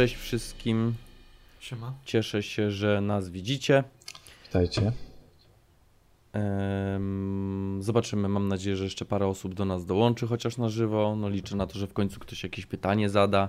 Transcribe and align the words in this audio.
Cześć 0.00 0.16
wszystkim. 0.16 0.94
Siema. 1.60 1.92
Cieszę 2.04 2.42
się, 2.42 2.70
że 2.70 3.00
nas 3.00 3.28
widzicie. 3.28 3.84
Witajcie. 4.44 4.92
Zobaczymy, 7.80 8.28
mam 8.28 8.48
nadzieję, 8.48 8.76
że 8.76 8.84
jeszcze 8.84 9.04
parę 9.04 9.26
osób 9.26 9.54
do 9.54 9.64
nas 9.64 9.86
dołączy, 9.86 10.26
chociaż 10.26 10.56
na 10.56 10.68
żywo. 10.68 11.16
No 11.16 11.28
liczę 11.28 11.56
na 11.56 11.66
to, 11.66 11.78
że 11.78 11.86
w 11.86 11.92
końcu 11.92 12.20
ktoś 12.20 12.42
jakieś 12.42 12.66
pytanie 12.66 13.10
zada. 13.10 13.48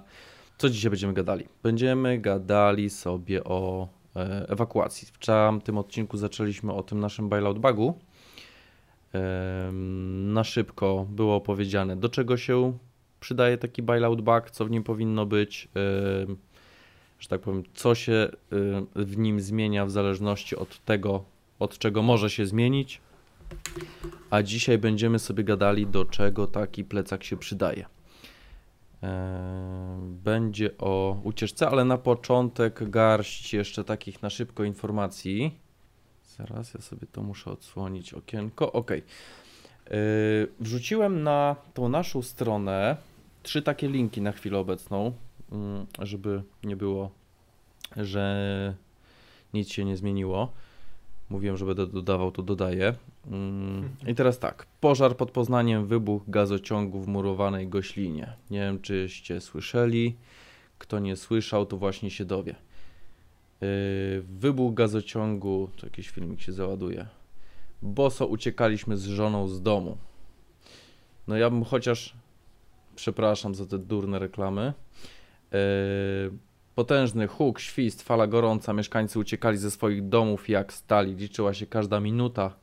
Co 0.57 0.69
dzisiaj 0.69 0.89
będziemy 0.91 1.13
gadali? 1.13 1.45
Będziemy 1.63 2.19
gadali 2.19 2.89
sobie 2.89 3.43
o 3.43 3.87
e, 4.15 4.45
ewakuacji. 4.49 5.07
W 5.07 5.63
tym 5.63 5.77
odcinku 5.77 6.17
zaczęliśmy 6.17 6.73
o 6.73 6.83
tym 6.83 6.99
naszym 6.99 7.29
bailout 7.29 7.59
bugu. 7.59 7.99
Na 10.23 10.43
szybko 10.43 11.05
było 11.09 11.35
opowiedziane, 11.35 11.95
do 11.95 12.09
czego 12.09 12.37
się 12.37 12.77
przydaje 13.21 13.57
taki 13.57 13.81
bailout 13.81 14.21
bug, 14.21 14.51
co 14.51 14.65
w 14.65 14.71
nim 14.71 14.83
powinno 14.83 15.25
być, 15.25 15.67
że 17.19 17.27
tak 17.27 17.41
powiem, 17.41 17.63
co 17.73 17.95
się 17.95 18.29
w 18.95 19.17
nim 19.17 19.41
zmienia 19.41 19.85
w 19.85 19.91
zależności 19.91 20.55
od 20.55 20.85
tego, 20.85 21.23
od 21.59 21.77
czego 21.77 22.01
może 22.01 22.29
się 22.29 22.45
zmienić. 22.45 23.01
A 24.29 24.43
dzisiaj 24.43 24.77
będziemy 24.77 25.19
sobie 25.19 25.43
gadali, 25.43 25.87
do 25.87 26.05
czego 26.05 26.47
taki 26.47 26.83
plecak 26.83 27.23
się 27.23 27.37
przydaje. 27.37 27.85
Będzie 30.01 30.77
o 30.77 31.21
ucieczce, 31.23 31.69
ale 31.69 31.85
na 31.85 31.97
początek 31.97 32.89
garść 32.89 33.53
jeszcze 33.53 33.83
takich 33.83 34.21
na 34.21 34.29
szybko 34.29 34.63
informacji. 34.63 35.59
Zaraz 36.37 36.73
ja 36.73 36.81
sobie 36.81 37.07
to 37.11 37.23
muszę 37.23 37.51
odsłonić 37.51 38.13
okienko. 38.13 38.71
Ok. 38.71 38.91
Wrzuciłem 40.59 41.23
na 41.23 41.55
tą 41.73 41.89
naszą 41.89 42.21
stronę 42.21 42.97
trzy 43.43 43.61
takie 43.61 43.87
linki 43.87 44.21
na 44.21 44.31
chwilę 44.31 44.57
obecną, 44.57 45.13
mm, 45.51 45.85
żeby 45.99 46.43
nie 46.63 46.75
było, 46.75 47.11
że 47.97 48.75
nic 49.53 49.69
się 49.69 49.85
nie 49.85 49.97
zmieniło. 49.97 50.51
Mówiłem, 51.29 51.57
że 51.57 51.65
będę 51.65 51.87
dodawał, 51.87 52.31
to 52.31 52.43
dodaję. 52.43 52.95
Mm, 53.27 53.89
I 54.07 54.15
teraz 54.15 54.39
tak. 54.39 54.65
Pożar 54.79 55.17
pod 55.17 55.31
Poznaniem, 55.31 55.85
wybuch 55.85 56.21
gazociągu 56.27 56.99
w 56.99 57.07
murowanej 57.07 57.67
Goślinie. 57.67 58.33
Nie 58.49 58.59
wiem, 58.59 58.81
czyście 58.81 59.41
słyszeli. 59.41 60.15
Kto 60.77 60.99
nie 60.99 61.15
słyszał, 61.15 61.65
to 61.65 61.77
właśnie 61.77 62.11
się 62.11 62.25
dowie. 62.25 62.55
Yy, 63.61 63.67
wybuch 64.21 64.73
gazociągu, 64.73 65.69
to 65.77 65.85
jakiś 65.85 66.09
filmik 66.09 66.41
się 66.41 66.53
załaduje. 66.53 67.07
Boso 67.81 68.27
uciekaliśmy 68.27 68.97
z 68.97 69.05
żoną 69.05 69.47
z 69.47 69.61
domu. 69.61 69.97
No 71.27 71.37
ja 71.37 71.49
bym 71.49 71.63
chociaż 71.63 72.15
Przepraszam 73.01 73.55
za 73.55 73.65
te 73.65 73.77
durne 73.77 74.19
reklamy. 74.19 74.73
Yy, 75.51 75.57
potężny 76.75 77.27
huk, 77.27 77.59
świst, 77.59 78.01
fala 78.01 78.27
gorąca. 78.27 78.73
Mieszkańcy 78.73 79.19
uciekali 79.19 79.57
ze 79.57 79.71
swoich 79.71 80.09
domów 80.09 80.49
jak 80.49 80.73
stali. 80.73 81.15
Liczyła 81.15 81.53
się 81.53 81.65
każda 81.65 81.99
minuta. 81.99 82.55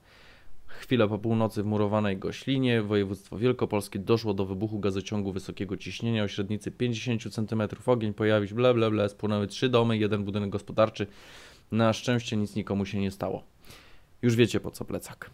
Chwilę 0.67 1.09
po 1.09 1.19
północy 1.19 1.63
w 1.63 1.67
murowanej 1.67 2.19
Goślinie, 2.19 2.83
województwo 2.83 3.39
wielkopolskie, 3.39 3.99
doszło 3.99 4.35
do 4.35 4.47
wybuchu 4.47 4.79
gazociągu 4.79 5.33
wysokiego 5.33 5.77
ciśnienia 5.77 6.25
o 6.25 6.29
średnicy 6.29 6.71
50 6.71 7.35
cm. 7.35 7.63
Ogień 7.87 8.15
pojawił 8.15 8.49
się, 8.49 8.55
ble, 8.55 8.75
ble, 8.75 8.91
ble, 8.91 9.09
spłonęły 9.09 9.47
trzy 9.47 9.69
domy, 9.69 9.99
jeden 9.99 10.25
budynek 10.25 10.51
gospodarczy. 10.51 11.07
Na 11.73 11.93
szczęście 11.93 12.37
nic 12.37 12.55
nikomu 12.55 12.87
się 12.87 13.01
nie 13.01 13.11
stało. 13.11 13.43
Już 14.23 14.37
wiecie 14.37 14.61
po 14.61 14.71
co 14.71 14.85
plecak. 14.85 15.31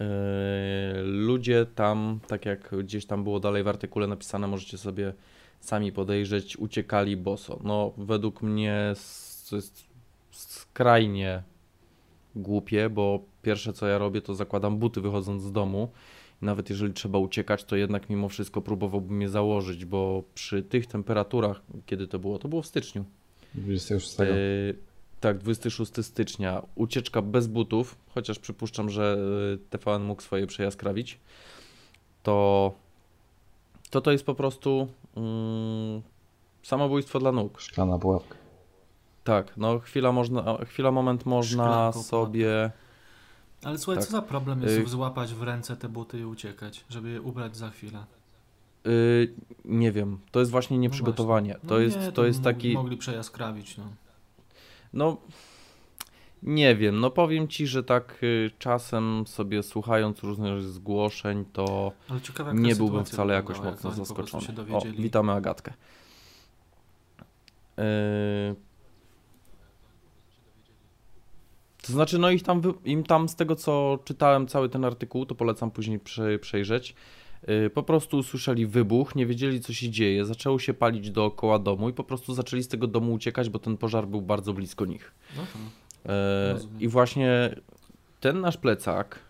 Yy, 0.00 1.02
ludzie 1.02 1.66
tam, 1.74 2.20
tak 2.26 2.46
jak 2.46 2.74
gdzieś 2.78 3.06
tam 3.06 3.24
było 3.24 3.40
dalej 3.40 3.62
w 3.62 3.68
artykule 3.68 4.06
napisane, 4.06 4.46
możecie 4.46 4.78
sobie 4.78 5.12
sami 5.60 5.92
podejrzeć, 5.92 6.56
uciekali 6.56 7.16
boso. 7.16 7.60
No, 7.64 7.92
według 7.98 8.42
mnie 8.42 8.94
to 9.50 9.56
jest 9.56 9.84
skrajnie 10.30 11.42
głupie, 12.36 12.90
bo 12.90 13.24
pierwsze 13.42 13.72
co 13.72 13.86
ja 13.86 13.98
robię, 13.98 14.20
to 14.20 14.34
zakładam 14.34 14.78
buty 14.78 15.00
wychodząc 15.00 15.42
z 15.42 15.52
domu. 15.52 15.90
Nawet 16.42 16.70
jeżeli 16.70 16.92
trzeba 16.92 17.18
uciekać, 17.18 17.64
to 17.64 17.76
jednak 17.76 18.10
mimo 18.10 18.28
wszystko 18.28 18.62
próbowałbym 18.62 19.22
je 19.22 19.28
założyć, 19.28 19.84
bo 19.84 20.22
przy 20.34 20.62
tych 20.62 20.86
temperaturach, 20.86 21.62
kiedy 21.86 22.06
to 22.06 22.18
było, 22.18 22.38
to 22.38 22.48
było 22.48 22.62
w 22.62 22.66
styczniu. 22.66 23.04
26. 23.54 24.18
Yy, 24.18 24.26
tak, 25.20 25.38
26 25.38 25.92
stycznia. 26.04 26.62
Ucieczka 26.74 27.22
bez 27.22 27.46
butów, 27.46 27.96
chociaż 28.14 28.38
przypuszczam, 28.38 28.90
że 28.90 29.16
y, 29.54 29.58
TVN 29.70 30.02
mógł 30.02 30.22
swoje 30.22 30.46
przejaskrawić. 30.46 31.18
To 32.22 32.72
to, 33.90 34.00
to 34.00 34.12
jest 34.12 34.26
po 34.26 34.34
prostu 34.34 34.88
mm, 35.16 36.02
samobójstwo 36.62 37.18
dla 37.18 37.32
nóg. 37.32 37.60
Szklana 37.60 37.98
pułapka. 37.98 38.36
Tak, 39.24 39.56
no 39.56 39.78
chwila, 39.78 40.12
można, 40.12 40.58
chwila 40.64 40.90
moment 40.90 41.26
można 41.26 41.92
sobie... 41.92 42.70
Ale 43.64 43.78
słuchaj, 43.78 43.96
tak. 43.96 44.06
co 44.06 44.12
za 44.12 44.22
problem 44.22 44.62
jest 44.62 44.78
y 44.78 44.88
złapać 44.88 45.34
w 45.34 45.42
ręce 45.42 45.76
te 45.76 45.88
buty 45.88 46.18
i 46.18 46.24
uciekać, 46.24 46.84
żeby 46.88 47.10
je 47.10 47.22
ubrać 47.22 47.56
za 47.56 47.70
chwilę? 47.70 48.04
Yy, 48.84 49.34
nie 49.64 49.92
wiem, 49.92 50.18
to 50.30 50.40
jest 50.40 50.52
właśnie 50.52 50.78
nieprzygotowanie. 50.78 51.52
No, 51.52 51.58
no 51.62 51.68
to, 51.68 51.80
jest, 51.80 51.96
nie, 51.96 52.06
to, 52.06 52.12
to 52.12 52.26
jest 52.26 52.42
taki... 52.42 52.74
Mogli 52.74 52.96
przejaskrawić, 52.96 53.78
no. 53.78 53.84
No, 54.92 55.16
nie 56.42 56.76
wiem, 56.76 57.00
no 57.00 57.10
powiem 57.10 57.48
ci, 57.48 57.66
że 57.66 57.84
tak 57.84 58.18
y, 58.22 58.50
czasem 58.58 59.24
sobie 59.26 59.62
słuchając 59.62 60.22
różnych 60.22 60.62
zgłoszeń, 60.62 61.44
to 61.52 61.92
nie 62.54 62.76
byłbym 62.76 63.04
wcale 63.04 63.34
jakoś 63.34 63.60
mocno 63.60 63.92
zaskoczony. 63.92 64.46
O, 64.72 64.80
witamy 64.80 65.32
Agatkę. 65.32 65.72
Yy... 67.76 67.84
To 71.86 71.92
znaczy, 71.92 72.18
no 72.18 72.30
ich 72.30 72.42
tam, 72.42 72.62
im 72.84 73.04
tam 73.04 73.28
z 73.28 73.36
tego 73.36 73.56
co 73.56 73.98
czytałem 74.04 74.46
cały 74.46 74.68
ten 74.68 74.84
artykuł, 74.84 75.26
to 75.26 75.34
polecam 75.34 75.70
później 75.70 76.00
przejrzeć. 76.40 76.94
Yy, 77.48 77.70
po 77.70 77.82
prostu 77.82 78.16
usłyszeli 78.18 78.66
wybuch, 78.66 79.14
nie 79.14 79.26
wiedzieli 79.26 79.60
co 79.60 79.72
się 79.72 79.90
dzieje, 79.90 80.24
zaczęło 80.24 80.58
się 80.58 80.74
palić 80.74 81.10
dookoła 81.10 81.58
domu 81.58 81.88
i 81.88 81.92
po 81.92 82.04
prostu 82.04 82.34
zaczęli 82.34 82.62
z 82.62 82.68
tego 82.68 82.86
domu 82.86 83.12
uciekać, 83.12 83.50
bo 83.50 83.58
ten 83.58 83.76
pożar 83.76 84.08
był 84.08 84.22
bardzo 84.22 84.52
blisko 84.52 84.84
nich. 84.84 85.14
No 85.36 85.42
E, 86.08 86.58
I 86.80 86.88
właśnie 86.88 87.56
ten 88.20 88.40
nasz 88.40 88.56
plecak 88.56 89.20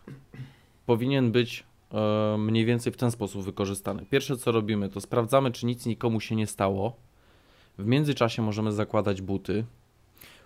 powinien 0.87 1.33
być 1.33 1.65
e, 1.93 2.37
mniej 2.39 2.65
więcej 2.65 2.93
w 2.93 2.97
ten 2.97 3.11
sposób 3.11 3.45
wykorzystany. 3.45 4.07
Pierwsze 4.11 4.37
co 4.37 4.53
robimy, 4.53 4.89
to 4.89 5.01
sprawdzamy, 5.01 5.51
czy 5.51 5.67
nic 5.67 5.87
nikomu 5.87 6.21
się 6.21 6.37
nie 6.37 6.47
stało. 6.47 6.97
W 7.79 7.87
międzyczasie 7.87 8.43
możemy 8.43 8.73
zakładać 8.73 9.23
buty. 9.23 9.65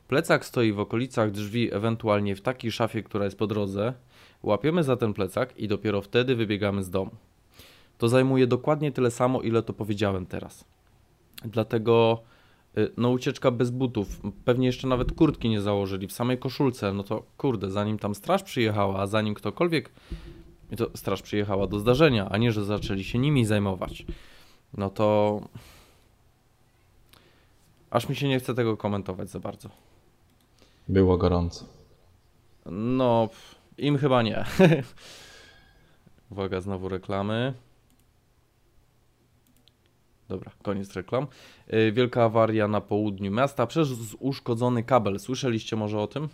Plecak 0.08 0.44
stoi 0.46 0.72
w 0.72 0.80
okolicach 0.80 1.30
drzwi, 1.30 1.74
ewentualnie 1.74 2.36
w 2.36 2.40
takiej 2.40 2.72
szafie, 2.72 3.02
która 3.02 3.24
jest 3.24 3.38
po 3.38 3.46
drodze. 3.46 3.94
Łapiemy 4.42 4.84
za 4.84 4.96
ten 4.96 5.14
plecak 5.14 5.56
i 5.56 5.68
dopiero 5.68 6.02
wtedy 6.02 6.36
wybiegamy 6.36 6.82
z 6.82 6.90
domu. 6.90 7.10
To 8.00 8.08
zajmuje 8.08 8.46
dokładnie 8.46 8.92
tyle 8.92 9.10
samo, 9.10 9.42
ile 9.42 9.62
to 9.62 9.72
powiedziałem 9.72 10.26
teraz. 10.26 10.64
Dlatego 11.44 12.22
Y, 12.78 12.92
no 12.96 13.10
ucieczka 13.10 13.50
bez 13.50 13.70
butów, 13.70 14.20
pewnie 14.44 14.66
jeszcze 14.66 14.88
nawet 14.88 15.12
kurtki 15.12 15.48
nie 15.48 15.60
założyli, 15.60 16.06
w 16.06 16.12
samej 16.12 16.38
koszulce, 16.38 16.92
no 16.92 17.02
to 17.02 17.22
kurde, 17.36 17.70
zanim 17.70 17.98
tam 17.98 18.14
straż 18.14 18.42
przyjechała, 18.42 19.00
a 19.00 19.06
zanim 19.06 19.34
ktokolwiek, 19.34 19.90
to 20.76 20.90
straż 20.94 21.22
przyjechała 21.22 21.66
do 21.66 21.78
zdarzenia, 21.78 22.28
a 22.30 22.38
nie, 22.38 22.52
że 22.52 22.64
zaczęli 22.64 23.04
się 23.04 23.18
nimi 23.18 23.44
zajmować, 23.44 24.04
no 24.74 24.90
to 24.90 25.40
aż 27.90 28.08
mi 28.08 28.16
się 28.16 28.28
nie 28.28 28.38
chce 28.38 28.54
tego 28.54 28.76
komentować 28.76 29.30
za 29.30 29.40
bardzo. 29.40 29.68
Było 30.88 31.18
gorąco. 31.18 31.64
No, 32.66 33.28
im 33.78 33.98
chyba 33.98 34.22
nie. 34.22 34.44
Uwaga, 36.30 36.60
znowu 36.60 36.88
reklamy. 36.88 37.54
Dobra, 40.30 40.50
koniec 40.62 40.92
reklam. 40.92 41.26
Y, 41.74 41.92
wielka 41.92 42.24
awaria 42.24 42.68
na 42.68 42.80
południu 42.80 43.30
miasta 43.30 43.66
przez 43.66 43.88
uszkodzony 44.18 44.82
kabel. 44.82 45.20
Słyszeliście 45.20 45.76
może 45.76 46.00
o 46.00 46.06
tym? 46.06 46.28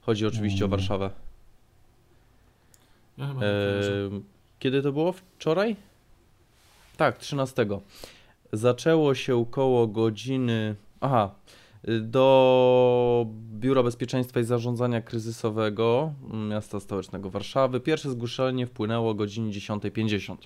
Chodzi 0.00 0.26
oczywiście 0.26 0.64
o 0.64 0.66
mm. 0.66 0.70
Warszawę. 0.70 1.10
Ja 3.18 3.26
chyba 3.26 3.40
kiedy 4.58 4.82
to 4.82 4.92
było? 4.92 5.12
Wczoraj? 5.12 5.76
Tak, 6.96 7.18
13. 7.18 7.66
Zaczęło 8.52 9.14
się 9.14 9.46
koło 9.50 9.86
godziny. 9.86 10.74
Aha, 11.00 11.30
do 12.00 13.26
Biura 13.52 13.82
Bezpieczeństwa 13.82 14.40
i 14.40 14.44
Zarządzania 14.44 15.00
Kryzysowego 15.00 16.12
miasta 16.48 16.80
stołecznego 16.80 17.30
Warszawy. 17.30 17.80
Pierwsze 17.80 18.10
zgłoszenie 18.10 18.66
wpłynęło 18.66 19.10
o 19.10 19.14
godzinie 19.14 19.52
10.50. 19.52 20.36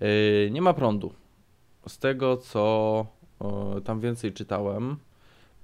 Yy, 0.00 0.50
nie 0.50 0.62
ma 0.62 0.74
prądu. 0.74 1.12
Z 1.88 1.98
tego, 1.98 2.36
co 2.36 3.06
tam 3.84 4.00
więcej 4.00 4.32
czytałem, 4.32 4.96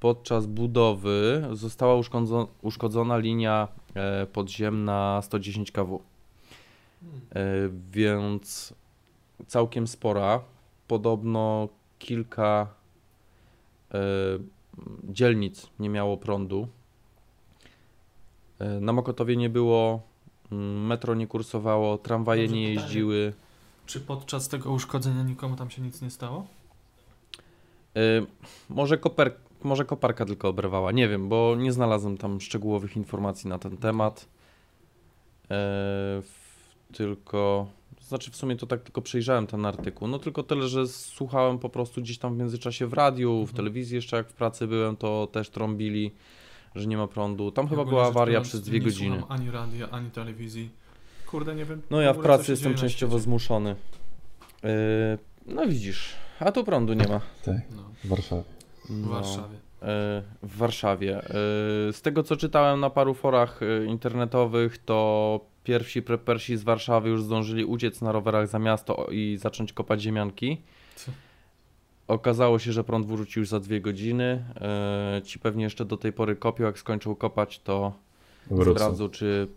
podczas 0.01 0.47
budowy 0.47 1.49
została 1.53 1.95
uszkodzona, 1.95 2.47
uszkodzona 2.63 3.19
linia 3.19 3.69
e, 3.95 4.27
podziemna 4.27 5.21
110 5.23 5.73
kW. 5.73 6.03
E, 7.35 7.43
więc 7.91 8.75
całkiem 9.47 9.87
spora. 9.87 10.41
Podobno 10.89 11.69
kilka 11.99 12.67
dzielnic 15.05 15.71
nie 15.79 15.89
miało 15.89 16.17
prądu. 16.17 16.69
Na 18.81 18.93
Mokotowie 18.93 19.37
nie 19.37 19.51
było, 19.51 20.03
metro 20.87 21.15
nie 21.15 21.27
kursowało, 21.27 21.99
tramwaje 21.99 22.49
nie 22.49 22.73
jeździły. 22.73 23.33
Czy 23.87 24.01
podczas 24.01 24.49
tego 24.49 24.73
uszkodzenia 24.73 25.23
nikomu 25.23 25.57
tam 25.57 25.71
się 25.71 25.83
nic 25.83 26.03
nie 26.03 26.11
stało? 26.11 26.47
może, 28.69 28.99
koper, 28.99 29.33
może 29.63 29.85
koparka 29.85 30.25
tylko 30.25 30.49
oberwała, 30.49 30.93
nie 30.93 31.09
wiem, 31.09 31.29
bo 31.29 31.57
nie 31.59 31.73
znalazłem 31.73 32.17
tam 32.17 32.41
szczegółowych 32.41 32.97
informacji 32.97 33.49
na 33.49 33.59
ten 33.59 33.77
temat. 33.77 34.29
tylko 36.93 37.67
znaczy 38.01 38.31
w 38.31 38.37
sumie 38.37 38.57
to 38.57 38.67
tak 38.67 38.83
tylko 38.83 39.03
przejrzałem 39.03 39.47
ten 39.47 39.67
artykuł, 39.67 40.09
no 40.09 40.19
tylko 40.19 40.43
tyle, 40.43 40.69
że 40.69 40.89
słuchałem 40.89 41.59
po 41.59 41.69
prostu 41.69 42.01
gdzieś 42.01 42.19
tam 42.19 42.35
w 42.35 42.39
międzyczasie 42.39 42.87
w 42.87 42.93
radiu, 42.93 43.37
w 43.37 43.41
mhm. 43.41 43.57
telewizji 43.57 43.95
jeszcze 43.95 44.17
jak 44.17 44.29
w 44.29 44.33
pracy 44.33 44.67
byłem, 44.67 44.97
to 44.97 45.29
też 45.33 45.51
trąbili, 45.51 46.13
że 46.75 46.87
nie 46.87 46.97
ma 46.97 47.07
prądu. 47.07 47.51
Tam 47.51 47.69
chyba 47.69 47.85
była 47.85 48.07
awaria 48.07 48.41
przez 48.41 48.61
dwie 48.61 48.79
nie 48.79 48.85
godziny. 48.85 49.17
Nie 49.17 49.27
ani 49.29 49.51
radia, 49.51 49.91
ani 49.91 50.11
telewizji. 50.11 50.71
Kurde, 51.27 51.55
nie 51.55 51.65
wiem. 51.65 51.83
No 51.91 52.01
ja 52.01 52.13
w 52.13 52.19
pracy 52.19 52.53
jestem 52.53 52.75
częściowo 52.75 53.19
zmuszony. 53.19 53.77
Yy, 54.63 54.71
no 55.47 55.67
widzisz, 55.67 56.15
a 56.41 56.53
tu 56.53 56.65
prądu 56.65 56.95
nie 56.95 57.09
ma. 57.09 57.21
Tak, 57.45 57.57
no. 57.77 57.83
w 58.05 58.09
Warszawie. 58.09 58.43
No. 58.91 59.07
W 59.07 59.09
Warszawie. 59.09 59.55
Yy, 59.55 59.89
w 60.43 60.57
Warszawie. 60.57 61.23
Yy, 61.87 61.93
z 61.93 62.03
tego 62.03 62.23
co 62.23 62.37
czytałem 62.37 62.81
na 62.81 62.91
paru 62.91 63.15
forach 63.15 63.61
yy, 63.61 63.87
internetowych, 63.87 64.79
to 64.79 65.41
pierwsi 65.65 66.03
prepersi 66.03 66.57
z 66.57 66.63
Warszawy 66.63 67.09
już 67.09 67.23
zdążyli 67.23 67.65
uciec 67.65 68.01
na 68.01 68.13
rowerach 68.13 68.49
za 68.49 68.59
miasto 68.59 69.07
i 69.11 69.39
zacząć 69.41 69.73
kopać 69.73 70.03
ziemianki. 70.03 70.63
Co? 70.97 71.13
Okazało 72.09 72.59
się, 72.59 72.73
że 72.73 72.85
prąd 72.85 73.07
wrócił 73.07 73.41
już 73.41 73.49
za 73.49 73.61
dwie 73.61 73.81
godziny. 73.81 74.45
E, 74.61 75.23
ci 75.25 75.39
pewnie 75.39 75.65
jeszcze 75.65 75.85
do 75.85 75.97
tej 75.97 76.13
pory 76.13 76.37
kopią. 76.37 76.65
Jak 76.65 76.79
skończą 76.79 77.15
kopać, 77.15 77.61
to 77.61 77.93
sprawdzą, 78.73 79.09
czy 79.09 79.49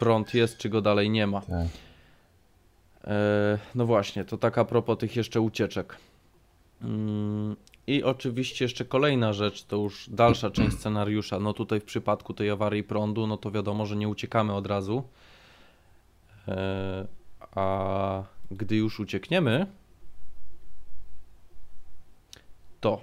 prąd 0.00 0.34
jest, 0.34 0.58
czy 0.58 0.68
go 0.68 0.80
dalej 0.80 1.10
nie 1.10 1.26
ma. 1.26 1.40
Tak. 1.40 1.68
E, 3.04 3.58
no 3.74 3.86
właśnie, 3.86 4.24
to 4.24 4.38
tak 4.38 4.58
a 4.58 4.64
propos 4.64 4.98
tych 4.98 5.16
jeszcze 5.16 5.40
ucieczek. 5.40 5.96
Mm, 6.82 7.56
I 7.86 8.02
oczywiście 8.02 8.64
jeszcze 8.64 8.84
kolejna 8.84 9.32
rzecz, 9.32 9.64
to 9.64 9.76
już 9.76 10.10
dalsza 10.10 10.50
część 10.56 10.76
scenariusza. 10.76 11.40
No 11.40 11.52
tutaj 11.52 11.80
w 11.80 11.84
przypadku 11.84 12.34
tej 12.34 12.50
awarii 12.50 12.82
prądu, 12.82 13.26
no 13.26 13.36
to 13.36 13.50
wiadomo, 13.50 13.86
że 13.86 13.96
nie 13.96 14.08
uciekamy 14.08 14.54
od 14.54 14.66
razu. 14.66 15.02
E, 16.48 17.06
a 17.54 18.22
gdy 18.50 18.76
już 18.76 19.00
uciekniemy, 19.00 19.66
to 22.80 23.00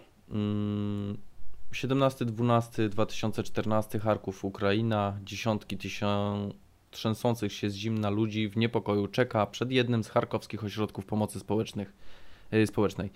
17-12-2014 1.71 3.65
mm, 3.65 3.83
Charków, 4.03 4.45
Ukraina, 4.45 5.19
dziesiątki 5.23 5.77
tysięcy 5.77 6.66
trzęsących 6.91 7.53
się 7.53 7.69
z 7.69 7.75
zimna 7.75 8.09
ludzi 8.09 8.49
w 8.49 8.57
niepokoju 8.57 9.07
czeka 9.07 9.45
przed 9.45 9.71
jednym 9.71 10.03
z 10.03 10.09
charkowskich 10.09 10.63
ośrodków 10.63 11.05
pomocy 11.05 11.39
społecznych, 11.39 11.93
yy, 12.51 12.67
społecznej. 12.67 13.09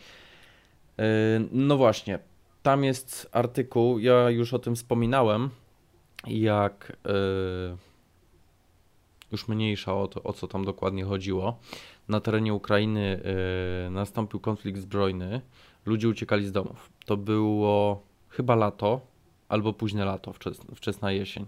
Yy, 0.98 1.04
no 1.52 1.78
właśnie, 1.78 2.20
tam 2.64 2.84
jest 2.84 3.30
artykuł, 3.32 4.00
ja 4.00 4.30
już 4.30 4.54
o 4.54 4.60
tym 4.60 4.76
wspominałem, 4.76 5.50
jak 6.28 6.98
yy, 7.06 7.78
już 9.32 9.48
mniejsza 9.48 9.96
o 9.96 10.08
to, 10.08 10.24
o 10.24 10.34
co 10.34 10.48
tam 10.48 10.66
dokładnie 10.66 11.04
chodziło. 11.04 11.60
Na 12.08 12.20
terenie 12.20 12.54
Ukrainy 12.54 13.22
nastąpił 13.92 14.40
konflikt 14.40 14.80
zbrojny, 14.80 15.42
ludzie 15.86 16.10
uciekali 16.10 16.48
z 16.48 16.52
domów. 16.52 16.90
To 17.06 17.18
było 17.18 18.04
chyba 18.30 18.56
lato 18.56 19.02
albo 19.50 19.74
późne 19.74 20.06
lato, 20.06 20.34
wczesna 20.76 21.12
jesień. 21.12 21.46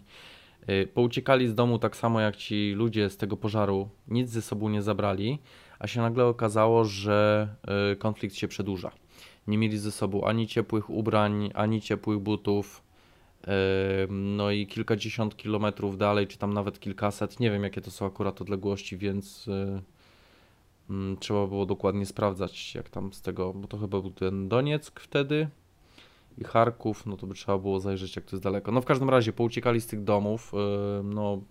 Y, 0.69 0.87
pouciekali 0.87 1.47
z 1.47 1.55
domu 1.55 1.79
tak 1.79 1.95
samo 1.95 2.19
jak 2.19 2.35
ci 2.35 2.73
ludzie 2.75 3.09
z 3.09 3.17
tego 3.17 3.37
pożaru, 3.37 3.89
nic 4.07 4.29
ze 4.29 4.41
sobą 4.41 4.69
nie 4.69 4.81
zabrali, 4.81 5.39
a 5.79 5.87
się 5.87 6.01
nagle 6.01 6.25
okazało, 6.25 6.85
że 6.85 7.47
y, 7.93 7.95
konflikt 7.95 8.35
się 8.35 8.47
przedłuża. 8.47 8.91
Nie 9.47 9.57
mieli 9.57 9.77
ze 9.77 9.91
sobą 9.91 10.23
ani 10.23 10.47
ciepłych 10.47 10.89
ubrań, 10.89 11.49
ani 11.53 11.81
ciepłych 11.81 12.19
butów. 12.19 12.83
Y, 13.43 13.47
no 14.09 14.51
i 14.51 14.67
kilkadziesiąt 14.67 15.37
kilometrów 15.37 15.97
dalej, 15.97 16.27
czy 16.27 16.37
tam 16.37 16.53
nawet 16.53 16.79
kilkaset, 16.79 17.39
nie 17.39 17.51
wiem 17.51 17.63
jakie 17.63 17.81
to 17.81 17.91
są 17.91 18.05
akurat 18.05 18.41
odległości, 18.41 18.97
więc 18.97 19.49
mm, 20.89 21.17
trzeba 21.17 21.47
było 21.47 21.65
dokładnie 21.65 22.05
sprawdzać, 22.05 22.75
jak 22.75 22.89
tam 22.89 23.13
z 23.13 23.21
tego, 23.21 23.53
bo 23.53 23.67
to 23.67 23.77
chyba 23.77 24.01
był 24.01 24.11
ten 24.11 24.49
Donieck 24.49 24.99
wtedy, 24.99 25.47
i 26.37 26.43
Charków, 26.43 27.05
no 27.05 27.17
to 27.17 27.27
by 27.27 27.33
trzeba 27.33 27.57
było 27.57 27.79
zajrzeć, 27.79 28.15
jak 28.15 28.25
to 28.25 28.35
jest 28.35 28.43
daleko. 28.43 28.71
No 28.71 28.81
w 28.81 28.85
każdym 28.85 29.09
razie 29.09 29.33
pouciekali 29.33 29.81
z 29.81 29.87
tych 29.87 30.03
domów, 30.03 30.51
yy, 30.53 31.03
no 31.03 31.41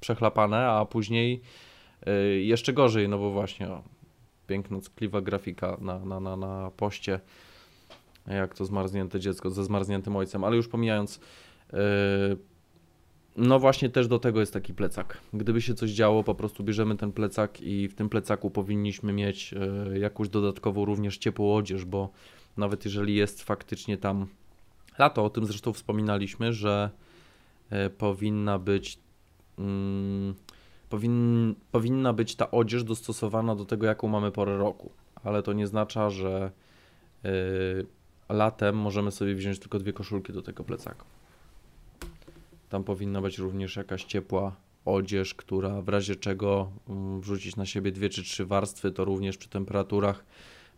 przechlapane, 0.00 0.66
a 0.66 0.84
później 0.84 1.40
yy, 2.06 2.42
jeszcze 2.42 2.72
gorzej, 2.72 3.08
no 3.08 3.18
bo 3.18 3.30
właśnie 3.30 3.68
o, 3.68 3.82
piękna, 4.46 4.80
ckliwa 4.80 5.20
grafika 5.20 5.76
na, 5.80 5.98
na, 5.98 6.20
na, 6.20 6.36
na 6.36 6.70
poście, 6.76 7.20
jak 8.26 8.54
to 8.54 8.64
zmarznięte 8.64 9.20
dziecko 9.20 9.50
ze 9.50 9.64
zmarzniętym 9.64 10.16
ojcem, 10.16 10.44
ale 10.44 10.56
już 10.56 10.68
pomijając, 10.68 11.20
yy, 11.72 11.78
no 13.36 13.58
właśnie 13.58 13.88
też 13.88 14.08
do 14.08 14.18
tego 14.18 14.40
jest 14.40 14.52
taki 14.52 14.74
plecak. 14.74 15.18
Gdyby 15.32 15.62
się 15.62 15.74
coś 15.74 15.90
działo, 15.90 16.24
po 16.24 16.34
prostu 16.34 16.64
bierzemy 16.64 16.96
ten 16.96 17.12
plecak 17.12 17.60
i 17.60 17.88
w 17.88 17.94
tym 17.94 18.08
plecaku 18.08 18.50
powinniśmy 18.50 19.12
mieć 19.12 19.54
jakąś 19.94 20.28
dodatkową 20.28 20.84
również 20.84 21.18
ciepłą 21.18 21.54
odzież, 21.54 21.84
bo 21.84 22.10
nawet 22.58 22.84
jeżeli 22.84 23.14
jest 23.14 23.42
faktycznie 23.42 23.98
tam 23.98 24.26
lato, 24.98 25.24
o 25.24 25.30
tym 25.30 25.46
zresztą 25.46 25.72
wspominaliśmy, 25.72 26.52
że 26.52 26.90
e, 27.70 27.90
powinna 27.90 28.58
być 28.58 28.98
mm, 29.58 30.34
powin, 30.88 31.54
powinna 31.72 32.12
być 32.12 32.34
ta 32.36 32.50
odzież 32.50 32.84
dostosowana 32.84 33.56
do 33.56 33.64
tego, 33.64 33.86
jaką 33.86 34.08
mamy 34.08 34.30
porę 34.30 34.58
roku, 34.58 34.90
ale 35.24 35.42
to 35.42 35.52
nie 35.52 35.64
oznacza, 35.64 36.10
że 36.10 36.52
y, 37.24 37.86
latem 38.28 38.76
możemy 38.76 39.10
sobie 39.10 39.34
wziąć 39.34 39.58
tylko 39.58 39.78
dwie 39.78 39.92
koszulki 39.92 40.32
do 40.32 40.42
tego 40.42 40.64
plecaka. 40.64 41.04
Tam 42.68 42.84
powinna 42.84 43.20
być 43.20 43.38
również 43.38 43.76
jakaś 43.76 44.04
ciepła 44.04 44.56
odzież, 44.84 45.34
która 45.34 45.82
w 45.82 45.88
razie 45.88 46.16
czego 46.16 46.70
mm, 46.88 47.20
wrzucić 47.20 47.56
na 47.56 47.66
siebie 47.66 47.92
dwie 47.92 48.08
czy 48.08 48.22
trzy 48.22 48.46
warstwy, 48.46 48.90
to 48.92 49.04
również 49.04 49.36
przy 49.36 49.48
temperaturach 49.48 50.24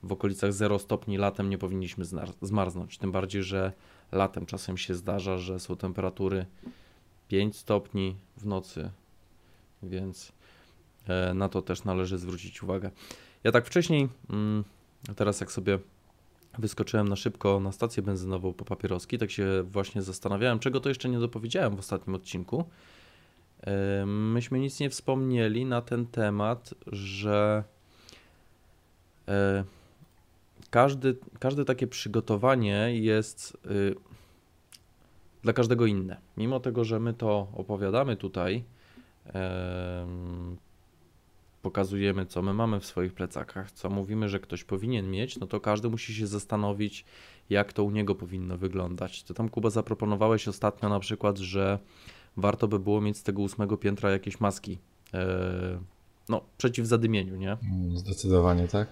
w 0.03 0.13
okolicach 0.13 0.53
0 0.53 0.79
stopni 0.79 1.19
latem 1.19 1.51
nie 1.51 1.59
powinniśmy 1.59 2.05
zmarznąć. 2.43 2.99
Tym 2.99 3.13
bardziej, 3.13 3.43
że 3.43 3.73
latem 4.13 4.47
czasem 4.47 4.79
się 4.79 4.95
zdarza, 4.95 5.39
że 5.39 5.61
są 5.61 5.77
temperatury 5.77 6.47
5 7.29 7.57
stopni 7.57 8.17
w 8.37 8.47
nocy, 8.47 8.91
więc 9.83 10.33
e, 11.09 11.35
na 11.35 11.49
to 11.49 11.63
też 11.63 11.85
należy 11.85 12.19
zwrócić 12.19 12.63
uwagę. 12.63 12.91
Ja 13.45 13.53
tak 13.53 13.67
wcześniej, 13.67 14.09
mm, 14.31 14.65
teraz 15.17 15.41
jak 15.41 15.53
sobie 15.53 15.79
wyskoczyłem 16.59 17.09
na 17.09 17.17
szybko 17.17 17.61
na 17.61 17.73
stację 17.73 18.03
benzynową 18.03 18.53
po 18.53 18.65
papieroski, 18.65 19.19
tak 19.19 19.31
się 19.31 19.63
właśnie 19.63 20.03
zastanawiałem, 20.03 20.59
czego 20.59 20.81
to 20.81 20.89
jeszcze 20.89 21.09
nie 21.09 21.19
dopowiedziałem 21.19 21.77
w 21.77 21.79
ostatnim 21.79 22.17
odcinku. 22.17 22.65
E, 23.67 24.07
myśmy 24.07 24.59
nic 24.59 24.81
nie 24.81 24.91
wspomnieli 24.91 25.65
na 25.65 25.83
ten 25.83 26.07
temat, 26.07 26.75
że 26.87 27.65
e, 29.29 29.65
każdy, 30.71 31.17
każde 31.39 31.65
takie 31.65 31.87
przygotowanie 31.87 32.97
jest 32.97 33.57
y, 33.67 33.95
dla 35.43 35.53
każdego 35.53 35.87
inne. 35.87 36.17
Mimo 36.37 36.61
tego, 36.61 36.85
że 36.85 37.01
my 37.01 37.15
to 37.15 37.49
opowiadamy 37.55 38.17
tutaj, 38.17 38.65
y, 39.27 39.31
pokazujemy, 41.63 42.27
co 42.27 42.43
my 42.43 42.55
mamy 42.55 42.81
w 42.81 42.87
swoich 42.87 43.15
plecakach, 43.15 43.73
co 43.73 43.91
mówimy, 43.91 44.29
że 44.29 44.41
ktoś 44.41 44.65
powinien 44.65 45.11
mieć, 45.11 45.39
no 45.39 45.47
to 45.47 45.61
każdy 45.61 45.89
musi 45.91 46.15
się 46.15 46.27
zastanowić, 46.27 47.05
jak 47.51 47.73
to 47.73 47.85
u 47.85 47.91
niego 47.91 48.15
powinno 48.15 48.57
wyglądać. 48.57 49.23
To 49.23 49.35
tam 49.35 49.49
Kuba 49.49 49.71
zaproponowałeś 49.71 50.49
ostatnio 50.49 50.89
na 50.89 51.01
przykład, 51.01 51.39
że 51.39 51.79
warto 52.37 52.69
by 52.69 52.79
było 52.79 53.01
mieć 53.01 53.17
z 53.17 53.23
tego 53.23 53.43
ósmego 53.43 53.77
piętra 53.77 54.11
jakieś 54.11 54.41
maski. 54.41 54.73
Y, 54.73 55.19
no, 56.29 56.41
przeciw 56.59 56.87
zadymieniu, 56.87 57.37
nie? 57.37 57.57
Zdecydowanie 57.95 58.69
tak. 58.69 58.89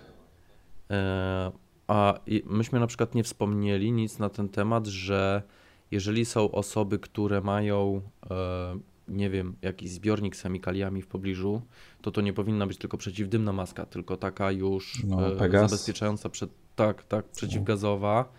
E, 0.90 1.52
a 1.88 2.14
myśmy 2.44 2.80
na 2.80 2.86
przykład 2.86 3.14
nie 3.14 3.24
wspomnieli 3.24 3.92
nic 3.92 4.18
na 4.18 4.28
ten 4.28 4.48
temat, 4.48 4.86
że 4.86 5.42
jeżeli 5.90 6.24
są 6.24 6.50
osoby, 6.50 6.98
które 6.98 7.40
mają, 7.40 8.02
e, 8.30 8.78
nie 9.08 9.30
wiem, 9.30 9.56
jakiś 9.62 9.90
zbiornik 9.90 10.36
z 10.36 10.42
chemikaliami 10.42 11.02
w 11.02 11.06
pobliżu, 11.06 11.62
to 12.02 12.10
to 12.10 12.20
nie 12.20 12.32
powinna 12.32 12.66
być 12.66 12.78
tylko 12.78 12.96
przeciwdymna 12.98 13.52
maska, 13.52 13.86
tylko 13.86 14.16
taka 14.16 14.52
już 14.52 15.04
no, 15.04 15.44
e, 15.44 15.50
zabezpieczająca 15.50 16.28
przed, 16.28 16.50
tak, 16.76 17.02
tak, 17.02 17.24
przeciwgazowa 17.24 18.32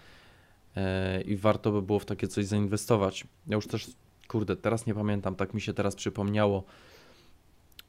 e, 0.75 1.21
i 1.21 1.37
warto 1.37 1.71
by 1.71 1.81
było 1.81 1.99
w 1.99 2.05
takie 2.05 2.27
coś 2.27 2.45
zainwestować. 2.45 3.27
Ja 3.47 3.55
już 3.55 3.67
też, 3.67 3.87
kurde, 4.27 4.55
teraz 4.55 4.85
nie 4.85 4.93
pamiętam, 4.93 5.35
tak 5.35 5.53
mi 5.53 5.61
się 5.61 5.73
teraz 5.73 5.95
przypomniało. 5.95 6.63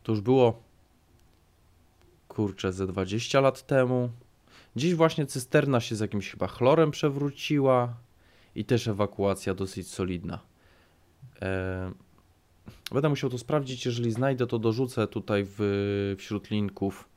To 0.03 0.13
już 0.13 0.21
było, 0.21 0.63
kurczę, 2.29 2.73
ze 2.73 2.87
20 2.87 3.41
lat 3.41 3.67
temu, 3.67 4.11
Gdzieś 4.77 4.95
właśnie 4.95 5.27
cysterna 5.27 5.81
się 5.81 5.97
z 5.97 6.01
jakimś 6.01 6.31
chyba 6.31 6.47
chlorem 6.47 6.91
przewróciła 6.91 7.95
i 8.55 8.65
też 8.65 8.89
ewakuacja 8.89 9.55
dosyć 9.55 9.89
solidna. 9.89 10.39
E, 11.43 11.93
będę 12.93 13.09
musiał 13.09 13.31
to 13.31 13.39
sprawdzić, 13.39 13.87
jeżeli 13.87 14.11
znajdę 14.11 14.47
to 14.47 14.59
dorzucę 14.59 15.07
tutaj 15.07 15.47
w, 15.47 16.15
wśród 16.19 16.51
linków 16.51 17.09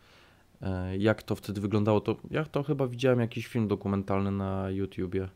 e, 0.62 0.98
jak 0.98 1.24
to 1.24 1.36
wtedy 1.36 1.62
wyglądało. 1.62 2.02
To 2.02 2.16
ja 2.32 2.46
to 2.46 2.64
chyba 2.64 2.88
widziałem 2.88 3.20
jakiś 3.20 3.48
film 3.48 3.68
dokumentalny 3.68 4.32
na 4.32 4.70
YouTubie. 4.70 5.30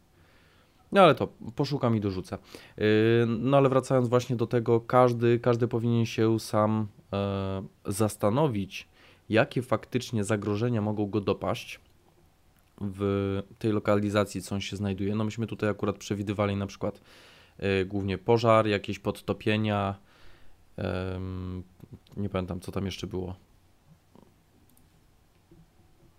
No 0.91 1.01
ale 1.01 1.15
to 1.15 1.27
poszukam 1.55 1.95
i 1.95 2.00
dorzucę. 2.00 2.38
E, 2.77 2.81
no 3.25 3.57
ale 3.57 3.69
wracając 3.69 4.07
właśnie 4.07 4.36
do 4.36 4.47
tego, 4.47 4.81
każdy, 4.81 5.39
każdy 5.39 5.67
powinien 5.67 6.05
się 6.05 6.39
sam 6.39 6.88
zastanowić, 7.86 8.88
jakie 9.29 9.62
faktycznie 9.62 10.24
zagrożenia 10.24 10.81
mogą 10.81 11.05
go 11.05 11.21
dopaść 11.21 11.79
w 12.81 13.41
tej 13.60 13.72
lokalizacji, 13.72 14.41
co 14.41 14.55
on 14.55 14.62
się 14.62 14.75
znajduje. 14.75 15.15
No 15.15 15.24
myśmy 15.24 15.48
tutaj 15.48 15.69
akurat 15.69 15.98
przewidywali 15.98 16.55
na 16.55 16.67
przykład 16.67 17.01
y, 17.81 17.86
głównie 17.86 18.17
pożar, 18.17 18.67
jakieś 18.67 19.00
podtopienia, 19.00 19.96
y, 20.79 20.84
nie 22.17 22.29
pamiętam 22.29 22.60
co 22.60 22.72
tam 22.72 22.86
jeszcze 22.86 23.07
było. 23.07 23.36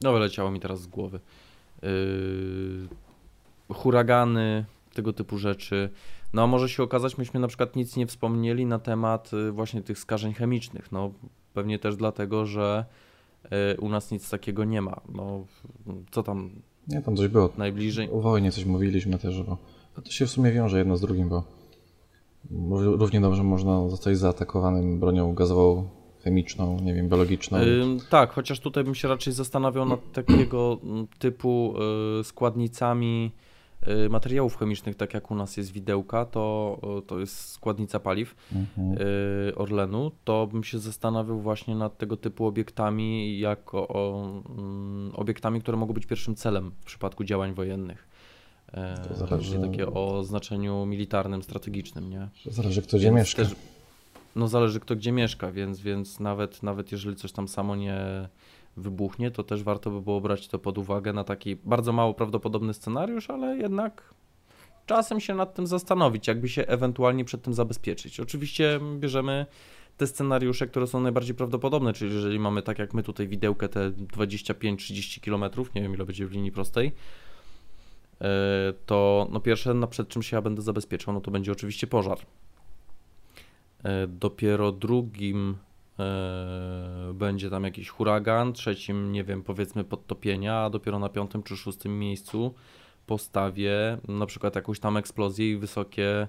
No 0.02 0.12
wyleciało 0.12 0.50
mi 0.50 0.60
teraz 0.60 0.80
z 0.80 0.86
głowy. 0.86 1.20
Y, 1.84 2.88
huragany, 3.74 4.64
tego 4.94 5.12
typu 5.12 5.38
rzeczy. 5.38 5.90
No 6.32 6.42
a 6.42 6.46
może 6.46 6.68
się 6.68 6.82
okazać, 6.82 7.18
myśmy 7.18 7.40
na 7.40 7.48
przykład 7.48 7.76
nic 7.76 7.96
nie 7.96 8.06
wspomnieli 8.06 8.66
na 8.66 8.78
temat 8.78 9.30
y, 9.32 9.52
właśnie 9.52 9.82
tych 9.82 9.98
skażeń 9.98 10.34
chemicznych. 10.34 10.92
No 10.92 11.12
pewnie 11.54 11.78
też 11.78 11.96
dlatego, 11.96 12.46
że 12.46 12.84
E, 12.84 13.07
u 13.78 13.88
nas 13.88 14.10
nic 14.10 14.30
takiego 14.30 14.64
nie 14.64 14.82
ma. 14.82 15.00
No, 15.14 15.44
co 16.10 16.22
tam? 16.22 16.50
Nie, 16.88 17.02
tam 17.02 17.16
coś 17.16 17.28
było. 17.28 17.50
Najbliżej. 17.58 18.10
O 18.10 18.20
wojnie 18.20 18.52
coś 18.52 18.64
mówiliśmy 18.64 19.18
też, 19.18 19.42
bo 19.42 19.56
to 20.04 20.10
się 20.10 20.26
w 20.26 20.30
sumie 20.30 20.52
wiąże 20.52 20.78
jedno 20.78 20.96
z 20.96 21.00
drugim, 21.00 21.28
bo 21.28 21.44
równie 22.80 23.20
dobrze 23.20 23.42
można 23.42 23.88
zostać 23.88 24.18
zaatakowanym 24.18 25.00
bronią 25.00 25.34
gazową, 25.34 25.88
chemiczną, 26.24 26.80
nie 26.80 26.94
wiem, 26.94 27.08
biologiczną. 27.08 27.58
Yy, 27.58 27.84
tak, 28.10 28.32
chociaż 28.32 28.60
tutaj 28.60 28.84
bym 28.84 28.94
się 28.94 29.08
raczej 29.08 29.32
zastanawiał 29.32 29.84
nad 29.84 30.12
takiego 30.12 30.78
mm, 30.82 31.06
typu 31.18 31.74
yy, 32.16 32.24
składnicami 32.24 33.32
Y, 33.36 33.47
materiałów 34.10 34.56
chemicznych, 34.56 34.96
tak 34.96 35.14
jak 35.14 35.30
u 35.30 35.34
nas 35.34 35.56
jest 35.56 35.72
widełka, 35.72 36.24
to, 36.24 36.78
to 37.06 37.18
jest 37.18 37.50
składnica 37.50 38.00
paliw 38.00 38.34
mhm. 38.52 39.08
Y, 39.48 39.54
Orlenu, 39.56 40.10
to 40.24 40.46
bym 40.46 40.64
się 40.64 40.78
zastanawiał 40.78 41.40
właśnie 41.40 41.74
nad 41.74 41.98
tego 41.98 42.16
typu 42.16 42.46
obiektami 42.46 43.38
jako 43.38 43.88
o, 43.88 44.30
mm, 44.48 45.12
obiektami, 45.14 45.60
które 45.60 45.78
mogą 45.78 45.94
być 45.94 46.06
pierwszym 46.06 46.34
celem 46.34 46.70
w 46.70 46.84
przypadku 46.84 47.24
działań 47.24 47.54
wojennych. 47.54 48.08
E, 48.72 48.98
to 49.08 49.14
zależy... 49.14 49.60
Takie 49.60 49.86
o 49.86 50.24
znaczeniu 50.24 50.86
militarnym, 50.86 51.42
strategicznym, 51.42 52.10
nie? 52.10 52.28
Zależy 52.46 52.82
kto 52.82 52.96
gdzie 52.96 53.10
mieszka. 53.10 53.44
Też, 53.44 53.54
no 54.36 54.48
zależy 54.48 54.80
kto 54.80 54.96
gdzie 54.96 55.12
mieszka, 55.12 55.52
więc, 55.52 55.80
więc 55.80 56.20
nawet, 56.20 56.62
nawet 56.62 56.92
jeżeli 56.92 57.16
coś 57.16 57.32
tam 57.32 57.48
samo 57.48 57.76
nie 57.76 58.28
wybuchnie, 58.78 59.30
to 59.30 59.42
też 59.42 59.62
warto 59.62 59.90
by 59.90 60.00
było 60.00 60.20
brać 60.20 60.48
to 60.48 60.58
pod 60.58 60.78
uwagę 60.78 61.12
na 61.12 61.24
taki 61.24 61.56
bardzo 61.56 61.92
mało 61.92 62.14
prawdopodobny 62.14 62.74
scenariusz, 62.74 63.30
ale 63.30 63.56
jednak 63.56 64.14
czasem 64.86 65.20
się 65.20 65.34
nad 65.34 65.54
tym 65.54 65.66
zastanowić, 65.66 66.28
jakby 66.28 66.48
się 66.48 66.66
ewentualnie 66.66 67.24
przed 67.24 67.42
tym 67.42 67.54
zabezpieczyć. 67.54 68.20
Oczywiście 68.20 68.80
bierzemy 68.98 69.46
te 69.96 70.06
scenariusze, 70.06 70.66
które 70.66 70.86
są 70.86 71.00
najbardziej 71.00 71.34
prawdopodobne, 71.34 71.92
czyli 71.92 72.14
jeżeli 72.14 72.38
mamy 72.38 72.62
tak 72.62 72.78
jak 72.78 72.94
my 72.94 73.02
tutaj 73.02 73.28
widełkę 73.28 73.68
te 73.68 73.90
25-30 73.90 75.20
km, 75.20 75.66
nie 75.74 75.82
wiem 75.82 75.94
ile 75.94 76.04
będzie 76.04 76.26
w 76.26 76.32
linii 76.32 76.52
prostej, 76.52 76.92
e, 78.20 78.72
to 78.86 79.28
no 79.30 79.40
pierwsze, 79.40 79.74
no 79.74 79.86
przed 79.86 80.08
czym 80.08 80.22
się 80.22 80.36
ja 80.36 80.42
będę 80.42 80.62
zabezpieczał, 80.62 81.14
no 81.14 81.20
to 81.20 81.30
będzie 81.30 81.52
oczywiście 81.52 81.86
pożar. 81.86 82.18
E, 83.84 84.06
dopiero 84.06 84.72
drugim 84.72 85.56
będzie 87.14 87.50
tam 87.50 87.64
jakiś 87.64 87.88
huragan, 87.88 88.52
trzecim, 88.52 89.12
nie 89.12 89.24
wiem, 89.24 89.42
powiedzmy 89.42 89.84
podtopienia, 89.84 90.64
a 90.64 90.70
dopiero 90.70 90.98
na 90.98 91.08
piątym 91.08 91.42
czy 91.42 91.56
szóstym 91.56 91.98
miejscu 91.98 92.54
postawię 93.06 93.98
na 94.08 94.26
przykład 94.26 94.56
jakąś 94.56 94.80
tam 94.80 94.96
eksplozję 94.96 95.52
i 95.52 95.56
wysokie 95.56 96.28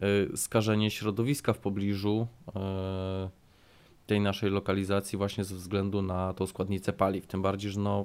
e, 0.00 0.36
skażenie 0.36 0.90
środowiska 0.90 1.52
w 1.52 1.58
pobliżu 1.58 2.26
e, 2.56 3.30
tej 4.06 4.20
naszej 4.20 4.50
lokalizacji 4.50 5.18
właśnie 5.18 5.44
ze 5.44 5.54
względu 5.54 6.02
na 6.02 6.32
tą 6.32 6.46
składnicę 6.46 6.92
paliw. 6.92 7.26
Tym 7.26 7.42
bardziej, 7.42 7.70
że 7.70 7.80
no, 7.80 8.04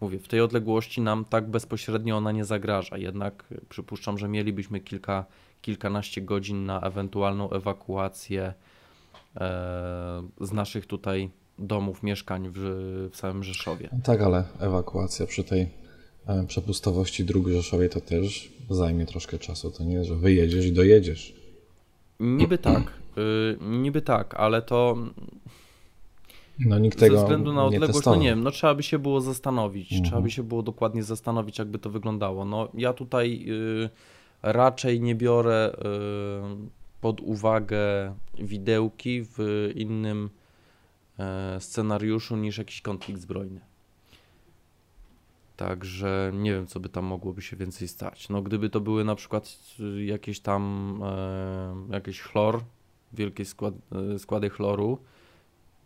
mówię, 0.00 0.18
w 0.18 0.28
tej 0.28 0.40
odległości 0.40 1.00
nam 1.00 1.24
tak 1.24 1.50
bezpośrednio 1.50 2.16
ona 2.16 2.32
nie 2.32 2.44
zagraża. 2.44 2.98
Jednak 2.98 3.44
przypuszczam, 3.68 4.18
że 4.18 4.28
mielibyśmy 4.28 4.80
kilka, 4.80 5.24
kilkanaście 5.62 6.22
godzin 6.22 6.64
na 6.64 6.80
ewentualną 6.80 7.50
ewakuację 7.50 8.54
z 10.40 10.52
naszych 10.52 10.86
tutaj 10.86 11.30
domów, 11.58 12.02
mieszkań 12.02 12.48
w, 12.54 12.60
w 13.12 13.16
samym 13.16 13.44
Rzeszowie. 13.44 13.88
Tak, 14.04 14.20
ale 14.20 14.44
ewakuacja 14.60 15.26
przy 15.26 15.44
tej 15.44 15.68
e, 16.26 16.46
przepustowości 16.46 17.24
dróg 17.24 17.48
Rzeszowej 17.48 17.90
to 17.90 18.00
też 18.00 18.52
zajmie 18.70 19.06
troszkę 19.06 19.38
czasu. 19.38 19.70
To 19.70 19.84
nie, 19.84 20.04
że 20.04 20.16
wyjedziesz 20.16 20.66
i 20.66 20.72
dojedziesz. 20.72 21.34
Niby 22.20 22.58
tak, 22.58 22.92
y, 23.18 23.58
niby 23.60 24.02
tak, 24.02 24.34
ale 24.34 24.62
to 24.62 24.96
no, 26.58 26.78
nikt 26.78 26.98
tego 26.98 27.16
ze 27.16 27.22
względu 27.22 27.52
na 27.52 27.64
odległość, 27.64 28.06
nie 28.06 28.12
no 28.12 28.16
nie 28.16 28.28
wiem, 28.28 28.42
no 28.42 28.50
trzeba 28.50 28.74
by 28.74 28.82
się 28.82 28.98
było 28.98 29.20
zastanowić, 29.20 29.92
mhm. 29.92 30.04
trzeba 30.04 30.22
by 30.22 30.30
się 30.30 30.42
było 30.42 30.62
dokładnie 30.62 31.02
zastanowić, 31.02 31.58
jakby 31.58 31.78
to 31.78 31.90
wyglądało. 31.90 32.44
No 32.44 32.68
ja 32.74 32.92
tutaj 32.92 33.46
y, 33.48 33.90
raczej 34.42 35.00
nie 35.00 35.14
biorę 35.14 35.72
y, 35.72 36.85
pod 37.06 37.20
uwagę 37.20 38.14
widełki 38.38 39.22
w 39.22 39.70
innym 39.74 40.30
e, 41.18 41.60
scenariuszu 41.60 42.36
niż 42.36 42.58
jakiś 42.58 42.82
konflikt 42.82 43.20
zbrojny. 43.20 43.60
Także 45.56 46.32
nie 46.34 46.52
wiem, 46.52 46.66
co 46.66 46.80
by 46.80 46.88
tam 46.88 47.04
mogłoby 47.04 47.42
się 47.42 47.56
więcej 47.56 47.88
stać. 47.88 48.28
No, 48.28 48.42
gdyby 48.42 48.70
to 48.70 48.80
były 48.80 49.04
na 49.04 49.14
przykład 49.14 49.58
jakieś 50.04 50.40
tam 50.40 51.00
e, 51.04 51.94
jakiś 51.94 52.20
chlor, 52.20 52.60
wielkie 53.12 53.44
skład, 53.44 53.74
e, 54.14 54.18
składy 54.18 54.50
chloru, 54.50 54.98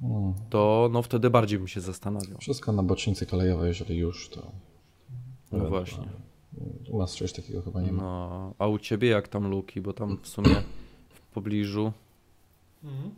hmm. 0.01 0.35
to 0.51 0.89
no 0.93 1.03
wtedy 1.03 1.31
bardziej 1.31 1.59
bym 1.59 1.69
się 1.69 1.81
zastanawiał. 1.81 2.39
Wszystko 2.39 2.73
na 2.73 2.83
bocznicy 2.83 3.27
kolejowej, 3.27 3.69
jeżeli 3.69 3.97
już, 3.97 4.29
to. 4.29 4.53
No 5.53 5.69
właśnie. 5.69 6.09
U 6.91 6.99
nas 6.99 7.15
czegoś 7.15 7.33
takiego 7.33 7.63
chyba 7.63 7.81
nie 7.81 7.93
ma. 7.93 8.03
No, 8.03 8.55
a 8.59 8.67
u 8.67 8.79
ciebie 8.79 9.09
jak 9.09 9.29
tam 9.29 9.51
luki, 9.51 9.81
bo 9.81 9.93
tam 9.93 10.19
w 10.23 10.29
sumie 10.29 10.57
pobliżu. 11.31 11.93
Mhm. 12.85 13.11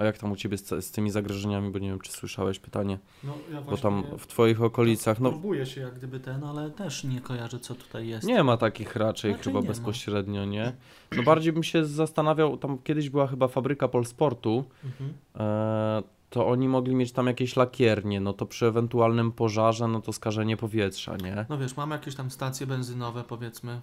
A 0.00 0.04
jak 0.04 0.18
tam 0.18 0.32
u 0.32 0.36
ciebie 0.36 0.58
z, 0.58 0.84
z, 0.84 0.90
tymi 0.90 1.10
zagrożeniami, 1.10 1.70
bo 1.70 1.78
nie 1.78 1.88
wiem, 1.88 2.00
czy 2.00 2.12
słyszałeś 2.12 2.58
pytanie, 2.58 2.98
no, 3.24 3.34
ja 3.52 3.62
bo 3.62 3.76
tam 3.76 4.04
w 4.18 4.26
twoich 4.26 4.62
okolicach, 4.62 5.20
no... 5.20 5.30
Próbuję 5.30 5.66
się 5.66 5.80
jak 5.80 5.94
gdyby 5.94 6.20
ten, 6.20 6.44
ale 6.44 6.70
też 6.70 7.04
nie 7.04 7.20
kojarzę, 7.20 7.58
co 7.58 7.74
tutaj 7.74 8.08
jest. 8.08 8.26
Nie 8.26 8.44
ma 8.44 8.56
takich 8.56 8.96
raczej, 8.96 9.34
chyba 9.34 9.62
bezpośrednio, 9.62 10.40
ma. 10.40 10.46
nie? 10.46 10.72
No 11.16 11.22
bardziej 11.22 11.52
bym 11.52 11.62
się 11.62 11.86
zastanawiał, 11.86 12.56
tam 12.56 12.78
kiedyś 12.78 13.10
była 13.10 13.26
chyba 13.26 13.48
fabryka 13.48 13.88
Polsportu, 13.88 14.64
mhm. 14.84 15.14
e, 15.36 16.02
to 16.30 16.46
oni 16.46 16.68
mogli 16.68 16.94
mieć 16.94 17.12
tam 17.12 17.26
jakieś 17.26 17.56
lakiernie, 17.56 18.20
no 18.20 18.32
to 18.32 18.46
przy 18.46 18.66
ewentualnym 18.66 19.32
pożarze, 19.32 19.88
no 19.88 20.00
to 20.00 20.12
skażenie 20.12 20.56
powietrza, 20.56 21.16
nie? 21.16 21.46
No 21.48 21.58
wiesz, 21.58 21.76
mamy 21.76 21.94
jakieś 21.94 22.14
tam 22.14 22.30
stacje 22.30 22.66
benzynowe, 22.66 23.24
powiedzmy, 23.24 23.80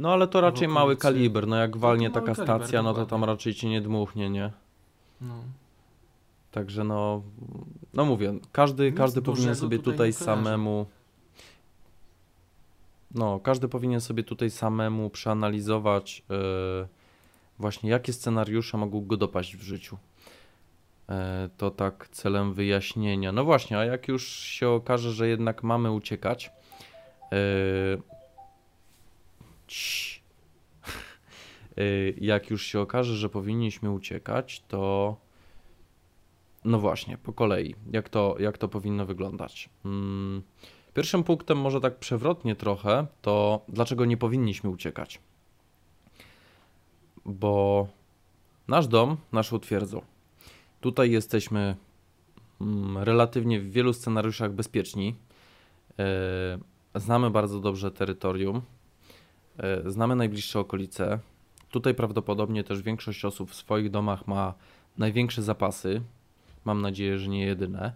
no 0.00 0.12
ale 0.12 0.28
to 0.28 0.40
raczej 0.40 0.68
mały 0.68 0.96
kaliber, 0.96 1.46
no 1.46 1.56
jak 1.56 1.76
walnie 1.76 2.10
taka 2.10 2.34
kaliber, 2.34 2.46
stacja, 2.46 2.82
no 2.82 2.94
to 2.94 3.06
tam 3.06 3.24
raczej 3.24 3.54
ci 3.54 3.68
nie 3.68 3.80
dmuchnie, 3.80 4.30
nie? 4.30 4.50
No. 5.20 5.34
Także 6.50 6.84
no, 6.84 7.22
no 7.94 8.04
mówię, 8.04 8.34
każdy, 8.52 8.92
każdy 8.92 9.22
powinien 9.22 9.54
sobie 9.54 9.78
tutaj, 9.78 9.92
tutaj 9.92 10.12
samemu 10.12 10.86
no, 13.14 13.40
każdy 13.40 13.68
powinien 13.68 14.00
sobie 14.00 14.22
tutaj 14.22 14.50
samemu 14.50 15.10
przeanalizować 15.10 16.22
yy, 16.28 16.88
właśnie 17.58 17.90
jakie 17.90 18.12
scenariusze 18.12 18.78
mogą 18.78 19.06
go 19.06 19.16
dopaść 19.16 19.56
w 19.56 19.62
życiu. 19.62 19.98
Yy, 21.08 21.14
to 21.56 21.70
tak 21.70 22.08
celem 22.08 22.54
wyjaśnienia. 22.54 23.32
No 23.32 23.44
właśnie, 23.44 23.78
a 23.78 23.84
jak 23.84 24.08
już 24.08 24.28
się 24.28 24.68
okaże, 24.68 25.12
że 25.12 25.28
jednak 25.28 25.62
mamy 25.62 25.92
uciekać, 25.92 26.52
yy, 27.32 27.38
Y, 31.78 32.14
jak 32.20 32.50
już 32.50 32.66
się 32.66 32.80
okaże, 32.80 33.16
że 33.16 33.28
powinniśmy 33.28 33.90
uciekać, 33.90 34.62
to 34.68 35.16
no 36.64 36.78
właśnie, 36.78 37.18
po 37.18 37.32
kolei, 37.32 37.74
jak 37.92 38.08
to, 38.08 38.36
jak 38.38 38.58
to 38.58 38.68
powinno 38.68 39.06
wyglądać. 39.06 39.70
Mm, 39.84 40.42
pierwszym 40.94 41.24
punktem, 41.24 41.58
może 41.58 41.80
tak 41.80 41.98
przewrotnie 41.98 42.56
trochę, 42.56 43.06
to 43.22 43.64
dlaczego 43.68 44.04
nie 44.04 44.16
powinniśmy 44.16 44.70
uciekać? 44.70 45.20
Bo 47.24 47.86
nasz 48.68 48.86
dom, 48.88 49.16
naszą 49.32 49.58
twierdzą. 49.58 50.02
Tutaj 50.80 51.10
jesteśmy 51.10 51.76
mm, 52.60 52.98
relatywnie 52.98 53.60
w 53.60 53.70
wielu 53.70 53.92
scenariuszach 53.92 54.52
bezpieczni. 54.52 55.14
Znamy 56.94 57.30
bardzo 57.30 57.60
dobrze 57.60 57.90
terytorium, 57.90 58.62
znamy 59.86 60.16
najbliższe 60.16 60.60
okolice. 60.60 61.18
Tutaj 61.70 61.94
prawdopodobnie 61.94 62.64
też 62.64 62.82
większość 62.82 63.24
osób 63.24 63.50
w 63.50 63.54
swoich 63.54 63.90
domach 63.90 64.26
ma 64.26 64.54
największe 64.98 65.42
zapasy. 65.42 66.02
Mam 66.64 66.80
nadzieję, 66.80 67.18
że 67.18 67.28
nie 67.28 67.44
jedyne. 67.44 67.92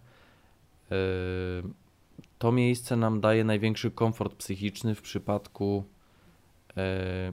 To 2.39 2.53
miejsce 2.53 2.97
nam 2.97 3.21
daje 3.21 3.45
największy 3.45 3.91
komfort 3.91 4.35
psychiczny 4.35 4.95
w 4.95 5.03
przypadku 5.03 5.85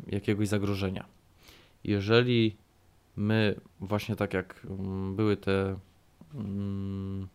jakiegoś 0.07 0.47
zagrożenia. 0.47 1.05
Jeżeli 1.83 2.55
my, 3.15 3.61
właśnie 3.79 4.15
tak 4.15 4.33
jak 4.33 4.65
mm, 4.69 5.15
były 5.15 5.37
te 5.37 5.75
mm, 6.35 7.27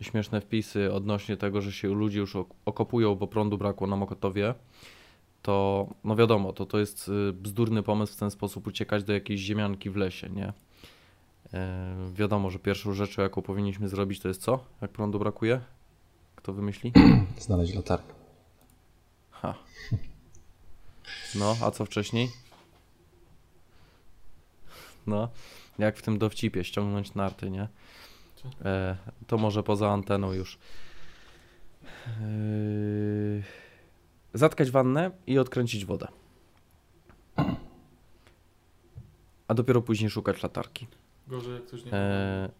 śmieszne 0.00 0.40
wpisy 0.40 0.92
odnośnie 0.92 1.36
tego, 1.36 1.60
że 1.60 1.72
się 1.72 1.88
ludzie 1.88 2.18
już 2.18 2.36
okopują, 2.64 3.14
bo 3.14 3.26
prądu 3.26 3.58
brakło 3.58 3.86
na 3.86 3.96
Mokotowie, 3.96 4.54
to 5.42 5.86
no 6.04 6.16
wiadomo, 6.16 6.52
to, 6.52 6.66
to 6.66 6.78
jest 6.78 7.08
y, 7.08 7.32
bzdurny 7.32 7.82
pomysł 7.82 8.12
w 8.12 8.16
ten 8.16 8.30
sposób 8.30 8.66
uciekać 8.66 9.04
do 9.04 9.12
jakiejś 9.12 9.40
ziemianki 9.40 9.90
w 9.90 9.96
lesie, 9.96 10.30
nie? 10.30 10.52
E, 11.54 11.94
wiadomo, 12.14 12.50
że 12.50 12.58
pierwszą 12.58 12.92
rzeczą, 12.92 13.22
jaką 13.22 13.42
powinniśmy 13.42 13.88
zrobić, 13.88 14.20
to 14.20 14.28
jest 14.28 14.42
co? 14.42 14.64
Jak 14.82 14.90
prądu 14.90 15.18
brakuje? 15.18 15.60
Kto 16.36 16.52
wymyśli? 16.52 16.92
Znaleźć 17.38 17.74
latarkę. 17.74 18.14
Ha. 19.30 19.54
No, 21.34 21.56
a 21.62 21.70
co 21.70 21.84
wcześniej? 21.84 22.30
No, 25.06 25.28
jak 25.78 25.96
w 25.96 26.02
tym 26.02 26.18
dowcipie, 26.18 26.64
ściągnąć 26.64 27.14
narty, 27.14 27.50
nie? 27.50 27.68
E, 28.64 28.96
to 29.26 29.38
może 29.38 29.62
poza 29.62 29.90
anteną 29.90 30.32
już. 30.32 30.58
E, 32.06 32.10
zatkać 34.34 34.70
wannę 34.70 35.10
i 35.26 35.38
odkręcić 35.38 35.84
wodę. 35.84 36.08
A 39.48 39.54
dopiero 39.54 39.82
później 39.82 40.10
szukać 40.10 40.42
latarki. 40.42 40.86
Gorzej 41.26 41.54
jak 41.54 41.66
ktoś 41.66 41.84
nie 41.84 41.92
e, 41.92 42.50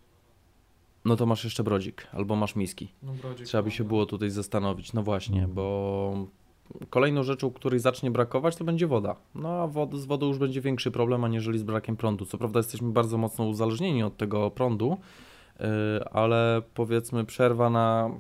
No 1.05 1.17
to 1.17 1.27
masz 1.27 1.45
jeszcze 1.45 1.65
brodzik, 1.65 2.07
albo 2.13 2.37
masz 2.37 2.57
miski. 2.57 2.93
No, 3.03 3.13
brodzik, 3.13 3.47
Trzeba 3.47 3.63
by 3.63 3.71
się 3.71 3.85
było 3.85 4.07
tutaj 4.07 4.31
zastanowić. 4.31 4.93
No 4.93 5.03
właśnie, 5.03 5.49
bo 5.49 6.27
Kolejną 6.91 7.23
rzeczą, 7.23 7.51
której 7.51 7.81
zacznie 7.81 8.11
brakować, 8.11 8.57
to 8.57 8.65
będzie 8.65 8.87
woda. 8.87 9.17
No 9.35 9.49
a 9.49 9.67
wod, 9.67 9.95
z 9.95 10.05
wodą 10.05 10.27
już 10.27 10.39
będzie 10.39 10.61
większy 10.61 10.91
problem, 10.91 11.25
aniżeli 11.25 11.59
z 11.59 11.63
brakiem 11.63 11.97
prądu. 11.97 12.27
Co 12.27 12.39
prawda 12.39 12.59
jesteśmy 12.59 12.93
bardzo 12.93 13.19
mocno 13.19 13.45
uzależnieni 13.45 14.03
od 14.03 14.17
tego 14.17 14.51
prądu, 14.51 14.97
yy, 15.61 15.67
ale 16.13 16.63
powiedzmy 16.75 17.25
przerwa 17.25 17.71
na, 17.71 18.11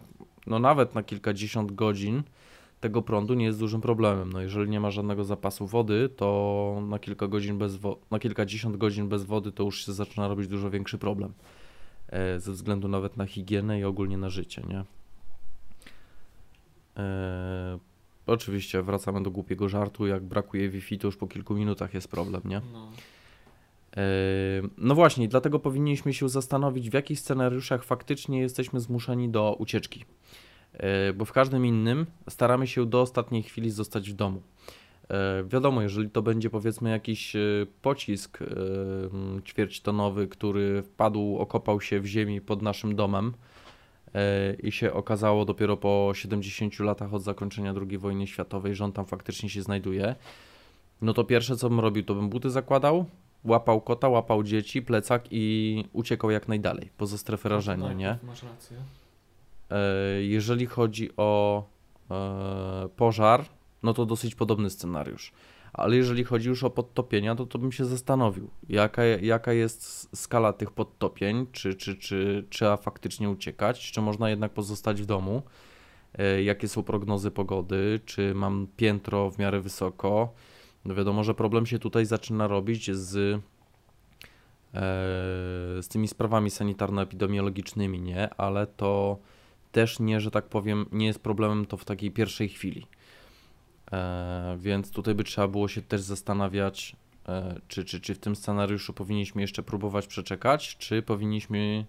no 0.47 0.59
nawet 0.59 0.95
na 0.95 1.03
kilkadziesiąt 1.03 1.73
godzin 1.73 2.23
tego 2.81 3.03
prądu 3.03 3.35
nie 3.35 3.45
jest 3.45 3.59
dużym 3.59 3.81
problemem. 3.81 4.33
No 4.33 4.41
jeżeli 4.41 4.71
nie 4.71 4.81
ma 4.81 4.91
żadnego 4.91 5.25
zapasu 5.25 5.67
wody, 5.67 6.09
to 6.09 6.83
na 6.89 6.99
kilka 6.99 7.29
godzin 7.29 7.59
bez 7.59 7.77
wo- 7.77 7.99
na 8.11 8.19
kilkadziesiąt 8.19 8.77
godzin 8.77 9.09
bez 9.09 9.25
wody 9.25 9.53
to 9.53 9.63
już 9.63 9.87
się 9.87 9.93
zaczyna 9.93 10.29
robić 10.29 10.49
dużo 10.49 10.71
większy 10.71 10.99
problem. 10.99 11.33
Yy, 12.13 12.41
ze 12.41 12.53
względu 12.53 12.89
nawet 12.89 13.17
na 13.17 13.27
higienę 13.27 13.81
i 13.81 13.85
ogólnie 13.85 14.19
na 14.19 14.31
życie, 14.31 14.63
nie? 14.69 14.85
Yy, 16.97 17.81
Oczywiście, 18.27 18.83
wracamy 18.83 19.23
do 19.23 19.31
głupiego 19.31 19.69
żartu. 19.69 20.07
Jak 20.07 20.23
brakuje 20.23 20.69
Wi-Fi, 20.69 20.99
to 20.99 21.09
już 21.09 21.17
po 21.17 21.27
kilku 21.27 21.55
minutach 21.55 21.95
jest 21.95 22.09
problem, 22.09 22.43
nie? 22.45 22.61
No. 22.73 22.91
E, 23.97 24.03
no 24.79 24.95
właśnie, 24.95 25.29
dlatego 25.29 25.59
powinniśmy 25.59 26.15
się 26.15 26.29
zastanowić, 26.29 26.91
w 26.91 26.95
jakich 26.95 27.21
scenariuszach 27.21 27.85
faktycznie 27.85 28.41
jesteśmy 28.41 28.81
zmuszeni 28.81 29.29
do 29.29 29.57
ucieczki. 29.59 30.05
E, 30.81 31.13
bo 31.13 31.25
w 31.25 31.33
każdym 31.33 31.67
innym 31.67 32.07
staramy 32.29 32.67
się 32.67 32.87
do 32.87 33.01
ostatniej 33.01 33.43
chwili 33.43 33.71
zostać 33.71 34.11
w 34.11 34.15
domu. 34.15 34.43
E, 35.09 35.45
wiadomo, 35.45 35.83
jeżeli 35.83 36.11
to 36.11 36.23
będzie 36.23 36.51
powiedzmy 36.51 36.91
jakiś 36.91 37.37
pocisk 37.83 38.39
ćwierćtonowy, 39.45 40.29
który 40.29 40.83
wpadł, 40.83 41.39
okopał 41.39 41.81
się 41.81 42.01
w 42.01 42.07
ziemi 42.07 42.41
pod 42.41 42.63
naszym 42.63 42.97
domem, 42.97 43.33
E, 44.15 44.55
i 44.55 44.73
się 44.73 44.93
okazało 44.93 45.45
dopiero 45.45 45.77
po 45.77 46.11
70 46.15 46.81
latach 46.81 47.15
od 47.15 47.23
zakończenia 47.23 47.75
II 47.89 47.99
wojny 47.99 48.27
światowej, 48.27 48.75
że 48.75 48.85
on 48.85 48.93
tam 48.93 49.07
faktycznie 49.07 49.51
się 49.51 49.63
znajduje, 49.63 50.15
no 51.03 51.15
to 51.15 51.25
pierwsze 51.25 51.57
co 51.57 51.69
bym 51.69 51.81
robił, 51.81 52.05
to 52.05 52.15
bym 52.15 52.29
buty 52.29 52.51
zakładał, 52.51 53.05
łapał 53.45 53.81
kota, 53.81 54.09
łapał 54.09 54.43
dzieci, 54.43 54.83
plecak 54.83 55.25
i 55.31 55.85
uciekał 55.93 56.31
jak 56.31 56.49
najdalej, 56.49 56.91
poza 56.97 57.19
strefę 57.19 57.49
no, 57.49 57.55
rażenia, 57.55 57.89
tak, 57.89 57.97
nie? 57.97 58.19
Masz 58.23 58.43
rację. 58.43 58.77
E, 59.71 60.23
jeżeli 60.23 60.67
chodzi 60.67 61.11
o 61.17 61.65
e, 62.11 62.89
pożar, 62.97 63.45
no 63.83 63.95
to 63.95 64.07
dosyć 64.07 64.35
podobny 64.35 64.71
scenariusz 64.71 65.33
ale 65.73 65.97
jeżeli 65.97 66.25
chodzi 66.25 66.49
już 66.49 66.65
o 66.65 66.71
podtopienia, 66.71 67.35
to, 67.35 67.47
to 67.47 67.59
bym 67.59 67.73
się 67.73 67.85
zastanowił, 67.85 68.51
jaka, 68.69 69.05
jaka 69.05 69.53
jest 69.53 70.09
skala 70.17 70.53
tych 70.53 70.71
podtopień, 70.71 71.47
czy, 71.53 71.75
czy, 71.75 71.97
czy 71.97 72.47
trzeba 72.51 72.77
faktycznie 72.77 73.31
uciekać, 73.31 73.91
czy 73.91 74.01
można 74.01 74.31
jednak 74.31 74.53
pozostać 74.53 75.03
w 75.03 75.07
domu, 75.07 75.43
e, 76.19 76.43
jakie 76.43 76.69
są 76.69 76.83
prognozy 76.83 77.31
pogody, 77.31 78.01
czy 78.07 78.35
mam 78.35 78.67
piętro 78.77 79.31
w 79.31 79.39
miarę 79.39 79.61
wysoko. 79.61 80.35
No 80.85 80.95
wiadomo, 80.95 81.25
że 81.25 81.35
problem 81.35 81.67
się 81.67 81.79
tutaj 81.79 82.07
zaczyna 82.07 82.47
robić 82.49 82.91
z, 82.91 83.41
z 85.81 85.89
tymi 85.89 86.09
sprawami 86.09 86.51
sanitarno-epidemiologicznymi, 86.51 88.01
nie? 88.01 88.35
Ale 88.35 88.67
to 88.67 89.19
też 89.73 90.01
nie, 90.01 90.21
że 90.21 90.31
tak 90.31 90.45
powiem, 90.45 90.87
nie 90.93 91.07
jest 91.07 91.19
problemem 91.19 91.67
to 91.67 91.77
w 91.77 91.85
takiej 91.85 92.11
pierwszej 92.11 92.49
chwili. 92.49 92.87
E, 93.93 94.57
więc 94.61 94.91
tutaj 94.91 95.15
by 95.15 95.25
trzeba 95.25 95.49
było 95.49 95.69
się 95.69 95.83
też 95.83 96.01
zastanawiać, 96.01 96.97
e, 97.29 97.61
czy, 97.69 97.85
czy, 97.85 98.01
czy 98.01 98.15
w 98.15 98.19
tym 98.19 98.37
scenariuszu 98.37 98.93
powinniśmy 98.93 99.43
jeszcze 99.43 99.63
próbować 99.63 100.07
przeczekać, 100.07 100.77
czy 100.77 101.03
powinniśmy 101.03 101.87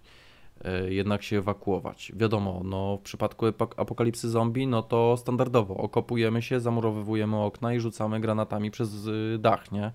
e, 0.63 0.93
jednak 0.93 1.23
się 1.23 1.37
ewakuować. 1.37 2.11
Wiadomo, 2.15 2.61
no 2.63 2.97
w 2.97 3.01
przypadku 3.01 3.45
apokalipsy 3.77 4.29
zombie, 4.29 4.67
no 4.67 4.83
to 4.83 5.17
standardowo 5.17 5.77
okopujemy 5.77 6.41
się, 6.41 6.59
zamurowywujemy 6.59 7.37
okna 7.37 7.73
i 7.73 7.79
rzucamy 7.79 8.19
granatami 8.19 8.71
przez 8.71 9.09
dach, 9.39 9.71
nie? 9.71 9.91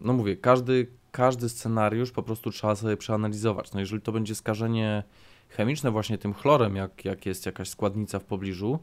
No 0.00 0.12
mówię, 0.12 0.36
każdy, 0.36 0.86
każdy 1.12 1.48
scenariusz 1.48 2.10
po 2.10 2.22
prostu 2.22 2.50
trzeba 2.50 2.76
sobie 2.76 2.96
przeanalizować. 2.96 3.72
No 3.72 3.80
jeżeli 3.80 4.02
to 4.02 4.12
będzie 4.12 4.34
skażenie 4.34 5.02
chemiczne 5.50 5.90
właśnie 5.90 6.18
tym 6.18 6.34
chlorem, 6.34 6.76
jak, 6.76 7.04
jak 7.04 7.26
jest 7.26 7.46
jakaś 7.46 7.68
składnica 7.68 8.18
w 8.18 8.24
pobliżu, 8.24 8.78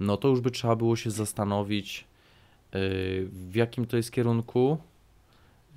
no 0.00 0.16
to 0.16 0.28
już 0.28 0.40
by 0.40 0.50
trzeba 0.50 0.76
było 0.76 0.96
się 0.96 1.10
zastanowić, 1.10 2.04
y, 2.74 3.28
w 3.32 3.54
jakim 3.54 3.86
to 3.86 3.96
jest 3.96 4.12
kierunku, 4.12 4.78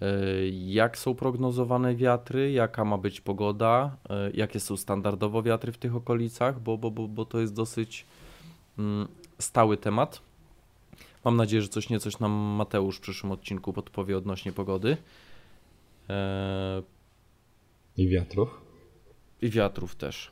y, 0.01 0.49
jak 0.49 0.97
są 0.97 1.15
prognozowane 1.15 1.95
wiatry, 1.95 2.51
jaka 2.51 2.85
ma 2.85 2.97
być 2.97 3.21
pogoda, 3.21 3.97
y, 4.05 4.31
jakie 4.33 4.59
są 4.59 4.77
standardowo 4.77 5.43
wiatry 5.43 5.71
w 5.71 5.77
tych 5.77 5.95
okolicach, 5.95 6.59
bo, 6.59 6.77
bo, 6.77 6.91
bo, 6.91 7.07
bo 7.07 7.25
to 7.25 7.39
jest 7.39 7.53
dosyć 7.53 8.05
mm, 8.79 9.07
stały 9.39 9.77
temat. 9.77 10.21
Mam 11.25 11.35
nadzieję, 11.35 11.61
że 11.61 11.67
coś 11.67 11.89
niecoś 11.89 12.19
nam 12.19 12.31
Mateusz 12.31 12.97
w 12.97 13.01
przyszłym 13.01 13.31
odcinku 13.31 13.73
podpowie 13.73 14.17
odnośnie 14.17 14.51
pogody. 14.51 14.97
E, 16.09 16.83
I 17.97 18.07
wiatrów. 18.07 18.62
I 19.43 19.49
wiatrów 19.49 19.95
też. 19.95 20.31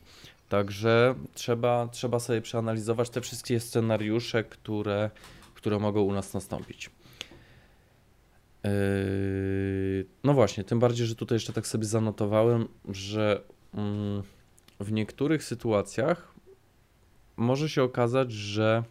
Także 0.49 1.15
trzeba, 1.33 1.87
trzeba 1.87 2.19
sobie 2.19 2.41
przeanalizować 2.41 3.09
te 3.09 3.21
wszystkie 3.21 3.59
scenariusze, 3.59 4.43
które, 4.43 5.09
które 5.53 5.79
mogą 5.79 6.01
u 6.01 6.13
nas 6.13 6.33
nastąpić. 6.33 6.89
Yy, 8.63 8.71
no 10.23 10.33
właśnie, 10.33 10.63
tym 10.63 10.79
bardziej, 10.79 11.07
że 11.07 11.15
tutaj 11.15 11.35
jeszcze 11.35 11.53
tak 11.53 11.67
sobie 11.67 11.85
zanotowałem, 11.85 12.67
że 12.89 13.41
mm, 13.73 14.23
w 14.79 14.91
niektórych 14.91 15.43
sytuacjach 15.43 16.33
może 17.37 17.69
się 17.69 17.83
okazać, 17.83 18.31
że 18.31 18.83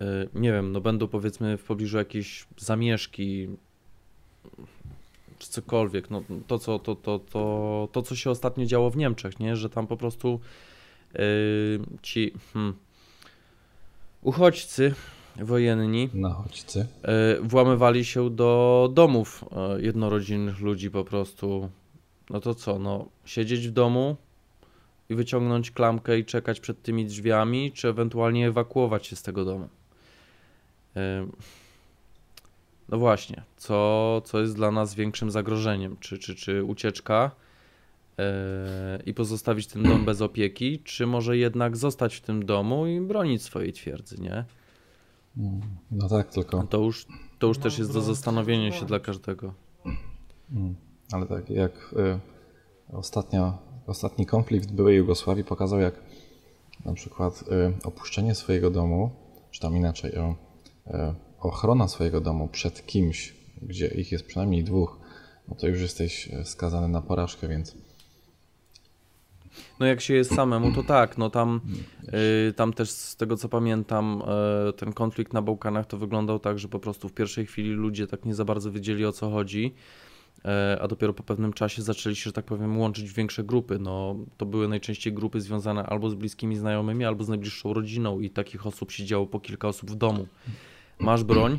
yy, 0.00 0.28
nie 0.34 0.52
wiem, 0.52 0.72
no 0.72 0.80
będą 0.80 1.08
powiedzmy 1.08 1.58
w 1.58 1.64
pobliżu 1.64 1.98
jakieś 1.98 2.46
zamieszki, 2.56 3.48
czy 5.40 5.48
cokolwiek. 5.48 6.10
No, 6.10 6.22
to, 6.46 6.58
co, 6.58 6.78
to, 6.78 6.94
to, 6.94 7.18
to, 7.18 7.88
to, 7.92 8.02
co 8.02 8.16
się 8.16 8.30
ostatnio 8.30 8.66
działo 8.66 8.90
w 8.90 8.96
Niemczech, 8.96 9.40
nie? 9.40 9.56
że 9.56 9.70
tam 9.70 9.86
po 9.86 9.96
prostu 9.96 10.40
yy, 11.14 11.20
ci 12.02 12.32
hmm, 12.52 12.74
uchodźcy 14.22 14.94
wojenni 15.36 16.08
Nachodźcy. 16.14 16.86
Yy, 17.38 17.48
włamywali 17.48 18.04
się 18.04 18.30
do 18.30 18.90
domów 18.94 19.44
yy, 19.76 19.82
jednorodzinnych 19.82 20.60
ludzi 20.60 20.90
po 20.90 21.04
prostu. 21.04 21.70
No 22.30 22.40
to 22.40 22.54
co, 22.54 22.78
no 22.78 23.08
siedzieć 23.24 23.68
w 23.68 23.70
domu 23.70 24.16
i 25.10 25.14
wyciągnąć 25.14 25.70
klamkę 25.70 26.18
i 26.18 26.24
czekać 26.24 26.60
przed 26.60 26.82
tymi 26.82 27.06
drzwiami, 27.06 27.72
czy 27.72 27.88
ewentualnie 27.88 28.48
ewakuować 28.48 29.06
się 29.06 29.16
z 29.16 29.22
tego 29.22 29.44
domu. 29.44 29.68
Yy, 30.94 31.02
no 32.90 32.98
właśnie, 32.98 33.42
co, 33.56 34.22
co 34.24 34.40
jest 34.40 34.56
dla 34.56 34.70
nas 34.70 34.94
większym 34.94 35.30
zagrożeniem? 35.30 35.96
Czy, 36.00 36.18
czy, 36.18 36.34
czy 36.34 36.64
ucieczka, 36.64 37.30
i 39.06 39.14
pozostawić 39.14 39.66
ten 39.66 39.82
dom 39.82 40.04
bez 40.04 40.22
opieki, 40.22 40.78
czy 40.78 41.06
może 41.06 41.36
jednak 41.36 41.76
zostać 41.76 42.14
w 42.14 42.20
tym 42.20 42.46
domu 42.46 42.86
i 42.86 43.00
bronić 43.00 43.42
swojej 43.42 43.72
twierdzy, 43.72 44.20
nie? 44.20 44.44
No 45.90 46.08
tak, 46.08 46.30
tylko. 46.30 46.62
To 46.62 46.78
już, 46.78 47.06
to 47.38 47.46
już 47.46 47.56
no, 47.56 47.62
też 47.62 47.78
jest 47.78 47.92
do 47.92 48.00
zastanowienia 48.00 48.72
się 48.72 48.86
dla 48.86 49.00
każdego. 49.00 49.54
Mm, 50.52 50.74
ale 51.12 51.26
tak, 51.26 51.50
jak 51.50 51.94
y, 52.92 52.96
ostatnia, 52.96 53.58
ostatni 53.86 54.26
konflikt 54.26 54.72
byłej 54.72 54.96
Jugosławii 54.96 55.44
pokazał, 55.44 55.80
jak 55.80 55.94
na 56.84 56.92
przykład 56.92 57.42
y, 57.42 57.86
opuszczenie 57.86 58.34
swojego 58.34 58.70
domu, 58.70 59.10
czy 59.50 59.60
tam 59.60 59.76
inaczej, 59.76 60.12
y, 60.12 60.34
ochrona 61.40 61.88
swojego 61.88 62.20
domu 62.20 62.48
przed 62.48 62.86
kimś, 62.86 63.34
gdzie 63.62 63.86
ich 63.86 64.12
jest 64.12 64.26
przynajmniej 64.26 64.64
dwóch, 64.64 64.98
no 65.48 65.54
to 65.54 65.68
już 65.68 65.80
jesteś 65.80 66.28
skazany 66.44 66.88
na 66.88 67.02
porażkę, 67.02 67.48
więc 67.48 67.76
no 69.80 69.86
jak 69.86 70.00
się 70.00 70.14
jest 70.14 70.34
samemu, 70.34 70.72
to 70.72 70.82
tak, 70.82 71.18
no 71.18 71.30
tam, 71.30 71.60
yy, 72.46 72.52
tam 72.52 72.72
też 72.72 72.90
z 72.90 73.16
tego 73.16 73.36
co 73.36 73.48
pamiętam, 73.48 74.22
yy, 74.66 74.72
ten 74.72 74.92
konflikt 74.92 75.32
na 75.32 75.42
Bałkanach 75.42 75.86
to 75.86 75.96
wyglądał 75.96 76.38
tak, 76.38 76.58
że 76.58 76.68
po 76.68 76.78
prostu 76.78 77.08
w 77.08 77.12
pierwszej 77.12 77.46
chwili 77.46 77.70
ludzie 77.70 78.06
tak 78.06 78.24
nie 78.24 78.34
za 78.34 78.44
bardzo 78.44 78.72
wiedzieli 78.72 79.06
o 79.06 79.12
co 79.12 79.30
chodzi, 79.30 79.74
yy, 80.44 80.50
a 80.80 80.88
dopiero 80.88 81.14
po 81.14 81.22
pewnym 81.22 81.52
czasie 81.52 81.82
zaczęli 81.82 82.16
się, 82.16 82.22
że 82.24 82.32
tak 82.32 82.44
powiem, 82.44 82.78
łączyć 82.78 83.10
w 83.10 83.14
większe 83.14 83.44
grupy. 83.44 83.78
No, 83.78 84.16
to 84.36 84.46
były 84.46 84.68
najczęściej 84.68 85.12
grupy 85.12 85.40
związane 85.40 85.86
albo 85.86 86.10
z 86.10 86.14
bliskimi 86.14 86.56
znajomymi, 86.56 87.04
albo 87.04 87.24
z 87.24 87.28
najbliższą 87.28 87.72
rodziną 87.72 88.20
i 88.20 88.30
takich 88.30 88.66
osób 88.66 88.90
siedziało 88.92 89.26
po 89.26 89.40
kilka 89.40 89.68
osób 89.68 89.90
w 89.90 89.94
domu. 89.94 90.26
Masz 91.00 91.24
broń, 91.24 91.58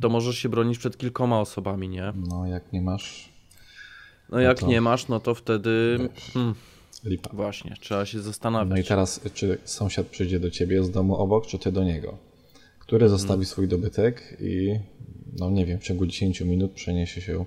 to 0.00 0.08
możesz 0.08 0.38
się 0.38 0.48
bronić 0.48 0.78
przed 0.78 0.96
kilkoma 0.96 1.40
osobami, 1.40 1.88
nie? 1.88 2.12
No, 2.28 2.46
jak 2.46 2.72
nie 2.72 2.82
masz. 2.82 3.32
No, 4.30 4.40
jak 4.40 4.58
to... 4.58 4.66
nie 4.66 4.80
masz, 4.80 5.08
no 5.08 5.20
to 5.20 5.34
wtedy. 5.34 5.98
Hmm, 6.34 6.54
Lipa. 7.04 7.30
Właśnie, 7.32 7.76
trzeba 7.80 8.06
się 8.06 8.20
zastanawiać. 8.20 8.70
No 8.70 8.76
i 8.76 8.84
teraz, 8.84 9.20
czy 9.34 9.58
sąsiad 9.64 10.06
przyjdzie 10.06 10.40
do 10.40 10.50
ciebie 10.50 10.84
z 10.84 10.90
domu 10.90 11.16
obok, 11.16 11.46
czy 11.46 11.58
ty 11.58 11.72
do 11.72 11.84
niego? 11.84 12.18
Który 12.78 13.08
zostawi 13.08 13.28
hmm. 13.28 13.46
swój 13.46 13.68
dobytek 13.68 14.36
i, 14.40 14.78
no 15.38 15.50
nie 15.50 15.66
wiem, 15.66 15.78
w 15.78 15.82
ciągu 15.82 16.06
10 16.06 16.40
minut 16.40 16.72
przeniesie 16.72 17.20
się 17.20 17.44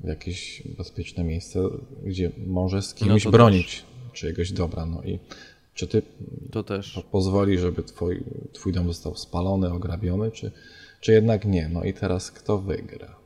w 0.00 0.08
jakieś 0.08 0.62
bezpieczne 0.78 1.24
miejsce, 1.24 1.60
gdzie 2.04 2.30
może 2.46 2.82
z 2.82 3.00
no 3.00 3.06
kimś 3.06 3.24
no 3.24 3.30
bronić 3.30 3.84
czyjegoś 4.12 4.52
dobra. 4.52 4.86
No 4.86 5.02
i 5.02 5.18
czy 5.74 5.86
ty 5.86 6.02
to 6.50 6.62
też. 6.62 7.00
pozwoli, 7.10 7.58
żeby 7.58 7.82
twój, 7.82 8.24
twój 8.52 8.72
dom 8.72 8.86
został 8.86 9.16
spalony, 9.16 9.72
ograbiony, 9.72 10.30
czy, 10.30 10.52
czy 11.00 11.12
jednak 11.12 11.44
nie? 11.44 11.68
No 11.68 11.84
i 11.84 11.92
teraz 11.92 12.30
kto 12.30 12.58
wygra? 12.58 13.22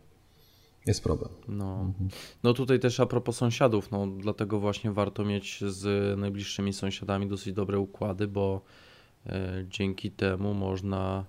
Jest 0.87 1.02
problem. 1.02 1.30
No. 1.48 1.80
Mhm. 1.80 2.11
no 2.42 2.54
tutaj 2.54 2.80
też 2.80 3.00
a 3.00 3.06
propos 3.06 3.37
sąsiadów, 3.37 3.90
no 3.90 4.06
dlatego 4.06 4.61
właśnie 4.61 4.92
warto 4.92 5.24
mieć 5.24 5.64
z 5.66 6.18
najbliższymi 6.18 6.72
sąsiadami 6.72 7.26
dosyć 7.26 7.52
dobre 7.52 7.78
układy, 7.78 8.28
bo 8.28 8.61
e, 9.26 9.64
dzięki 9.68 10.11
temu 10.11 10.54
można 10.54 11.24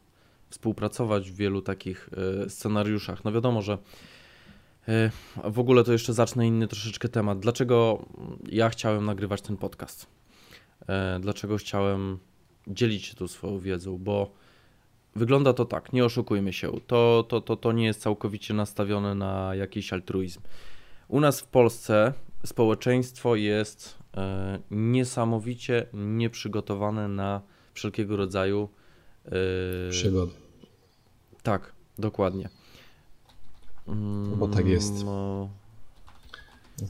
współpracować 0.50 1.32
w 1.32 1.36
wielu 1.36 1.62
takich 1.62 2.10
e, 2.46 2.50
scenariuszach. 2.50 3.24
No 3.24 3.32
wiadomo, 3.32 3.62
że 3.62 3.78
e, 4.88 5.12
w 5.44 5.60
ogóle 5.60 5.84
to 5.84 5.92
jeszcze 5.92 6.14
zacznę 6.14 6.48
inny 6.48 6.68
troszeczkę 6.68 7.10
temat. 7.10 7.40
Dlaczego 7.40 8.06
ja 8.50 8.70
chciałem 8.70 9.06
nagrywać 9.06 9.42
ten 9.42 9.58
podcast? 9.58 10.17
E, 10.88 11.20
dlaczego 11.20 11.58
chciałem 11.58 12.20
dzielić 12.68 13.06
się 13.06 13.16
tu 13.16 13.28
swoją 13.28 13.60
wiedzą? 13.60 13.98
Bo 13.98 14.32
Wygląda 15.18 15.54
to 15.54 15.66
tak, 15.66 15.94
nie 15.94 16.06
oszukujmy 16.06 16.54
się. 16.54 16.72
To, 16.88 17.26
to, 17.30 17.42
to, 17.42 17.56
to 17.56 17.72
nie 17.72 17.86
jest 17.86 18.02
całkowicie 18.02 18.54
nastawione 18.54 19.16
na 19.16 19.56
jakiś 19.56 19.94
altruizm. 19.94 20.42
U 21.08 21.20
nas 21.20 21.42
w 21.42 21.48
Polsce 21.48 22.14
społeczeństwo 22.46 23.36
jest 23.36 23.98
e, 24.18 24.60
niesamowicie 24.72 25.86
nieprzygotowane 25.94 27.08
na 27.08 27.42
wszelkiego 27.74 28.18
rodzaju 28.18 28.70
e, 29.26 29.30
przygody. 29.90 30.32
Tak, 31.44 31.74
dokładnie. 32.00 32.50
Mm, 33.88 34.36
Bo 34.40 34.48
tak 34.48 34.68
jest. 34.68 35.06
No, 35.06 35.50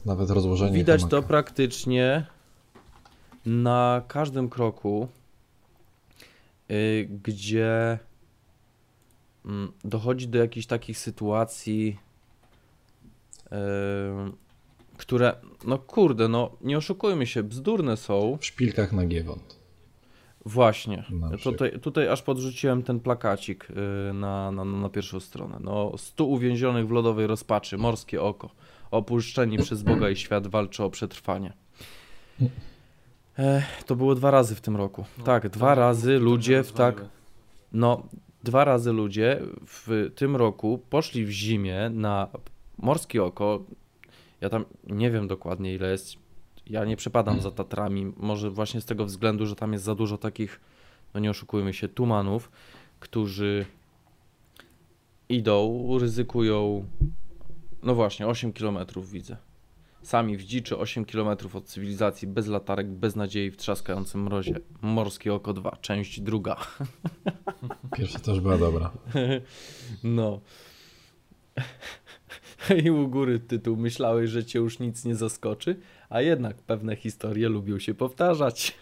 nawet 0.04 0.30
rozłożenie. 0.30 0.76
Widać 0.76 1.04
to 1.04 1.22
praktycznie 1.22 2.26
na 3.48 4.02
każdym 4.08 4.48
kroku, 4.48 5.08
y, 6.70 7.08
gdzie 7.22 7.98
Mm, 9.48 9.72
dochodzi 9.84 10.28
do 10.28 10.38
jakichś 10.38 10.66
takich 10.66 10.98
sytuacji, 10.98 11.96
yy, 13.50 13.56
które, 14.96 15.34
no 15.66 15.78
kurde, 15.78 16.28
no 16.28 16.50
nie 16.60 16.78
oszukujmy 16.78 17.26
się, 17.26 17.42
bzdurne 17.42 17.96
są. 17.96 18.38
W 18.40 18.46
szpilkach 18.46 18.92
na 18.92 19.06
Giewont. 19.06 19.58
Właśnie. 20.46 21.04
Tutaj, 21.42 21.80
tutaj 21.80 22.08
aż 22.08 22.22
podrzuciłem 22.22 22.82
ten 22.82 23.00
plakacik 23.00 23.68
yy, 23.68 24.12
na, 24.12 24.52
na, 24.52 24.64
na 24.64 24.88
pierwszą 24.88 25.20
stronę. 25.20 25.58
No, 25.60 25.92
stu 25.98 26.30
uwięzionych 26.30 26.88
w 26.88 26.90
lodowej 26.90 27.26
rozpaczy, 27.26 27.78
morskie 27.78 28.22
oko. 28.22 28.50
Opuszczeni 28.90 29.58
przez 29.58 29.82
Boga 29.82 30.10
i 30.10 30.16
świat 30.16 30.46
walczy 30.46 30.84
o 30.84 30.90
przetrwanie. 30.90 31.52
To 33.86 33.96
było 33.96 34.14
dwa 34.14 34.30
razy 34.30 34.54
w 34.54 34.60
tym 34.60 34.76
roku. 34.76 35.04
No, 35.18 35.24
tak, 35.24 35.48
dwa 35.48 35.74
razy 35.74 36.18
ludzie 36.18 36.62
w 36.62 36.72
tak. 36.72 37.04
No, 37.72 38.02
dwa 38.42 38.64
razy 38.64 38.92
ludzie 38.92 39.40
w 39.66 40.10
tym 40.14 40.36
roku 40.36 40.80
poszli 40.90 41.24
w 41.24 41.30
zimie 41.30 41.90
na 41.90 42.28
morskie 42.78 43.24
oko. 43.24 43.64
Ja 44.40 44.48
tam 44.48 44.64
nie 44.86 45.10
wiem 45.10 45.28
dokładnie 45.28 45.74
ile 45.74 45.90
jest. 45.90 46.14
Ja 46.66 46.84
nie 46.84 46.96
przepadam 46.96 47.40
za 47.40 47.50
Tatrami. 47.50 48.12
Może 48.16 48.50
właśnie 48.50 48.80
z 48.80 48.84
tego 48.84 49.04
względu, 49.04 49.46
że 49.46 49.56
tam 49.56 49.72
jest 49.72 49.84
za 49.84 49.94
dużo 49.94 50.18
takich, 50.18 50.60
no 51.14 51.20
nie 51.20 51.30
oszukujmy 51.30 51.74
się, 51.74 51.88
tumanów, 51.88 52.50
którzy 53.00 53.66
idą, 55.28 55.88
ryzykują. 56.00 56.84
No 57.82 57.94
właśnie, 57.94 58.26
8 58.26 58.52
kilometrów 58.52 59.10
widzę. 59.10 59.36
Sami 60.02 60.36
w 60.36 60.44
dziczy 60.44 60.78
8 60.78 61.04
km 61.04 61.28
od 61.54 61.64
cywilizacji, 61.64 62.28
bez 62.28 62.46
latarek, 62.46 62.88
bez 62.90 63.16
nadziei 63.16 63.50
w 63.50 63.56
trzaskającym 63.56 64.22
mrozie. 64.22 64.60
Morskie 64.82 65.34
oko 65.34 65.52
2, 65.52 65.76
część 65.80 66.20
druga. 66.20 66.56
Pierwsza 67.96 68.18
też 68.18 68.40
była 68.40 68.58
dobra. 68.58 68.90
No. 70.04 70.40
I 72.84 72.90
u 72.90 73.08
góry 73.08 73.40
tytuł 73.40 73.76
myślałeś, 73.76 74.30
że 74.30 74.44
cię 74.44 74.58
już 74.58 74.78
nic 74.78 75.04
nie 75.04 75.14
zaskoczy, 75.14 75.76
a 76.08 76.20
jednak 76.20 76.56
pewne 76.56 76.96
historie 76.96 77.48
lubią 77.48 77.78
się 77.78 77.94
powtarzać. 77.94 78.78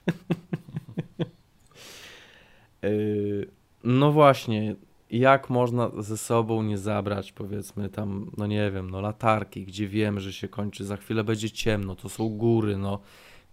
Yy, 2.82 3.50
no 3.84 4.12
właśnie, 4.12 4.76
jak 5.10 5.50
można 5.50 5.90
ze 5.98 6.18
sobą 6.18 6.62
nie 6.62 6.78
zabrać, 6.78 7.32
powiedzmy 7.32 7.88
tam, 7.88 8.30
no 8.36 8.46
nie 8.46 8.70
wiem, 8.70 8.90
no 8.90 9.00
latarki, 9.00 9.64
gdzie 9.64 9.88
wiemy, 9.88 10.20
że 10.20 10.32
się 10.32 10.48
kończy, 10.48 10.84
za 10.84 10.96
chwilę 10.96 11.24
będzie 11.24 11.50
ciemno, 11.50 11.94
to 11.94 12.08
są 12.08 12.28
góry, 12.28 12.76
no 12.76 13.00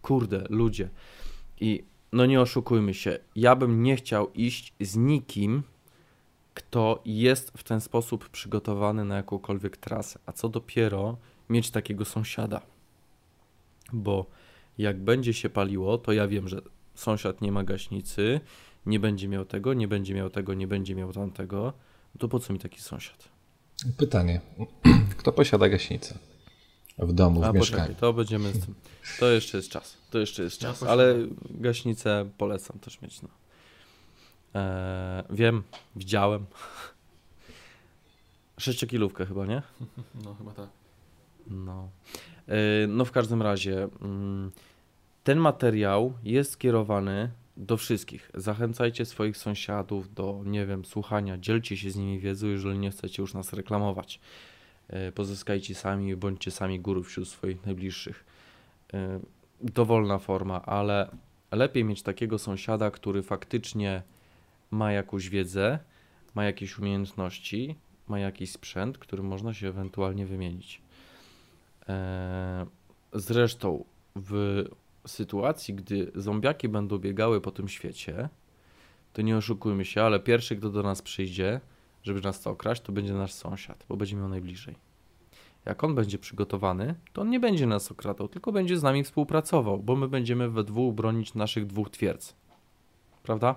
kurde, 0.01 0.45
ludzie. 0.49 0.89
I 1.59 1.83
no 2.11 2.25
nie 2.25 2.41
oszukujmy 2.41 2.93
się, 2.93 3.19
ja 3.35 3.55
bym 3.55 3.83
nie 3.83 3.95
chciał 3.95 4.31
iść 4.33 4.73
z 4.79 4.95
nikim, 4.95 5.63
kto 6.53 7.01
jest 7.05 7.51
w 7.57 7.63
ten 7.63 7.81
sposób 7.81 8.29
przygotowany 8.29 9.05
na 9.05 9.15
jakąkolwiek 9.15 9.77
trasę, 9.77 10.19
a 10.25 10.31
co 10.31 10.49
dopiero 10.49 11.17
mieć 11.49 11.71
takiego 11.71 12.05
sąsiada. 12.05 12.61
Bo 13.93 14.25
jak 14.77 14.99
będzie 14.99 15.33
się 15.33 15.49
paliło, 15.49 15.97
to 15.97 16.11
ja 16.11 16.27
wiem, 16.27 16.47
że 16.47 16.61
sąsiad 16.93 17.41
nie 17.41 17.51
ma 17.51 17.63
gaśnicy, 17.63 18.41
nie 18.86 19.00
będzie 19.00 19.28
miał 19.28 19.46
tego, 19.46 19.74
nie 19.74 19.88
będzie 19.88 20.13
miał 20.13 20.30
tego, 20.30 20.54
nie 20.54 20.67
będzie 20.67 20.96
miał 20.96 21.13
tamtego, 21.13 21.74
to 22.19 22.28
po 22.28 22.39
co 22.39 22.54
mi 22.54 22.60
taki 22.60 22.82
sąsiad? 22.82 23.30
Pytanie. 23.98 24.41
Kto 25.17 25.32
posiada 25.32 25.69
gaśnicę? 25.69 26.17
W 26.98 27.13
domu, 27.13 27.41
w 27.41 27.43
A, 27.43 27.52
mieszkaniu. 27.52 27.82
Poczekaj, 27.82 27.96
to 28.00 28.13
będziemy 28.13 28.54
z 28.54 28.65
tym. 28.65 28.76
To 29.19 29.32
jeszcze 29.32 29.58
jest 29.58 29.69
czas. 29.69 29.98
To 30.10 30.19
jeszcze 30.19 30.43
jest 30.43 30.58
czas, 30.58 30.82
ja 30.82 30.88
ale 30.88 31.15
gaśnicę 31.50 32.30
polecam 32.38 32.80
też 32.80 33.02
mieć. 33.02 33.22
No. 33.22 33.30
Eee, 34.54 35.24
wiem, 35.30 35.63
widziałem. 35.96 36.46
Sześciokilówkę 38.58 39.26
chyba, 39.26 39.46
nie? 39.46 39.62
No, 40.24 40.36
chyba 40.36 40.52
tak. 40.52 40.69
No. 41.48 41.89
Eee, 42.48 42.88
no 42.88 43.06
w 43.06 43.12
każdym 43.12 43.41
razie 43.41 43.88
mm, 44.02 44.52
ten 45.24 45.39
materiał 45.39 46.13
jest 46.24 46.52
skierowany 46.52 47.32
do 47.57 47.77
wszystkich. 47.77 48.31
Zachęcajcie 48.33 49.05
swoich 49.05 49.37
sąsiadów 49.37 50.13
do, 50.13 50.41
nie 50.45 50.65
wiem, 50.65 50.85
słuchania, 50.85 51.37
dzielcie 51.37 51.77
się 51.77 51.91
z 51.91 51.95
nimi 51.95 52.19
wiedzą, 52.19 52.47
jeżeli 52.47 52.79
nie 52.79 52.91
chcecie 52.91 53.21
już 53.21 53.33
nas 53.33 53.53
reklamować. 53.53 54.19
E, 54.87 55.11
pozyskajcie 55.11 55.75
sami, 55.75 56.15
bądźcie 56.15 56.51
sami 56.51 56.79
górów 56.79 57.07
wśród 57.07 57.27
swoich 57.27 57.65
najbliższych. 57.65 58.25
E, 58.93 59.19
dowolna 59.61 60.19
forma, 60.19 60.61
ale 60.61 61.09
lepiej 61.51 61.83
mieć 61.83 62.01
takiego 62.01 62.39
sąsiada, 62.39 62.91
który 62.91 63.23
faktycznie 63.23 64.01
ma 64.71 64.91
jakąś 64.91 65.29
wiedzę, 65.29 65.79
ma 66.35 66.45
jakieś 66.45 66.79
umiejętności, 66.79 67.75
ma 68.07 68.19
jakiś 68.19 68.51
sprzęt, 68.51 68.97
który 68.97 69.23
można 69.23 69.53
się 69.53 69.67
ewentualnie 69.67 70.25
wymienić. 70.25 70.81
E, 71.89 72.65
Zresztą 73.15 73.85
w 74.15 74.63
sytuacji, 75.07 75.73
gdy 75.73 76.11
zombiaki 76.15 76.69
będą 76.69 76.97
biegały 76.97 77.41
po 77.41 77.51
tym 77.51 77.69
świecie, 77.69 78.29
to 79.13 79.21
nie 79.21 79.37
oszukujmy 79.37 79.85
się, 79.85 80.03
ale 80.03 80.19
pierwszy, 80.19 80.55
kto 80.55 80.69
do 80.69 80.83
nas 80.83 81.01
przyjdzie, 81.01 81.61
żeby 82.03 82.21
nas 82.21 82.41
to 82.41 82.49
okraść, 82.49 82.81
to 82.81 82.91
będzie 82.91 83.13
nasz 83.13 83.33
sąsiad, 83.33 83.85
bo 83.89 83.97
będzie 83.97 84.15
miał 84.15 84.29
najbliżej. 84.29 84.75
Jak 85.65 85.83
on 85.83 85.95
będzie 85.95 86.17
przygotowany, 86.17 86.95
to 87.13 87.21
on 87.21 87.29
nie 87.29 87.39
będzie 87.39 87.67
nas 87.67 87.91
okradał, 87.91 88.27
tylko 88.27 88.51
będzie 88.51 88.77
z 88.77 88.83
nami 88.83 89.03
współpracował, 89.03 89.79
bo 89.79 89.95
my 89.95 90.07
będziemy 90.07 90.49
we 90.49 90.63
dwóch 90.63 90.95
bronić 90.95 91.33
naszych 91.33 91.67
dwóch 91.67 91.89
twierdz. 91.89 92.35
Prawda? 93.23 93.55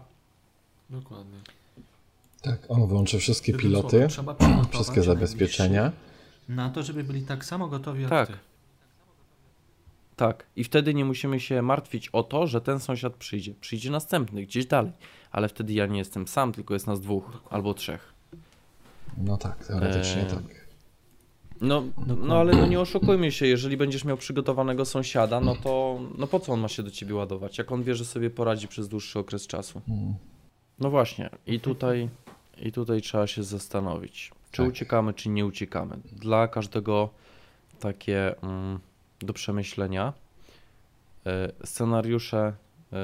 Dokładnie. 0.91 1.39
Tak, 2.43 2.67
on 2.69 2.87
włączy 2.87 3.19
wszystkie 3.19 3.53
piloty, 3.53 4.09
wszystkie 4.71 5.03
zabezpieczenia. 5.03 5.93
Na 6.49 6.71
to, 6.71 6.83
żeby 6.83 7.05
byli 7.05 7.23
tak 7.23 7.45
samo 7.45 7.69
gotowi 7.69 8.03
jak 8.03 8.11
tak. 8.11 8.29
ty. 8.29 8.35
Tak, 10.17 10.47
i 10.57 10.65
wtedy 10.65 10.95
nie 10.95 11.05
musimy 11.05 11.41
się 11.41 11.63
martwić 11.63 12.09
o 12.09 12.23
to, 12.23 12.47
że 12.47 12.61
ten 12.61 12.81
sąsiad 12.81 13.15
przyjdzie. 13.15 13.55
Przyjdzie 13.61 13.91
następny, 13.91 14.43
gdzieś 14.43 14.67
dalej. 14.67 14.93
Ale 15.31 15.49
wtedy 15.49 15.73
ja 15.73 15.87
nie 15.87 15.99
jestem 15.99 16.29
sam, 16.29 16.53
tylko 16.53 16.75
jest 16.75 16.87
nas 16.87 17.01
dwóch 17.01 17.43
albo 17.51 17.75
trzech. 17.75 18.15
No 19.19 19.37
tak, 19.37 19.67
teoretycznie 19.67 20.23
e... 20.23 20.27
tak. 20.27 20.67
No, 21.61 21.83
no 22.07 22.39
ale 22.39 22.53
no 22.53 22.67
nie 22.67 22.81
oszukujmy 22.81 23.33
się, 23.33 23.47
jeżeli 23.47 23.77
będziesz 23.77 24.05
miał 24.05 24.17
przygotowanego 24.17 24.85
sąsiada, 24.85 25.41
no 25.41 25.57
to 25.57 26.01
no 26.19 26.27
po 26.27 26.41
co 26.41 26.53
on 26.53 26.61
ma 26.61 26.69
się 26.69 26.83
do 26.83 26.91
ciebie 26.91 27.15
ładować, 27.15 27.59
jak 27.59 27.73
on 27.73 27.83
wie, 27.83 27.95
że 27.95 28.05
sobie 28.05 28.31
poradzi 28.31 28.69
przez 28.69 28.89
dłuższy 28.89 29.19
okres 29.19 29.47
czasu. 29.47 29.81
Hmm. 29.87 30.15
No 30.79 30.91
właśnie, 30.91 31.31
i 31.47 31.61
tutaj, 31.61 32.09
i 32.63 32.73
tutaj 32.73 33.03
trzeba 33.03 33.27
się 33.27 33.43
zastanowić, 33.43 34.33
czy 34.51 34.63
tak. 34.63 34.69
uciekamy, 34.71 35.15
czy 35.15 35.29
nie 35.29 35.47
uciekamy. 35.47 35.97
Dla 36.13 36.49
każdego 36.49 37.11
takie 37.81 38.43
mm, 38.43 38.79
do 39.21 39.33
przemyślenia 39.33 40.13
e, 41.27 41.53
scenariusze 41.65 42.39
e, 42.93 42.97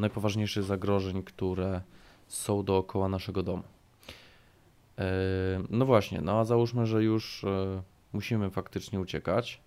najpoważniejszych 0.00 0.64
zagrożeń, 0.64 1.22
które 1.22 1.80
są 2.28 2.64
dookoła 2.64 3.08
naszego 3.08 3.42
domu. 3.42 3.62
E, 4.98 5.04
no 5.70 5.86
właśnie, 5.86 6.20
no 6.20 6.38
a 6.40 6.44
załóżmy, 6.44 6.86
że 6.86 7.02
już 7.02 7.44
musimy 8.12 8.50
faktycznie 8.50 9.00
uciekać. 9.00 9.60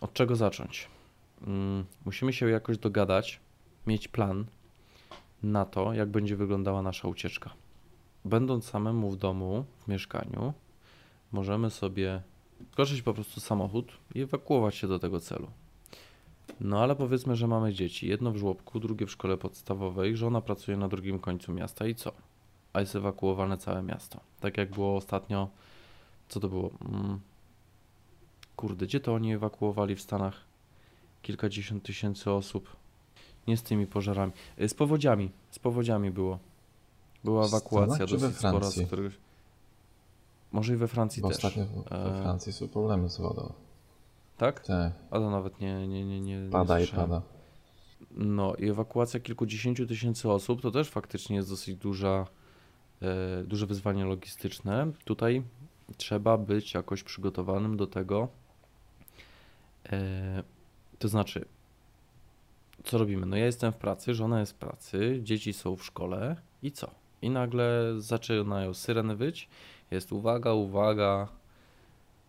Od 0.00 0.12
czego 0.12 0.36
zacząć? 0.36 0.88
Mm, 1.46 1.84
musimy 2.04 2.32
się 2.32 2.50
jakoś 2.50 2.78
dogadać, 2.78 3.40
mieć 3.86 4.08
plan 4.08 4.44
na 5.42 5.64
to, 5.64 5.94
jak 5.94 6.08
będzie 6.08 6.36
wyglądała 6.36 6.82
nasza 6.82 7.08
ucieczka. 7.08 7.50
Będąc 8.24 8.64
samemu 8.64 9.10
w 9.10 9.16
domu, 9.16 9.64
w 9.78 9.88
mieszkaniu, 9.88 10.52
możemy 11.32 11.70
sobie 11.70 12.22
skoczyć 12.72 13.02
po 13.02 13.14
prostu 13.14 13.40
samochód 13.40 13.92
i 14.14 14.20
ewakuować 14.20 14.74
się 14.74 14.88
do 14.88 14.98
tego 14.98 15.20
celu. 15.20 15.48
No 16.60 16.82
ale 16.82 16.96
powiedzmy, 16.96 17.36
że 17.36 17.46
mamy 17.46 17.72
dzieci, 17.72 18.08
jedno 18.08 18.32
w 18.32 18.36
żłobku, 18.36 18.80
drugie 18.80 19.06
w 19.06 19.10
szkole 19.10 19.36
podstawowej, 19.36 20.16
żona 20.16 20.40
pracuje 20.40 20.76
na 20.76 20.88
drugim 20.88 21.18
końcu 21.18 21.52
miasta 21.52 21.86
i 21.86 21.94
co? 21.94 22.12
A 22.72 22.80
jest 22.80 22.96
ewakuowane 22.96 23.58
całe 23.58 23.82
miasto. 23.82 24.20
Tak 24.40 24.56
jak 24.58 24.70
było 24.70 24.96
ostatnio, 24.96 25.48
co 26.28 26.40
to 26.40 26.48
było? 26.48 26.70
Hmm. 26.90 27.20
Kurde, 28.56 28.86
gdzie 28.86 29.00
to 29.00 29.14
oni 29.14 29.32
ewakuowali 29.32 29.96
w 29.96 30.02
Stanach? 30.02 30.40
Kilkadziesiąt 31.22 31.82
tysięcy 31.82 32.30
osób. 32.30 32.76
Nie 33.46 33.56
z 33.56 33.62
tymi 33.62 33.86
pożarami. 33.86 34.32
Y, 34.60 34.68
z 34.68 34.74
powodziami. 34.74 35.30
Z 35.50 35.58
powodziami 35.58 36.10
było. 36.10 36.38
Była 37.24 37.46
ewakuacja 37.46 38.06
dosyć 38.06 38.36
spora 38.36 38.70
z 38.70 38.86
któregoś. 38.86 39.12
Może 40.52 40.74
i 40.74 40.76
we 40.76 40.88
Francji 40.88 41.22
Bo 41.22 41.28
też. 41.28 41.36
Ostatnio 41.36 41.66
we 41.90 42.18
e, 42.18 42.22
Francji 42.22 42.52
są 42.52 42.68
problemy 42.68 43.10
z 43.10 43.18
wodą. 43.18 43.52
Tak? 44.36 44.66
Tak. 44.66 44.92
A 45.10 45.18
to 45.18 45.30
nawet 45.30 45.60
nie, 45.60 45.88
nie, 45.88 46.04
nie, 46.04 46.20
nie 46.20 46.50
Pada 46.50 46.78
nie 46.78 46.84
i 46.84 46.88
pada. 46.88 47.22
No 48.10 48.54
i 48.54 48.68
ewakuacja 48.68 49.20
kilkudziesięciu 49.20 49.86
tysięcy 49.86 50.30
osób 50.30 50.62
to 50.62 50.70
też 50.70 50.88
faktycznie 50.88 51.36
jest 51.36 51.48
dosyć 51.48 51.76
duża, 51.76 52.26
e, 53.02 53.44
duże 53.44 53.66
wyzwanie 53.66 54.04
logistyczne. 54.04 54.92
Tutaj 55.04 55.42
trzeba 55.96 56.38
być 56.38 56.74
jakoś 56.74 57.02
przygotowanym 57.02 57.76
do 57.76 57.86
tego. 57.86 58.28
E, 59.92 60.42
to 60.98 61.08
znaczy, 61.08 61.44
co 62.84 62.98
robimy? 62.98 63.26
No 63.26 63.36
ja 63.36 63.46
jestem 63.46 63.72
w 63.72 63.76
pracy, 63.76 64.14
żona 64.14 64.40
jest 64.40 64.52
w 64.52 64.56
pracy, 64.56 65.20
dzieci 65.22 65.52
są 65.52 65.76
w 65.76 65.84
szkole 65.84 66.36
i 66.62 66.72
co? 66.72 66.90
I 67.22 67.30
nagle 67.30 67.94
zaczynają 67.98 68.74
syreny 68.74 69.16
wyć, 69.16 69.48
jest 69.92 70.12
uwaga, 70.12 70.52
uwaga, 70.52 71.28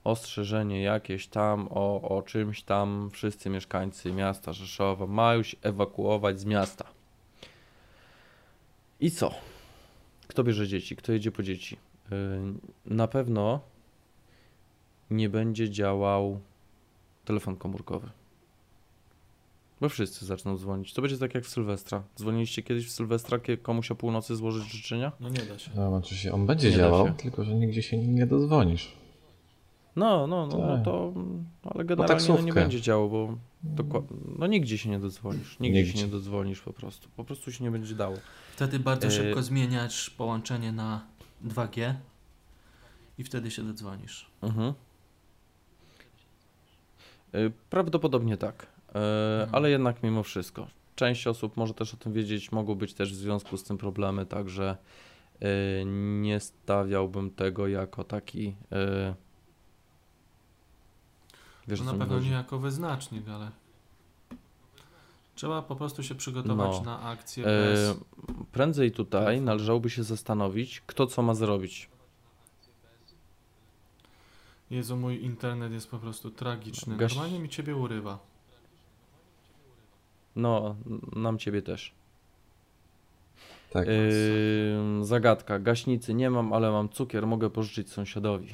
ostrzeżenie 0.03 0.81
jakieś 0.81 1.27
tam 1.27 1.67
o, 1.69 2.01
o 2.17 2.21
czymś 2.21 2.63
tam, 2.63 3.09
wszyscy 3.13 3.49
mieszkańcy 3.49 4.11
miasta 4.11 4.53
Rzeszowa 4.53 5.07
mają 5.07 5.43
się 5.43 5.57
ewakuować 5.61 6.39
z 6.39 6.45
miasta. 6.45 6.85
I 8.99 9.11
co? 9.11 9.35
Kto 10.27 10.43
bierze 10.43 10.67
dzieci? 10.67 10.95
Kto 10.95 11.11
jedzie 11.11 11.31
po 11.31 11.43
dzieci? 11.43 11.77
Yy, 12.11 12.17
na 12.85 13.07
pewno 13.07 13.59
nie 15.11 15.29
będzie 15.29 15.69
działał 15.69 16.39
telefon 17.25 17.55
komórkowy. 17.55 18.09
Bo 19.83 19.89
wszyscy 19.89 20.25
zaczną 20.25 20.57
dzwonić. 20.57 20.93
To 20.93 21.01
będzie 21.01 21.17
tak 21.17 21.35
jak 21.35 21.43
w 21.43 21.49
Sylwestra. 21.49 22.03
Dzwoniliście 22.17 22.63
kiedyś 22.63 22.87
w 22.87 22.91
Sylwestra 22.91 23.39
komuś 23.61 23.91
o 23.91 23.95
północy 23.95 24.35
złożyć 24.35 24.71
życzenia? 24.71 25.11
No 25.19 25.29
nie 25.29 25.41
da 25.41 25.59
się. 25.59 25.71
No, 25.75 25.95
oczywiście 25.95 26.33
on 26.33 26.45
będzie 26.45 26.69
nie 26.69 26.75
działał, 26.75 27.13
tylko 27.13 27.43
że 27.43 27.55
nigdzie 27.55 27.81
się 27.81 27.97
nie 27.97 28.25
dozwonisz. 28.25 28.91
No, 29.95 30.27
no, 30.27 30.47
no, 30.47 30.57
no 30.57 30.75
tak. 30.75 30.85
to, 30.85 31.13
ale 31.63 31.85
generalnie 31.85 32.27
no, 32.29 32.41
nie 32.41 32.53
będzie 32.53 32.81
działo, 32.81 33.09
bo 33.09 33.37
no 34.39 34.47
nigdzie 34.47 34.77
się 34.77 34.89
nie 34.89 34.99
dodzwonisz, 34.99 35.59
nigdzie, 35.59 35.79
nigdzie, 35.79 35.99
się 35.99 36.05
nie 36.05 36.11
dodzwonisz 36.11 36.61
po 36.61 36.73
prostu, 36.73 37.09
po 37.15 37.23
prostu 37.23 37.51
się 37.51 37.63
nie 37.63 37.71
będzie 37.71 37.95
dało. 37.95 38.15
Wtedy 38.55 38.79
bardzo 38.79 39.07
e... 39.07 39.11
szybko 39.11 39.43
zmieniać 39.43 40.09
połączenie 40.09 40.71
na 40.71 41.01
2G 41.45 41.93
i 43.17 43.23
wtedy 43.23 43.51
się 43.51 43.63
dodzwonisz. 43.63 44.25
Mhm. 44.41 44.73
E, 47.33 47.49
prawdopodobnie 47.69 48.37
tak. 48.37 48.72
E, 48.95 49.41
mhm. 49.41 49.55
ale 49.55 49.69
jednak 49.69 50.03
mimo 50.03 50.23
wszystko. 50.23 50.67
Część 50.95 51.27
osób 51.27 51.57
może 51.57 51.73
też 51.73 51.93
o 51.93 51.97
tym 51.97 52.13
wiedzieć, 52.13 52.51
mogą 52.51 52.75
być 52.75 52.93
też 52.93 53.13
w 53.13 53.15
związku 53.15 53.57
z 53.57 53.63
tym 53.63 53.77
problemy, 53.77 54.25
także 54.25 54.77
e, 55.39 55.85
nie 56.21 56.39
stawiałbym 56.39 57.31
tego 57.31 57.67
jako 57.67 58.03
taki. 58.03 58.55
E, 58.71 59.15
wiesz, 61.67 61.79
to 61.79 61.85
na 61.85 61.93
pewno 61.93 62.19
nie 62.19 62.31
jako 62.31 62.59
wyznacznik, 62.59 63.29
ale 63.29 63.51
trzeba 65.35 65.61
po 65.61 65.75
prostu 65.75 66.03
się 66.03 66.15
przygotować 66.15 66.71
no. 66.71 66.81
na 66.81 67.01
akcję. 67.01 67.43
Bez... 67.43 67.97
Prędzej 68.51 68.91
tutaj 68.91 69.41
należałoby 69.41 69.89
się 69.89 70.03
zastanowić, 70.03 70.81
kto 70.85 71.07
co 71.07 71.21
ma 71.21 71.33
zrobić. 71.33 71.89
Jezu, 74.69 74.97
mój 74.97 75.23
internet 75.23 75.73
jest 75.73 75.91
po 75.91 75.99
prostu 75.99 76.31
tragiczny. 76.31 76.97
Gaś... 76.97 77.15
Normalnie 77.15 77.39
mi 77.39 77.49
ciebie 77.49 77.75
urywa. 77.75 78.32
No, 80.35 80.75
nam 81.15 81.37
ciebie 81.37 81.61
też. 81.61 81.93
Tak. 83.73 83.87
Yy, 83.87 85.05
zagadka. 85.05 85.59
Gaśnicy 85.59 86.13
nie 86.13 86.29
mam, 86.29 86.53
ale 86.53 86.71
mam 86.71 86.89
cukier, 86.89 87.27
mogę 87.27 87.49
pożyczyć 87.49 87.91
sąsiadowi. 87.91 88.47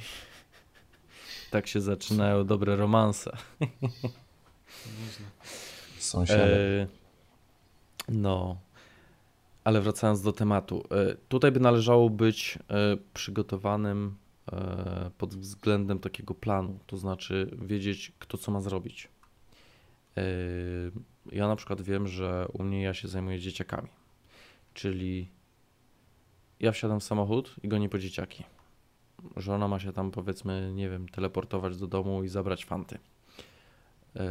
tak 1.52 1.68
się 1.68 1.82
zaczynają 1.82 2.46
dobre 2.46 2.76
romanse. 2.76 3.38
Sąsiadem. 5.98 6.50
Yy, 6.50 6.88
no. 8.10 8.58
Ale 9.64 9.82
wracając 9.82 10.22
do 10.22 10.32
tematu. 10.32 10.84
Yy, 10.92 11.18
tutaj 11.30 11.52
by 11.52 11.60
należało 11.60 12.10
być 12.10 12.60
yy, 12.70 12.98
przygotowanym 13.14 14.16
yy, 14.52 14.58
pod 15.18 15.36
względem 15.36 16.00
takiego 16.00 16.34
planu, 16.34 16.80
to 16.88 16.98
znaczy 16.98 17.58
wiedzieć, 17.62 18.12
kto 18.20 18.38
co 18.38 18.52
ma 18.52 18.62
zrobić. 18.62 19.10
Ja 21.32 21.48
na 21.48 21.56
przykład 21.56 21.82
wiem, 21.82 22.08
że 22.08 22.48
u 22.54 22.64
mnie 22.64 22.82
ja 22.82 22.94
się 22.94 23.08
zajmuję 23.08 23.40
dzieciakami. 23.40 23.90
Czyli 24.74 25.30
ja 26.60 26.72
wsiadam 26.72 27.00
w 27.00 27.04
samochód 27.04 27.56
i 27.64 27.68
gonię 27.68 27.90
po 27.90 28.00
dzieciaki. 28.00 28.44
Żona 29.36 29.68
ma 29.68 29.80
się 29.80 29.94
tam 29.94 30.12
powiedzmy, 30.12 30.72
nie 30.76 30.90
wiem, 30.90 31.10
teleportować 31.10 31.78
do 31.78 31.88
domu 31.88 32.24
i 32.24 32.28
zabrać 32.28 32.66
fanty. 32.66 33.00
Yy, 34.16 34.22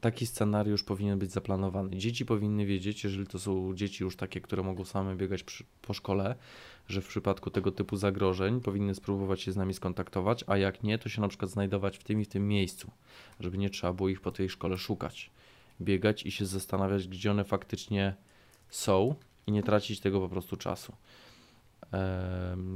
taki 0.00 0.26
scenariusz 0.26 0.84
powinien 0.84 1.18
być 1.18 1.32
zaplanowany. 1.32 1.96
Dzieci 1.96 2.26
powinny 2.26 2.66
wiedzieć, 2.66 3.04
jeżeli 3.04 3.26
to 3.26 3.38
są 3.38 3.74
dzieci 3.74 4.04
już 4.04 4.16
takie, 4.16 4.40
które 4.40 4.62
mogą 4.62 4.84
same 4.84 5.16
biegać 5.16 5.42
przy, 5.42 5.64
po 5.82 5.94
szkole, 5.94 6.34
że 6.88 7.00
w 7.00 7.08
przypadku 7.08 7.50
tego 7.50 7.72
typu 7.72 7.96
zagrożeń 7.96 8.60
powinny 8.60 8.94
spróbować 8.94 9.40
się 9.40 9.52
z 9.52 9.56
nami 9.56 9.74
skontaktować, 9.74 10.44
a 10.46 10.56
jak 10.56 10.82
nie, 10.82 10.98
to 10.98 11.08
się 11.08 11.20
na 11.20 11.28
przykład 11.28 11.50
znajdować 11.50 11.98
w 11.98 12.04
tym 12.04 12.20
i 12.20 12.24
w 12.24 12.28
tym 12.28 12.48
miejscu, 12.48 12.90
żeby 13.40 13.58
nie 13.58 13.70
trzeba 13.70 13.92
było 13.92 14.08
ich 14.08 14.20
po 14.20 14.32
tej 14.32 14.48
szkole 14.48 14.78
szukać, 14.78 15.30
biegać 15.80 16.26
i 16.26 16.30
się 16.30 16.46
zastanawiać, 16.46 17.08
gdzie 17.08 17.30
one 17.30 17.44
faktycznie 17.44 18.14
są 18.68 19.14
i 19.46 19.52
nie 19.52 19.62
tracić 19.62 20.00
tego 20.00 20.20
po 20.20 20.28
prostu 20.28 20.56
czasu. 20.56 20.92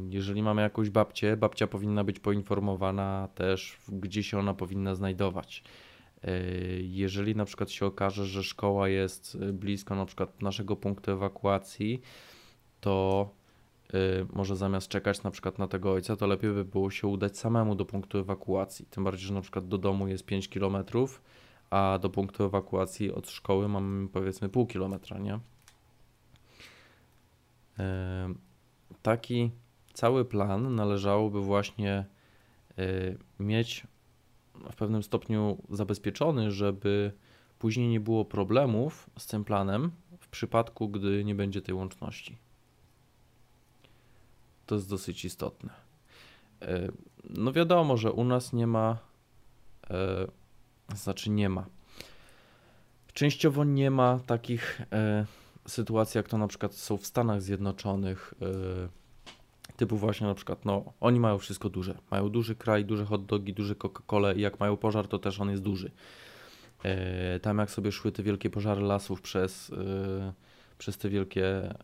Jeżeli 0.09 0.43
mamy 0.43 0.63
jakąś 0.63 0.91
babcię, 0.91 1.37
babcia 1.37 1.67
powinna 1.67 2.05
być 2.05 2.21
poinformowana 2.21 3.29
też, 3.35 3.79
gdzie 3.89 4.23
się 4.23 4.39
ona 4.39 4.55
powinna 4.55 4.95
znajdować. 4.95 5.65
E, 6.25 6.31
jeżeli 6.81 7.37
na 7.37 7.45
przykład 7.45 7.71
się 7.71 7.87
okaże, 7.87 8.27
że 8.27 8.43
szkoła 8.43 8.89
jest 8.89 9.39
blisko 9.39 9.95
na 9.95 10.07
przykład 10.07 10.43
naszego 10.43 10.77
punktu 10.77 11.11
ewakuacji, 11.11 12.01
to 12.81 13.29
e, 13.95 13.99
może 14.33 14.57
zamiast 14.57 14.89
czekać 14.89 15.23
na 15.23 15.31
przykład 15.31 15.59
na 15.59 15.69
tego 15.69 15.93
ojca, 15.93 16.17
to 16.17 16.27
lepiej 16.27 16.51
by 16.51 16.65
było 16.65 16.91
się 16.91 17.07
udać 17.09 17.39
samemu 17.39 17.75
do 17.75 17.85
punktu 17.85 18.19
ewakuacji. 18.19 18.87
Tym 18.87 19.05
bardziej, 19.05 19.27
że 19.27 19.35
na 19.35 19.41
przykład 19.41 19.69
do 19.69 19.79
domu 19.79 20.09
jest 20.09 20.27
5 20.27 20.49
km, 20.49 20.77
a 21.71 21.99
do 22.03 22.11
punktu 22.11 22.45
ewakuacji 22.45 23.13
od 23.13 23.31
szkoły 23.31 23.69
mamy 23.69 24.09
powiedzmy 24.09 24.49
pół 24.49 24.67
kilometra, 24.67 25.19
nie? 25.19 25.39
taki 29.03 29.51
cały 29.93 30.25
plan 30.25 30.75
należałoby 30.75 31.41
właśnie 31.41 32.05
mieć 33.41 33.87
w 34.71 34.77
pewnym 34.77 35.03
stopniu 35.03 35.59
zabezpieczony, 35.71 36.51
żeby 36.51 37.13
później 37.59 37.89
nie 37.89 38.01
było 38.01 38.25
problemów 38.25 39.11
z 39.19 39.27
tym 39.27 39.45
planem 39.45 39.91
w 40.19 40.29
przypadku, 40.29 40.89
gdy 40.89 41.25
nie 41.25 41.35
będzie 41.35 41.63
tej 41.63 41.75
łączności. 41.75 42.37
To 44.67 44.75
jest 44.75 44.91
dosyć 44.91 45.25
istotne. 45.25 45.73
Y, 46.63 46.93
no 47.31 47.53
wiadomo, 47.53 47.97
że 47.97 48.13
u 48.13 48.25
nas 48.25 48.53
nie 48.53 48.67
ma, 48.67 48.99
y, 50.91 50.97
znaczy 50.97 51.31
nie 51.31 51.49
ma. 51.49 51.67
Częściowo 53.13 53.65
nie 53.65 53.91
ma 53.91 54.21
takich 54.27 54.83
sytuacji, 55.67 56.19
jak 56.19 56.29
to 56.29 56.39
na 56.39 56.49
przykład 56.49 56.75
są 56.75 56.97
w 56.97 57.07
Stanach 57.07 57.43
Zjednoczonych, 57.43 58.35
typu 59.77 59.97
właśnie 59.97 60.27
na 60.27 60.35
przykład, 60.35 60.65
no, 60.65 60.93
oni 61.01 61.21
mają 61.21 61.39
wszystko 61.39 61.69
duże. 61.69 61.95
Mają 62.11 62.29
duży 62.29 62.55
kraj, 62.55 62.85
duże 62.85 63.05
hot 63.05 63.27
dogi, 63.27 63.55
duże 63.55 63.75
Coca-Colę 63.75 64.37
i 64.37 64.41
jak 64.41 64.61
mają 64.61 64.77
pożar, 64.77 65.09
to 65.09 65.19
też 65.19 65.41
on 65.41 65.51
jest 65.51 65.63
duży. 65.63 65.91
Yy, 66.85 66.91
tam 67.41 67.59
jak 67.59 67.71
sobie 67.71 67.93
szły 67.93 68.13
te 68.13 68.23
wielkie 68.23 68.51
pożary 68.51 68.83
lasów 68.83 69.23
przez, 69.23 69.69
yy, 69.69 70.33
przez 70.79 70.99
te 70.99 71.09
wielkie, 71.09 71.75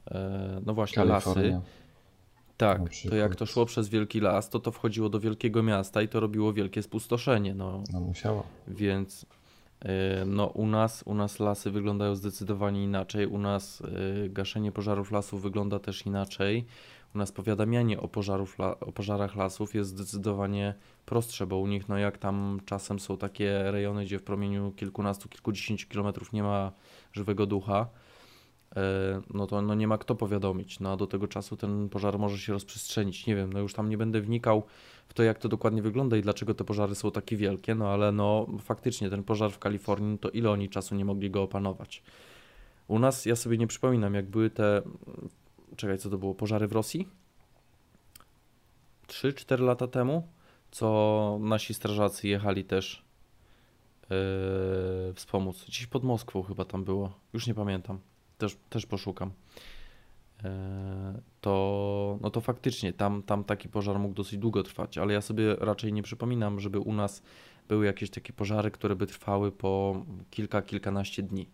no 0.66 0.74
właśnie, 0.74 1.03
Kalifornia. 1.03 1.42
lasy. 1.42 1.61
Tak, 2.57 2.81
to 3.11 3.16
jak 3.16 3.37
to 3.37 3.46
szło 3.46 3.66
przez 3.66 3.88
wielki 3.88 4.20
las, 4.20 4.50
to 4.50 4.61
to 4.61 4.72
wchodziło 4.72 5.09
do 5.09 5.20
wielkiego 5.20 5.62
miasta 5.62 6.03
i 6.03 6.09
to 6.09 6.20
robiło 6.20 6.53
wielkie 6.53 6.83
spustoszenie. 6.83 7.55
No, 7.55 7.85
no 7.92 8.00
musiało. 8.00 8.46
Więc 8.68 9.26
E, 9.85 10.24
no 10.26 10.46
u 10.46 10.66
nas, 10.66 11.03
u 11.07 11.14
nas 11.14 11.40
lasy 11.40 11.70
wyglądają 11.70 12.14
zdecydowanie 12.14 12.85
inaczej, 12.85 13.26
u 13.26 13.38
nas 13.38 13.83
e, 13.83 14.29
gaszenie 14.29 14.72
pożarów 14.72 15.11
lasów 15.11 15.42
wygląda 15.42 15.79
też 15.79 16.07
inaczej. 16.07 16.66
U 17.14 17.18
nas 17.18 17.33
powiadamianie 17.33 18.01
o, 18.01 18.09
pożarów, 18.09 18.57
o 18.81 18.92
pożarach 18.92 19.37
lasów 19.37 19.75
jest 19.75 19.90
zdecydowanie 19.90 20.75
prostsze, 21.07 21.46
bo 21.46 21.59
u 21.59 21.66
nich, 21.66 21.88
no 21.88 21.99
jak 21.99 22.18
tam 22.18 22.61
czasem 22.64 23.01
są 23.01 23.16
takie 23.16 23.70
rejony, 23.70 24.05
gdzie 24.05 24.18
w 24.18 24.23
promieniu 24.23 24.73
kilkunastu, 24.73 25.29
kilkudziesięciu 25.29 25.88
kilometrów 25.88 26.33
nie 26.33 26.42
ma 26.42 26.73
żywego 27.12 27.46
ducha, 27.46 27.87
E, 28.77 29.20
no 29.35 29.46
to 29.46 29.62
no 29.62 29.75
nie 29.75 29.88
ma 29.88 29.99
kto 29.99 30.14
powiadomić. 30.14 30.81
No 30.81 30.92
a 30.92 30.96
do 30.96 31.07
tego 31.07 31.29
czasu 31.29 31.57
ten 31.57 31.88
pożar 31.88 32.18
może 32.18 32.38
się 32.38 32.53
rozprzestrzenić. 32.53 33.27
Nie 33.27 33.37
wiem, 33.37 33.53
no 33.53 33.61
już 33.61 33.75
tam 33.75 33.88
nie 33.88 33.99
będę 33.99 34.20
wnikał 34.20 34.62
w 35.09 35.14
to, 35.14 35.23
jak 35.23 35.38
to 35.38 35.49
dokładnie 35.49 35.83
wygląda 35.83 36.16
i 36.16 36.23
dlaczego 36.23 36.55
te 36.55 36.64
pożary 36.64 36.94
są 36.94 37.11
takie 37.11 37.37
wielkie, 37.37 37.75
no 37.75 37.88
ale 37.88 38.12
no 38.12 38.46
faktycznie 38.61 39.11
ten 39.11 39.23
pożar 39.23 39.51
w 39.51 39.59
Kalifornii, 39.59 40.18
to 40.18 40.31
ile 40.31 40.51
oni 40.51 40.68
czasu 40.68 40.94
nie 40.94 41.05
mogli 41.05 41.31
go 41.31 41.42
opanować. 41.42 42.03
U 42.88 42.99
nas, 42.99 43.27
ja 43.27 43.37
sobie 43.37 43.59
nie 43.59 43.66
przypominam, 43.66 44.14
jak 44.14 44.31
były 44.31 44.51
te, 44.51 44.83
czekaj, 45.80 45.98
co 45.98 46.10
to 46.10 46.18
było, 46.18 46.34
pożary 46.34 46.68
w 46.68 46.72
Rosji? 46.72 47.08
3-4 49.06 49.60
lata 49.60 49.86
temu, 49.86 50.28
co 50.70 51.38
nasi 51.40 51.74
strażacy 51.74 52.28
jechali 52.28 52.64
też 52.64 53.04
yy, 54.10 54.16
wspomóc. 55.14 55.64
Gdzieś 55.64 55.86
pod 55.86 56.04
Moskwą 56.04 56.42
chyba 56.42 56.64
tam 56.64 56.84
było, 56.84 57.12
już 57.32 57.46
nie 57.46 57.54
pamiętam 57.54 58.00
też, 58.40 58.56
też 58.70 58.86
poszukam. 58.86 59.30
E, 60.44 61.20
to, 61.40 62.18
no 62.20 62.30
to 62.30 62.40
faktycznie 62.40 62.92
tam, 62.92 63.22
tam 63.22 63.44
taki 63.44 63.68
pożar 63.68 63.98
mógł 63.98 64.14
dosyć 64.14 64.38
długo 64.38 64.62
trwać, 64.62 64.98
ale 64.98 65.12
ja 65.12 65.20
sobie 65.20 65.56
raczej 65.56 65.92
nie 65.92 66.02
przypominam, 66.02 66.60
żeby 66.60 66.78
u 66.78 66.92
nas 66.92 67.22
były 67.68 67.86
jakieś 67.86 68.10
takie 68.10 68.32
pożary, 68.32 68.70
które 68.70 68.96
by 68.96 69.06
trwały 69.06 69.52
po 69.52 70.04
kilka, 70.30 70.62
kilkanaście 70.62 71.22
dni. 71.22 71.48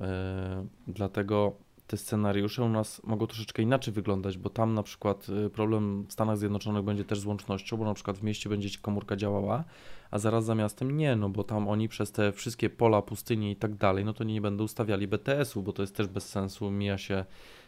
E, 0.00 0.66
dlatego 0.86 1.56
te 1.88 1.96
scenariusze 1.96 2.62
u 2.64 2.68
nas 2.68 3.00
mogą 3.04 3.26
troszeczkę 3.26 3.62
inaczej 3.62 3.94
wyglądać, 3.94 4.38
bo 4.38 4.50
tam 4.50 4.74
na 4.74 4.82
przykład 4.82 5.28
y, 5.28 5.50
problem 5.50 6.06
w 6.06 6.12
Stanach 6.12 6.38
Zjednoczonych 6.38 6.82
będzie 6.82 7.04
też 7.04 7.20
z 7.20 7.26
łącznością, 7.26 7.76
bo 7.76 7.84
na 7.84 7.94
przykład 7.94 8.18
w 8.18 8.22
mieście 8.22 8.50
będzie 8.50 8.78
komórka 8.82 9.16
działała, 9.16 9.64
a 10.10 10.18
zaraz 10.18 10.44
za 10.44 10.54
miastem 10.54 10.96
nie, 10.96 11.16
no 11.16 11.28
bo 11.28 11.44
tam 11.44 11.68
oni 11.68 11.88
przez 11.88 12.12
te 12.12 12.32
wszystkie 12.32 12.70
pola, 12.70 13.02
pustynie 13.02 13.50
i 13.50 13.56
tak 13.56 13.74
dalej, 13.74 14.04
no 14.04 14.12
to 14.12 14.24
nie 14.24 14.40
będą 14.40 14.64
ustawiali 14.64 15.08
BTS-u, 15.08 15.62
bo 15.62 15.72
to 15.72 15.82
jest 15.82 15.96
też 15.96 16.06
bez 16.06 16.28
sensu, 16.28 16.70
mija 16.70 16.98
się 16.98 17.24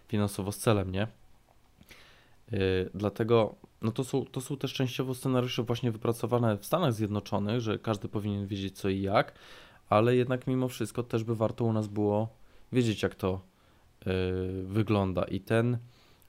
finansowo 0.08 0.52
z 0.52 0.58
celem, 0.58 0.92
nie? 0.92 1.06
Yy, 2.52 2.58
dlatego 2.94 3.54
no 3.82 3.92
to, 3.92 4.04
są, 4.04 4.24
to 4.24 4.40
są 4.40 4.56
też 4.56 4.72
częściowo 4.72 5.14
scenariusze 5.14 5.62
właśnie 5.62 5.92
wypracowane 5.92 6.58
w 6.58 6.66
Stanach 6.66 6.92
Zjednoczonych, 6.92 7.60
że 7.60 7.78
każdy 7.78 8.08
powinien 8.08 8.46
wiedzieć 8.46 8.78
co 8.78 8.88
i 8.88 9.00
jak, 9.00 9.34
ale 9.88 10.16
jednak 10.16 10.46
mimo 10.46 10.68
wszystko 10.68 11.02
też 11.02 11.24
by 11.24 11.36
warto 11.36 11.64
u 11.64 11.72
nas 11.72 11.86
było 11.86 12.28
wiedzieć 12.72 13.02
jak 13.02 13.14
to 13.14 13.49
wygląda. 14.64 15.24
I 15.24 15.40
ten 15.40 15.78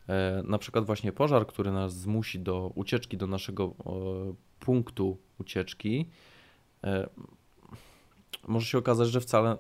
e, 0.10 0.44
na 0.46 0.58
przykład 0.58 0.86
właśnie 0.86 1.12
pożar, 1.12 1.48
który 1.48 1.72
nas 1.72 1.98
zmusi 1.98 2.40
do 2.40 2.72
ucieczki 2.76 3.18
do 3.18 3.28
naszego 3.28 3.76
punktu 4.60 5.18
ucieczki, 5.40 6.10
e, 6.84 7.10
może 8.48 8.66
się 8.66 8.78
okazać, 8.78 9.10
że 9.10 9.22
wcale 9.22 9.58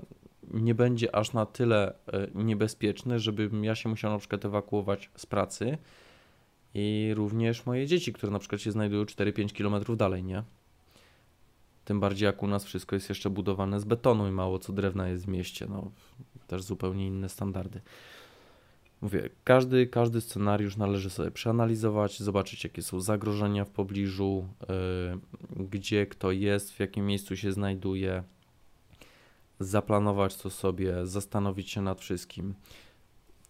nie 0.54 0.76
będzie 0.76 1.16
aż 1.16 1.34
na 1.34 1.46
tyle 1.46 1.94
niebezpieczny, 2.36 3.20
żebym 3.20 3.64
ja 3.64 3.76
się 3.76 3.90
musiał 3.90 4.12
na 4.12 4.18
przykład 4.18 4.46
ewakuować 4.46 5.10
z 5.16 5.26
pracy 5.26 5.78
i 6.74 7.12
również 7.16 7.66
moje 7.66 7.88
dzieci, 7.88 8.14
które 8.14 8.32
na 8.32 8.40
przykład 8.40 8.62
się 8.62 8.72
znajdują 8.72 9.04
4-5 9.04 9.52
km 9.58 9.98
dalej, 9.98 10.24
nie? 10.24 10.44
Tym 11.86 12.00
bardziej 12.00 12.26
jak 12.26 12.44
u 12.44 12.48
nas 12.48 12.66
wszystko 12.66 12.96
jest 12.96 13.10
jeszcze 13.10 13.30
budowane 13.30 13.80
z 13.80 13.84
betonu 13.84 14.28
i 14.28 14.32
mało 14.32 14.60
co 14.60 14.74
drewna 14.74 15.08
jest 15.08 15.26
w 15.26 15.28
mieście. 15.28 15.68
No, 15.70 15.92
też 16.52 16.64
zupełnie 16.64 17.08
inne 17.08 17.30
standardy. 17.30 17.82
Mówię, 19.02 19.30
każdy, 19.44 19.88
każdy 19.88 20.22
scenariusz 20.22 20.78
należy 20.78 21.10
sobie 21.10 21.32
przeanalizować, 21.32 22.20
zobaczyć 22.20 22.64
jakie 22.64 22.82
są 22.82 23.02
zagrożenia 23.02 23.66
w 23.66 23.70
pobliżu, 23.70 24.48
yy, 25.56 25.66
gdzie 25.66 26.06
kto 26.06 26.32
jest, 26.32 26.72
w 26.72 26.80
jakim 26.80 27.06
miejscu 27.06 27.38
się 27.38 27.52
znajduje, 27.52 28.24
zaplanować 29.60 30.36
to 30.36 30.50
sobie, 30.50 31.08
zastanowić 31.08 31.70
się 31.70 31.82
nad 31.82 32.02
wszystkim. 32.02 32.54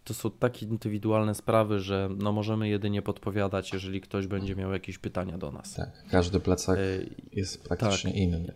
To 0.03 0.13
są 0.13 0.31
takie 0.31 0.65
indywidualne 0.65 1.35
sprawy, 1.35 1.79
że 1.79 2.09
no 2.17 2.31
możemy 2.31 2.69
jedynie 2.69 3.01
podpowiadać, 3.01 3.73
jeżeli 3.73 4.01
ktoś 4.01 4.27
będzie 4.27 4.55
miał 4.55 4.71
jakieś 4.71 4.97
pytania 4.97 5.37
do 5.37 5.51
nas. 5.51 5.73
Tak, 5.73 6.05
każdy 6.09 6.39
plecak 6.39 6.77
yy, 6.79 7.09
jest 7.33 7.63
praktycznie 7.63 8.11
tak, 8.11 8.19
inny. 8.19 8.53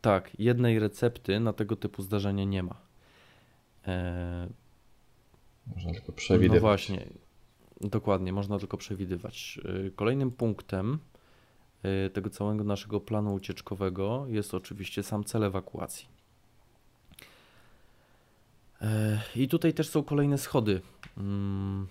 Tak, 0.00 0.30
jednej 0.38 0.78
recepty 0.78 1.40
na 1.40 1.52
tego 1.52 1.76
typu 1.76 2.02
zdarzenia 2.02 2.44
nie 2.44 2.62
ma. 2.62 2.91
E, 3.86 4.48
można 5.76 5.92
tylko 5.92 6.12
przewidywać. 6.12 6.54
No 6.54 6.60
właśnie, 6.60 7.06
dokładnie, 7.80 8.32
można 8.32 8.58
tylko 8.58 8.76
przewidywać. 8.76 9.60
E, 9.86 9.90
kolejnym 9.90 10.30
punktem 10.30 10.98
e, 11.82 12.10
tego 12.10 12.30
całego 12.30 12.64
naszego 12.64 13.00
planu 13.00 13.34
ucieczkowego 13.34 14.24
jest 14.28 14.54
oczywiście 14.54 15.02
sam 15.02 15.24
cel 15.24 15.44
ewakuacji. 15.44 16.22
I 19.36 19.48
tutaj 19.48 19.74
też 19.74 19.88
są 19.88 20.02
kolejne 20.02 20.38
schody, 20.38 20.80
mm, 21.16 21.88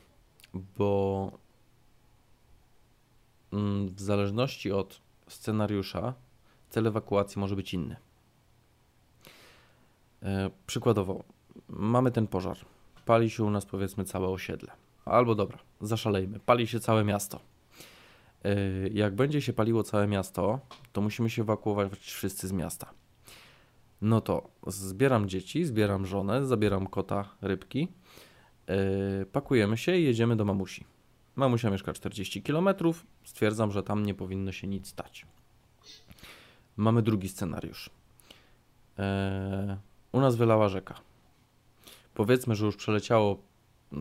bo 0.78 1.32
mm, 3.54 3.90
w 3.90 4.02
zależności 4.02 4.72
od 4.72 5.02
scenariusza 5.28 6.14
cel 6.70 6.88
ewakuacji 6.88 7.40
może 7.40 7.56
być 7.56 7.74
inny. 7.74 7.96
Przykładowo, 10.68 11.24
mamy 11.70 12.12
ten 12.12 12.28
pożar. 12.28 12.58
Pali 13.06 13.30
się 13.30 13.44
u 13.44 13.50
nas 13.50 13.66
powiedzmy 13.66 14.06
całe 14.06 14.28
osiedle. 14.28 14.72
Albo 15.06 15.36
dobra, 15.36 15.58
zaszalejmy, 15.82 16.40
pali 16.40 16.68
się 16.68 16.80
całe 16.80 17.04
miasto. 17.04 17.40
Yy, 18.44 18.90
jak 18.94 19.16
będzie 19.16 19.42
się 19.42 19.54
paliło 19.54 19.84
całe 19.84 20.08
miasto, 20.08 20.60
to 20.94 21.02
musimy 21.02 21.30
się 21.30 21.42
ewakuować 21.42 22.00
wszyscy 22.00 22.48
z 22.48 22.52
miasta. 22.52 22.94
No 24.02 24.22
to 24.22 24.50
zbieram 24.68 25.30
dzieci, 25.30 25.66
zbieram 25.66 26.06
żonę, 26.06 26.46
zabieram 26.46 26.88
kota, 26.88 27.30
rybki, 27.42 27.88
yy, 28.68 29.26
pakujemy 29.26 29.78
się 29.78 29.96
i 29.98 30.04
jedziemy 30.04 30.36
do 30.36 30.46
mamusi. 30.46 30.86
Mamusia 31.36 31.70
mieszka 31.70 31.94
40 31.94 32.44
km, 32.44 32.70
stwierdzam, 33.24 33.72
że 33.72 33.84
tam 33.84 34.06
nie 34.06 34.14
powinno 34.14 34.52
się 34.52 34.68
nic 34.68 34.88
stać. 34.88 35.26
Mamy 36.78 37.02
drugi 37.02 37.30
scenariusz. 37.30 37.90
Yy, 38.98 39.04
u 40.12 40.20
nas 40.20 40.36
wylała 40.36 40.70
rzeka 40.70 41.11
powiedzmy, 42.14 42.56
że 42.56 42.66
już 42.66 42.76
przeleciało 42.76 43.52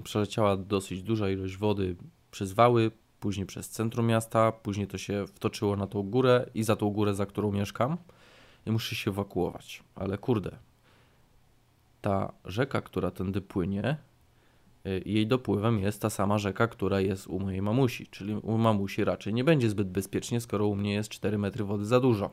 przeleciała 0.04 0.56
dosyć 0.56 1.02
duża 1.02 1.30
ilość 1.30 1.56
wody 1.56 1.96
przez 2.30 2.52
wały, 2.52 2.90
później 3.20 3.46
przez 3.46 3.68
centrum 3.68 4.06
miasta, 4.06 4.52
później 4.52 4.86
to 4.86 4.98
się 4.98 5.26
wtoczyło 5.26 5.76
na 5.76 5.86
tą 5.86 6.02
górę 6.02 6.50
i 6.54 6.62
za 6.62 6.76
tą 6.76 6.90
górę, 6.90 7.14
za 7.14 7.26
którą 7.26 7.52
mieszkam 7.52 7.96
i 8.66 8.70
muszę 8.70 8.94
się 8.94 9.10
ewakuować. 9.10 9.82
Ale 9.94 10.18
kurde, 10.18 10.56
ta 12.00 12.32
rzeka, 12.44 12.80
która 12.80 13.10
tędy 13.10 13.40
płynie, 13.40 13.96
y, 14.86 15.02
jej 15.06 15.26
dopływem 15.26 15.78
jest 15.78 16.02
ta 16.02 16.10
sama 16.10 16.38
rzeka, 16.38 16.68
która 16.68 17.00
jest 17.00 17.26
u 17.26 17.40
mojej 17.40 17.62
mamusi, 17.62 18.06
czyli 18.06 18.34
u 18.34 18.58
mamusi 18.58 19.04
raczej 19.04 19.34
nie 19.34 19.44
będzie 19.44 19.70
zbyt 19.70 19.90
bezpiecznie, 19.90 20.40
skoro 20.40 20.66
u 20.66 20.76
mnie 20.76 20.92
jest 20.92 21.10
4 21.10 21.38
metry 21.38 21.64
wody 21.64 21.84
za 21.84 22.00
dużo. 22.00 22.30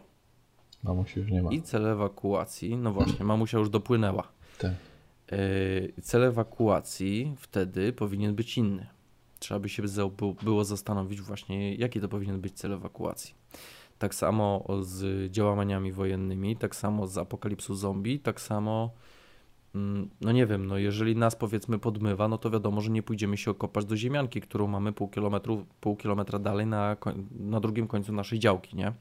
Mamusi 0.83 1.19
już 1.19 1.31
nie 1.31 1.41
ma. 1.41 1.51
I 1.51 1.61
cel 1.61 1.85
ewakuacji, 1.85 2.77
no 2.77 2.93
właśnie, 2.93 3.25
mamusia 3.25 3.57
już 3.57 3.69
dopłynęła. 3.69 4.27
Tak. 4.59 4.73
Yy, 5.31 5.93
cel 6.01 6.23
ewakuacji 6.23 7.35
wtedy 7.37 7.93
powinien 7.93 8.35
być 8.35 8.57
inny. 8.57 8.87
Trzeba 9.39 9.59
by 9.59 9.69
się 9.69 9.83
było 10.43 10.63
zastanowić 10.63 11.21
właśnie, 11.21 11.75
jaki 11.75 12.01
to 12.01 12.07
powinien 12.09 12.41
być 12.41 12.53
cel 12.53 12.73
ewakuacji. 12.73 13.33
Tak 13.99 14.15
samo 14.15 14.65
z 14.81 15.31
działaniami 15.31 15.91
wojennymi, 15.91 16.57
tak 16.57 16.75
samo 16.75 17.07
z 17.07 17.17
apokalipsą 17.17 17.75
zombie, 17.75 18.19
tak 18.19 18.41
samo, 18.41 18.93
mm, 19.75 20.09
no 20.21 20.31
nie 20.31 20.45
wiem, 20.45 20.65
no 20.65 20.77
jeżeli 20.77 21.15
nas 21.15 21.35
powiedzmy 21.35 21.79
podmywa, 21.79 22.27
no 22.27 22.37
to 22.37 22.49
wiadomo, 22.49 22.81
że 22.81 22.91
nie 22.91 23.03
pójdziemy 23.03 23.37
się 23.37 23.51
okopać 23.51 23.85
do 23.85 23.97
ziemianki, 23.97 24.41
którą 24.41 24.67
mamy 24.67 24.93
pół, 24.93 25.07
kilometru, 25.07 25.65
pół 25.81 25.95
kilometra 25.95 26.39
dalej 26.39 26.65
na, 26.65 26.97
na 27.39 27.59
drugim 27.59 27.87
końcu 27.87 28.13
naszej 28.13 28.39
działki, 28.39 28.75
nie? 28.75 28.93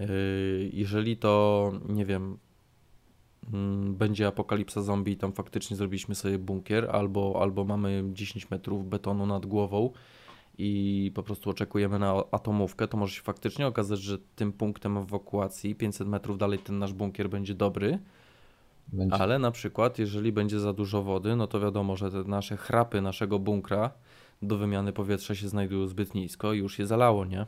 Yy, 0.00 0.06
jeżeli 0.72 1.16
to, 1.16 1.72
nie 1.88 2.04
wiem, 2.04 2.38
będzie 3.88 4.26
apokalipsa 4.26 4.82
zombie 4.82 5.12
i 5.12 5.16
tam 5.16 5.32
faktycznie 5.32 5.76
zrobiliśmy 5.76 6.14
sobie 6.14 6.38
bunkier, 6.38 6.88
albo, 6.92 7.38
albo 7.42 7.64
mamy 7.64 8.04
10 8.12 8.50
metrów 8.50 8.88
betonu 8.88 9.26
nad 9.26 9.46
głową 9.46 9.90
i 10.58 11.12
po 11.14 11.22
prostu 11.22 11.50
oczekujemy 11.50 11.98
na 11.98 12.14
atomówkę, 12.30 12.88
to 12.88 12.96
może 12.96 13.14
się 13.14 13.22
faktycznie 13.22 13.66
okazać, 13.66 14.00
że 14.00 14.18
tym 14.18 14.52
punktem 14.52 14.98
ewakuacji 14.98 15.74
500 15.74 16.08
metrów 16.08 16.38
dalej 16.38 16.58
ten 16.58 16.78
nasz 16.78 16.92
bunkier 16.92 17.30
będzie 17.30 17.54
dobry. 17.54 17.98
Będzie. 18.88 19.16
Ale 19.16 19.38
na 19.38 19.50
przykład, 19.50 19.98
jeżeli 19.98 20.32
będzie 20.32 20.60
za 20.60 20.72
dużo 20.72 21.02
wody, 21.02 21.36
no 21.36 21.46
to 21.46 21.60
wiadomo, 21.60 21.96
że 21.96 22.10
te 22.10 22.24
nasze 22.24 22.56
chrapy 22.56 23.00
naszego 23.00 23.38
bunkra 23.38 23.90
do 24.42 24.58
wymiany 24.58 24.92
powietrza 24.92 25.34
się 25.34 25.48
znajdują 25.48 25.86
zbyt 25.86 26.14
nisko 26.14 26.52
i 26.52 26.58
już 26.58 26.78
je 26.78 26.86
zalało, 26.86 27.24
nie? 27.24 27.46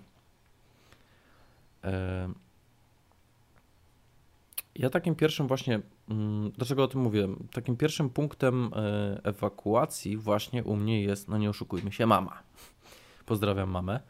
Ja 4.79 4.91
takim 4.91 5.15
pierwszym 5.15 5.49
właśnie, 5.49 5.81
mm, 6.09 6.51
dlaczego 6.51 6.85
o 6.85 6.89
tym 6.89 7.01
mówię? 7.01 7.29
Takim 7.53 7.77
pierwszym 7.77 8.11
punktem 8.11 8.71
e, 8.77 9.21
ewakuacji 9.25 10.17
właśnie 10.17 10.65
u 10.65 10.77
mnie 10.77 11.03
jest, 11.03 11.29
no 11.29 11.39
nie 11.39 11.51
oszukujmy 11.51 11.93
się, 11.93 12.07
mama. 12.07 12.43
Pozdrawiam 13.27 13.71
mamę. 13.71 14.01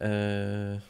E, 0.00 0.80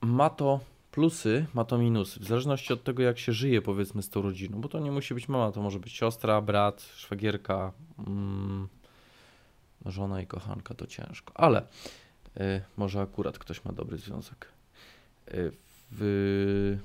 ma 0.00 0.30
to 0.30 0.60
plusy, 0.90 1.46
ma 1.54 1.64
to 1.64 1.78
minusy, 1.78 2.20
w 2.20 2.24
zależności 2.24 2.72
od 2.72 2.84
tego, 2.84 3.02
jak 3.02 3.18
się 3.18 3.32
żyje, 3.32 3.62
powiedzmy, 3.62 4.02
z 4.02 4.10
tą 4.10 4.22
rodziną, 4.22 4.60
bo 4.60 4.68
to 4.68 4.78
nie 4.78 4.92
musi 4.92 5.14
być 5.14 5.28
mama, 5.28 5.52
to 5.52 5.62
może 5.62 5.78
być 5.78 5.92
siostra, 5.92 6.40
brat, 6.40 6.82
szwagierka, 6.82 7.72
mm, 8.06 8.68
żona 9.86 10.20
i 10.20 10.26
kochanka, 10.26 10.74
to 10.74 10.86
ciężko, 10.86 11.32
ale 11.36 11.62
y, 12.36 12.62
może 12.76 13.00
akurat 13.00 13.38
ktoś 13.38 13.64
ma 13.64 13.72
dobry 13.72 13.98
związek. 13.98 14.48
W, 15.98 16.78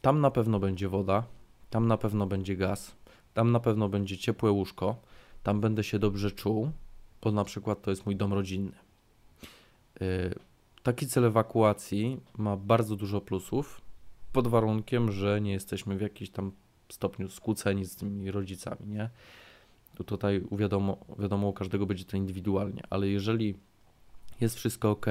tam 0.00 0.20
na 0.20 0.30
pewno 0.30 0.60
będzie 0.60 0.88
woda, 0.88 1.24
tam 1.70 1.86
na 1.86 1.96
pewno 1.96 2.26
będzie 2.26 2.56
gaz, 2.56 2.96
tam 3.34 3.52
na 3.52 3.60
pewno 3.60 3.88
będzie 3.88 4.18
ciepłe 4.18 4.50
łóżko, 4.50 4.96
tam 5.42 5.60
będę 5.60 5.84
się 5.84 5.98
dobrze 5.98 6.30
czuł, 6.30 6.70
bo 7.22 7.32
na 7.32 7.44
przykład 7.44 7.82
to 7.82 7.90
jest 7.90 8.06
mój 8.06 8.16
dom 8.16 8.32
rodzinny. 8.32 8.76
Y, 10.02 10.34
taki 10.82 11.06
cel 11.06 11.24
ewakuacji 11.24 12.20
ma 12.38 12.56
bardzo 12.56 12.96
dużo 12.96 13.20
plusów, 13.20 13.80
pod 14.32 14.48
warunkiem, 14.48 15.12
że 15.12 15.40
nie 15.40 15.52
jesteśmy 15.52 15.96
w 15.96 16.00
jakimś 16.00 16.30
tam 16.30 16.52
stopniu 16.88 17.28
skłóceni 17.28 17.84
z 17.84 17.96
tymi 17.96 18.30
rodzicami, 18.30 18.86
nie? 18.86 19.10
Tutaj 20.06 20.42
wiadomo, 20.52 20.96
wiadomo, 21.18 21.48
u 21.48 21.52
każdego 21.52 21.86
będzie 21.86 22.04
to 22.04 22.16
indywidualnie, 22.16 22.82
ale 22.90 23.08
jeżeli 23.08 23.54
jest 24.40 24.56
wszystko 24.56 24.90
ok, 24.90 25.06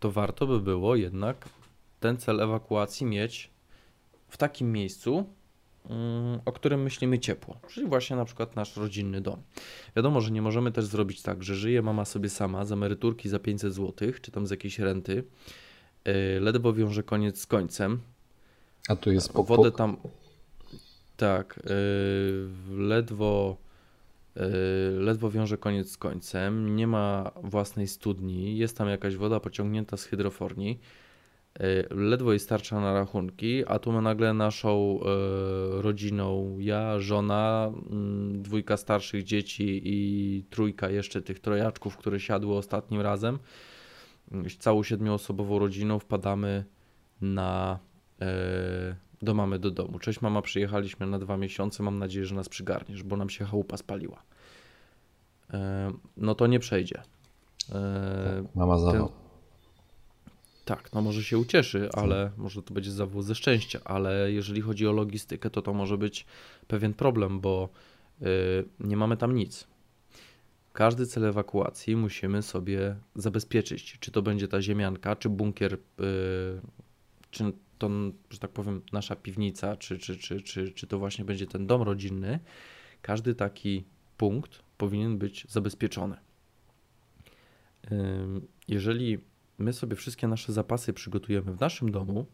to 0.00 0.10
warto 0.10 0.46
by 0.46 0.60
było 0.60 0.96
jednak 0.96 1.48
ten 2.04 2.16
cel 2.16 2.40
ewakuacji 2.40 3.06
mieć 3.06 3.50
w 4.28 4.36
takim 4.36 4.72
miejscu, 4.72 5.24
mm, 5.90 6.40
o 6.44 6.52
którym 6.52 6.82
myślimy 6.82 7.18
ciepło, 7.18 7.60
czyli 7.68 7.86
właśnie 7.86 8.16
na 8.16 8.24
przykład 8.24 8.56
nasz 8.56 8.76
rodzinny 8.76 9.20
dom. 9.20 9.42
Wiadomo, 9.96 10.20
że 10.20 10.30
nie 10.30 10.42
możemy 10.42 10.72
też 10.72 10.84
zrobić 10.84 11.22
tak, 11.22 11.42
że 11.42 11.54
żyje 11.54 11.82
mama 11.82 12.04
sobie 12.04 12.28
sama 12.30 12.64
z 12.64 12.72
emeryturki 12.72 13.28
za 13.28 13.38
500 13.38 13.74
zł, 13.74 14.12
czy 14.22 14.30
tam 14.32 14.46
z 14.46 14.50
jakiejś 14.50 14.78
renty, 14.78 15.24
y, 16.08 16.40
ledwo 16.40 16.72
wiąże 16.72 17.02
koniec 17.02 17.40
z 17.40 17.46
końcem. 17.46 18.00
A 18.88 18.96
tu 18.96 19.12
jest 19.12 19.32
puk, 19.32 19.46
Wodę 19.46 19.72
tam, 19.72 19.96
tak, 21.16 21.60
yy, 21.64 22.86
ledwo 22.86 23.56
yy, 24.36 24.42
ledwo 24.98 25.30
wiąże 25.30 25.58
koniec 25.58 25.90
z 25.90 25.96
końcem, 25.96 26.76
nie 26.76 26.86
ma 26.86 27.30
własnej 27.42 27.88
studni, 27.88 28.56
jest 28.56 28.76
tam 28.76 28.88
jakaś 28.88 29.16
woda 29.16 29.40
pociągnięta 29.40 29.96
z 29.96 30.04
hydroforni, 30.04 30.78
ledwo 31.90 32.30
jej 32.30 32.40
starcza 32.40 32.80
na 32.80 32.92
rachunki, 32.92 33.64
a 33.66 33.78
tu 33.78 33.92
my 33.92 34.02
nagle 34.02 34.34
naszą 34.34 35.00
e, 35.00 35.82
rodziną, 35.82 36.56
ja, 36.58 37.00
żona, 37.00 37.72
mm, 37.90 38.42
dwójka 38.42 38.76
starszych 38.76 39.24
dzieci 39.24 39.80
i 39.84 40.44
trójka 40.50 40.90
jeszcze 40.90 41.22
tych 41.22 41.40
trojaczków, 41.40 41.96
które 41.96 42.20
siadły 42.20 42.56
ostatnim 42.56 43.00
razem, 43.00 43.38
mm, 44.32 44.46
całą 44.58 44.82
siedmioosobową 44.82 45.58
rodziną 45.58 45.98
wpadamy 45.98 46.64
na 47.20 47.78
e, 48.20 48.96
do 49.22 49.34
mamy 49.34 49.58
do 49.58 49.70
domu. 49.70 49.98
Cześć 49.98 50.20
mama, 50.20 50.42
przyjechaliśmy 50.42 51.06
na 51.06 51.18
dwa 51.18 51.36
miesiące, 51.36 51.82
mam 51.82 51.98
nadzieję, 51.98 52.26
że 52.26 52.34
nas 52.34 52.48
przygarniesz, 52.48 53.02
bo 53.02 53.16
nam 53.16 53.30
się 53.30 53.44
chałupa 53.44 53.76
spaliła. 53.76 54.22
No 56.16 56.34
to 56.34 56.46
nie 56.46 56.58
przejdzie. 56.58 57.02
Tak, 57.68 58.54
mama 58.54 58.78
zawał. 58.78 59.08
Ten, 59.08 59.23
tak, 60.64 60.92
no 60.92 61.02
może 61.02 61.24
się 61.24 61.38
ucieszy, 61.38 61.88
ale 61.92 62.30
może 62.36 62.62
to 62.62 62.74
będzie 62.74 62.90
zawód 62.90 63.24
ze 63.24 63.34
szczęścia, 63.34 63.80
ale 63.84 64.32
jeżeli 64.32 64.60
chodzi 64.60 64.86
o 64.86 64.92
logistykę, 64.92 65.50
to 65.50 65.62
to 65.62 65.74
może 65.74 65.98
być 65.98 66.26
pewien 66.66 66.94
problem, 66.94 67.40
bo 67.40 67.68
yy, 68.20 68.28
nie 68.80 68.96
mamy 68.96 69.16
tam 69.16 69.34
nic. 69.34 69.66
Każdy 70.72 71.06
cel 71.06 71.24
ewakuacji 71.24 71.96
musimy 71.96 72.42
sobie 72.42 72.96
zabezpieczyć. 73.14 73.98
Czy 74.00 74.10
to 74.10 74.22
będzie 74.22 74.48
ta 74.48 74.62
ziemianka, 74.62 75.16
czy 75.16 75.28
bunkier, 75.28 75.72
yy, 75.72 76.60
czy 77.30 77.52
to, 77.78 77.90
że 78.30 78.38
tak 78.38 78.50
powiem, 78.50 78.82
nasza 78.92 79.16
piwnica, 79.16 79.76
czy, 79.76 79.98
czy, 79.98 80.16
czy, 80.16 80.40
czy, 80.40 80.72
czy 80.72 80.86
to 80.86 80.98
właśnie 80.98 81.24
będzie 81.24 81.46
ten 81.46 81.66
dom 81.66 81.82
rodzinny. 81.82 82.40
Każdy 83.02 83.34
taki 83.34 83.84
punkt 84.16 84.62
powinien 84.78 85.18
być 85.18 85.46
zabezpieczony. 85.48 86.16
Jeżeli 88.68 89.18
my 89.58 89.72
sobie 89.72 89.96
wszystkie 89.96 90.28
nasze 90.28 90.52
zapasy 90.52 90.92
przygotujemy 90.92 91.52
w 91.52 91.60
naszym 91.60 91.90
domu 91.90 92.26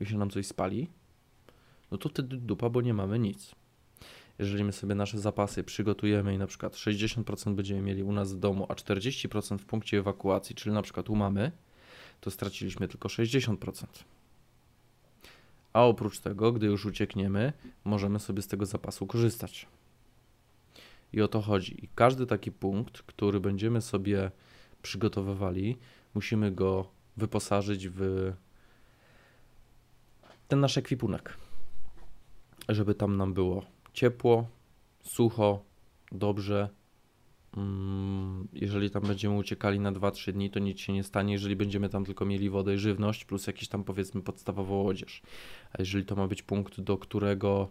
i 0.00 0.06
się 0.06 0.18
nam 0.18 0.30
coś 0.30 0.46
spali, 0.46 0.88
no 1.90 1.98
to 1.98 2.08
wtedy 2.08 2.36
dupa, 2.36 2.70
bo 2.70 2.80
nie 2.82 2.94
mamy 2.94 3.18
nic. 3.18 3.54
Jeżeli 4.38 4.64
my 4.64 4.72
sobie 4.72 4.94
nasze 4.94 5.18
zapasy 5.18 5.64
przygotujemy 5.64 6.34
i 6.34 6.38
na 6.38 6.46
przykład 6.46 6.74
60% 6.74 7.54
będziemy 7.54 7.80
mieli 7.80 8.02
u 8.02 8.12
nas 8.12 8.34
w 8.34 8.38
domu, 8.38 8.66
a 8.68 8.74
40% 8.74 9.58
w 9.58 9.64
punkcie 9.64 9.98
ewakuacji, 9.98 10.54
czyli 10.54 10.74
na 10.74 10.82
przykład 10.82 11.10
u 11.10 11.16
mamy, 11.16 11.52
to 12.20 12.30
straciliśmy 12.30 12.88
tylko 12.88 13.08
60%. 13.08 13.86
A 15.72 15.84
oprócz 15.84 16.18
tego, 16.18 16.52
gdy 16.52 16.66
już 16.66 16.86
uciekniemy, 16.86 17.52
możemy 17.84 18.18
sobie 18.18 18.42
z 18.42 18.46
tego 18.46 18.66
zapasu 18.66 19.06
korzystać. 19.06 19.66
I 21.12 21.22
o 21.22 21.28
to 21.28 21.40
chodzi. 21.40 21.84
I 21.84 21.88
każdy 21.94 22.26
taki 22.26 22.52
punkt, 22.52 23.02
który 23.02 23.40
będziemy 23.40 23.80
sobie 23.80 24.30
przygotowywali, 24.82 25.76
musimy 26.16 26.52
go 26.52 26.88
wyposażyć 27.16 27.88
w 27.88 28.32
ten 30.48 30.60
nasz 30.60 30.78
ekwipunek, 30.78 31.36
żeby 32.68 32.94
tam 32.94 33.16
nam 33.16 33.34
było 33.34 33.62
ciepło, 33.92 34.46
sucho, 35.02 35.62
dobrze. 36.12 36.68
Mm, 37.56 38.48
jeżeli 38.52 38.90
tam 38.90 39.02
będziemy 39.02 39.36
uciekali 39.36 39.80
na 39.80 39.92
2-3 39.92 40.32
dni, 40.32 40.50
to 40.50 40.58
nic 40.58 40.80
się 40.80 40.92
nie 40.92 41.04
stanie, 41.04 41.32
jeżeli 41.32 41.56
będziemy 41.56 41.88
tam 41.88 42.04
tylko 42.04 42.24
mieli 42.24 42.50
wodę 42.50 42.74
i 42.74 42.78
żywność, 42.78 43.24
plus 43.24 43.46
jakiś 43.46 43.68
tam 43.68 43.84
powiedzmy 43.84 44.22
podstawową 44.22 44.86
odzież. 44.86 45.22
A 45.72 45.74
jeżeli 45.78 46.04
to 46.04 46.16
ma 46.16 46.26
być 46.28 46.42
punkt, 46.42 46.80
do 46.80 46.98
którego 46.98 47.70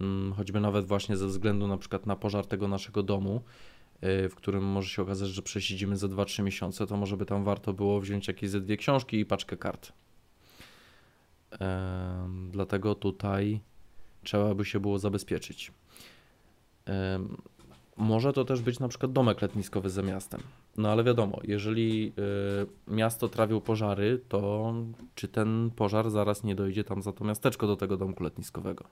mm, 0.00 0.32
choćby 0.32 0.60
nawet 0.60 0.86
właśnie 0.86 1.16
ze 1.16 1.26
względu 1.26 1.66
na 1.66 1.78
przykład 1.78 2.06
na 2.06 2.16
pożar 2.16 2.46
tego 2.46 2.68
naszego 2.68 3.02
domu, 3.02 3.42
w 4.02 4.32
którym 4.36 4.64
może 4.64 4.88
się 4.88 5.02
okazać, 5.02 5.28
że 5.28 5.42
przesiedzimy 5.42 5.96
za 5.96 6.06
2-3 6.06 6.42
miesiące, 6.42 6.86
to 6.86 6.96
może 6.96 7.16
by 7.16 7.26
tam 7.26 7.44
warto 7.44 7.72
było 7.72 8.00
wziąć 8.00 8.28
jakieś 8.28 8.50
ze 8.50 8.60
dwie 8.60 8.76
książki 8.76 9.18
i 9.18 9.26
paczkę 9.26 9.56
kart. 9.56 9.92
Dlatego 12.50 12.94
tutaj 12.94 13.60
trzeba 14.22 14.54
by 14.54 14.64
się 14.64 14.80
było 14.80 14.98
zabezpieczyć. 14.98 15.72
Może 17.96 18.32
to 18.32 18.44
też 18.44 18.62
być 18.62 18.78
na 18.78 18.88
przykład 18.88 19.12
domek 19.12 19.42
letniskowy 19.42 19.90
za 19.90 20.02
miastem. 20.02 20.40
No 20.76 20.90
ale 20.90 21.04
wiadomo, 21.04 21.40
jeżeli 21.44 22.12
y, 22.88 22.94
miasto 22.94 23.28
trawią 23.28 23.60
pożary, 23.60 24.20
to 24.28 24.74
czy 25.14 25.28
ten 25.28 25.70
pożar 25.76 26.10
zaraz 26.10 26.44
nie 26.44 26.54
dojdzie 26.54 26.84
tam 26.84 27.02
za 27.02 27.12
to 27.12 27.24
miasteczko 27.24 27.66
do 27.66 27.76
tego 27.76 27.96
domku 27.96 28.24
letniskowego? 28.24 28.84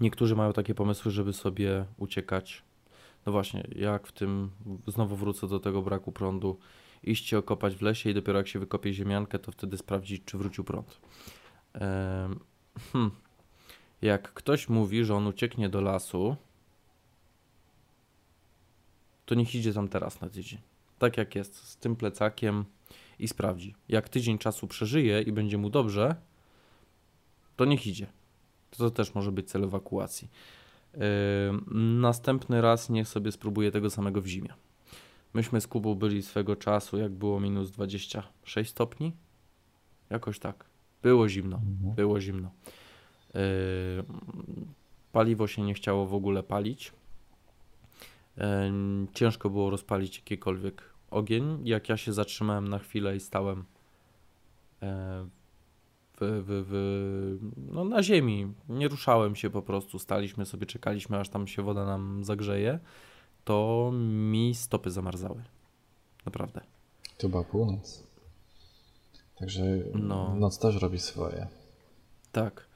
Niektórzy 0.00 0.36
mają 0.36 0.52
takie 0.52 0.74
pomysły, 0.74 1.10
żeby 1.10 1.32
sobie 1.32 1.84
uciekać. 1.96 2.62
No 3.26 3.32
właśnie, 3.32 3.64
jak 3.76 4.06
w 4.06 4.12
tym, 4.12 4.50
znowu 4.86 5.16
wrócę 5.16 5.48
do 5.48 5.60
tego 5.60 5.82
braku 5.82 6.12
prądu, 6.12 6.58
iść 7.02 7.28
się 7.28 7.38
okopać 7.38 7.76
w 7.76 7.82
lesie 7.82 8.10
i 8.10 8.14
dopiero 8.14 8.38
jak 8.38 8.48
się 8.48 8.58
wykopie 8.58 8.92
ziemiankę, 8.92 9.38
to 9.38 9.52
wtedy 9.52 9.76
sprawdzić, 9.76 10.22
czy 10.24 10.38
wrócił 10.38 10.64
prąd. 10.64 11.00
Y, 11.76 11.78
hmm 12.92 13.10
jak 14.02 14.32
ktoś 14.32 14.68
mówi, 14.68 15.04
że 15.04 15.14
on 15.14 15.26
ucieknie 15.26 15.68
do 15.68 15.80
lasu, 15.80 16.36
to 19.26 19.34
niech 19.34 19.54
idzie 19.54 19.72
tam 19.72 19.88
teraz 19.88 20.20
na 20.20 20.28
tydzień. 20.28 20.60
Tak 20.98 21.16
jak 21.16 21.34
jest, 21.34 21.56
z 21.56 21.76
tym 21.76 21.96
plecakiem 21.96 22.64
i 23.18 23.28
sprawdzi. 23.28 23.74
Jak 23.88 24.08
tydzień 24.08 24.38
czasu 24.38 24.66
przeżyje 24.66 25.22
i 25.22 25.32
będzie 25.32 25.58
mu 25.58 25.70
dobrze, 25.70 26.16
to 27.56 27.64
niech 27.64 27.86
idzie. 27.86 28.06
To 28.70 28.90
też 28.90 29.14
może 29.14 29.32
być 29.32 29.50
cel 29.50 29.64
ewakuacji. 29.64 30.30
Yy, 30.94 31.00
następny 32.00 32.60
raz 32.60 32.90
niech 32.90 33.08
sobie 33.08 33.32
spróbuje 33.32 33.70
tego 33.70 33.90
samego 33.90 34.20
w 34.22 34.26
zimie. 34.26 34.54
Myśmy 35.34 35.60
z 35.60 35.66
Kubą 35.66 35.94
byli 35.94 36.22
swego 36.22 36.56
czasu, 36.56 36.98
jak 36.98 37.12
było 37.12 37.40
minus 37.40 37.70
26 37.70 38.70
stopni. 38.70 39.12
Jakoś 40.10 40.38
tak. 40.38 40.64
Było 41.02 41.28
zimno. 41.28 41.56
Mhm. 41.56 41.94
Było 41.94 42.20
zimno. 42.20 42.50
Yy, 43.34 43.40
paliwo 45.12 45.46
się 45.46 45.62
nie 45.62 45.74
chciało 45.74 46.06
w 46.06 46.14
ogóle 46.14 46.42
palić. 46.42 46.92
Yy, 48.36 48.44
ciężko 49.14 49.50
było 49.50 49.70
rozpalić 49.70 50.16
jakikolwiek 50.16 50.82
ogień. 51.10 51.60
Jak 51.64 51.88
ja 51.88 51.96
się 51.96 52.12
zatrzymałem 52.12 52.68
na 52.68 52.78
chwilę 52.78 53.16
i 53.16 53.20
stałem 53.20 53.64
yy, 54.82 54.88
w, 56.20 56.64
w, 56.68 57.52
no 57.72 57.84
na 57.84 58.02
ziemi, 58.02 58.52
nie 58.68 58.88
ruszałem 58.88 59.36
się 59.36 59.50
po 59.50 59.62
prostu, 59.62 59.98
staliśmy 59.98 60.46
sobie, 60.46 60.66
czekaliśmy 60.66 61.18
aż 61.18 61.28
tam 61.28 61.46
się 61.46 61.62
woda 61.62 61.84
nam 61.84 62.24
zagrzeje, 62.24 62.78
to 63.44 63.90
mi 63.94 64.54
stopy 64.54 64.90
zamarzały. 64.90 65.42
Naprawdę. 66.26 66.60
To 67.18 67.28
była 67.28 67.44
północ. 67.44 68.02
Także 69.38 69.62
no. 69.94 70.34
noc 70.34 70.58
też 70.58 70.76
robi 70.76 70.98
swoje. 70.98 71.46
Tak. 72.32 72.70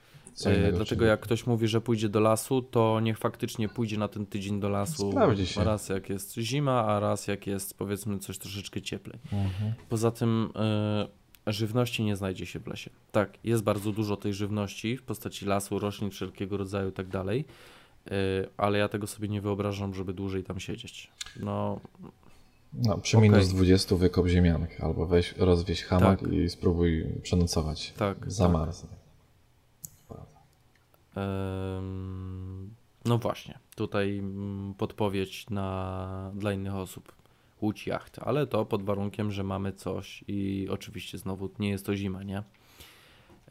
E, 0.44 0.72
dlatego 0.72 1.04
jak 1.04 1.20
ktoś 1.20 1.46
mówi, 1.46 1.68
że 1.68 1.80
pójdzie 1.80 2.08
do 2.08 2.20
lasu, 2.20 2.62
to 2.62 3.00
niech 3.00 3.18
faktycznie 3.18 3.68
pójdzie 3.68 3.98
na 3.98 4.08
ten 4.08 4.26
tydzień 4.26 4.60
do 4.60 4.68
lasu. 4.68 5.10
Sprawdzi 5.10 5.46
się. 5.46 5.64
Raz 5.64 5.88
jak 5.88 6.08
jest 6.08 6.34
zima, 6.34 6.84
a 6.84 7.00
raz 7.00 7.26
jak 7.26 7.46
jest 7.46 7.78
powiedzmy 7.78 8.18
coś 8.18 8.38
troszeczkę 8.38 8.82
cieplej. 8.82 9.18
Mhm. 9.24 9.74
Poza 9.88 10.10
tym 10.10 10.44
y, 10.44 11.23
żywności 11.52 12.04
nie 12.04 12.16
znajdzie 12.16 12.46
się 12.46 12.60
w 12.60 12.66
lesie. 12.66 12.90
Tak, 13.12 13.38
jest 13.44 13.62
bardzo 13.62 13.92
dużo 13.92 14.16
tej 14.16 14.34
żywności 14.34 14.96
w 14.96 15.02
postaci 15.02 15.46
lasu, 15.46 15.78
roślin 15.78 16.10
wszelkiego 16.10 16.56
rodzaju 16.56 16.88
i 16.88 16.92
tak 16.92 17.08
dalej, 17.08 17.44
y, 18.06 18.10
ale 18.56 18.78
ja 18.78 18.88
tego 18.88 19.06
sobie 19.06 19.28
nie 19.28 19.40
wyobrażam, 19.40 19.94
żeby 19.94 20.14
dłużej 20.14 20.44
tam 20.44 20.60
siedzieć. 20.60 21.10
No, 21.40 21.80
no, 22.72 22.98
przy 22.98 23.16
okay. 23.16 23.28
minus 23.28 23.48
20 23.48 23.96
wykop 23.96 24.26
ziemiankę 24.26 24.84
albo 24.84 25.06
weź, 25.06 25.34
rozwieź 25.36 25.84
hamak 25.84 26.20
tak. 26.20 26.32
i 26.32 26.50
spróbuj 26.50 27.06
przenocować. 27.22 27.92
Tak. 27.96 28.32
Zamarz. 28.32 28.76
Tak. 30.08 30.24
No 33.04 33.18
właśnie, 33.18 33.58
tutaj 33.76 34.18
mm, 34.18 34.74
podpowiedź 34.74 35.50
na, 35.50 36.30
dla 36.34 36.52
innych 36.52 36.74
osób. 36.74 37.12
Łódź, 37.64 37.86
jacht, 37.86 38.18
ale 38.18 38.46
to 38.46 38.64
pod 38.64 38.82
warunkiem, 38.82 39.30
że 39.32 39.44
mamy 39.44 39.72
coś 39.72 40.24
i 40.28 40.68
oczywiście 40.70 41.18
znowu 41.18 41.50
nie 41.58 41.70
jest 41.70 41.86
to 41.86 41.96
zima, 41.96 42.22
nie? 42.22 42.42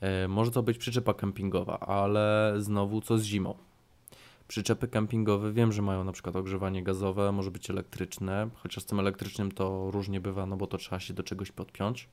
E, 0.02 0.28
może 0.28 0.52
to 0.52 0.64
być 0.64 0.78
przyczepa 0.78 1.14
kempingowa, 1.14 1.80
ale 1.80 2.54
znowu 2.58 3.02
co 3.02 3.18
z 3.18 3.24
zimą? 3.24 3.56
Przyczepy 4.48 4.88
kempingowe 4.88 5.54
wiem, 5.54 5.72
że 5.72 5.82
mają 5.82 6.04
na 6.04 6.12
przykład 6.12 6.36
ogrzewanie 6.36 6.84
gazowe, 6.84 7.32
może 7.32 7.52
być 7.52 7.70
elektryczne, 7.70 8.50
chociaż 8.56 8.84
z 8.84 8.86
tym 8.86 9.00
elektrycznym 9.00 9.52
to 9.52 9.92
różnie 9.92 10.22
bywa, 10.22 10.46
no 10.46 10.58
bo 10.58 10.68
to 10.68 10.78
trzeba 10.78 11.00
się 11.00 11.14
do 11.14 11.24
czegoś 11.24 11.52
podpiąć. 11.52 12.10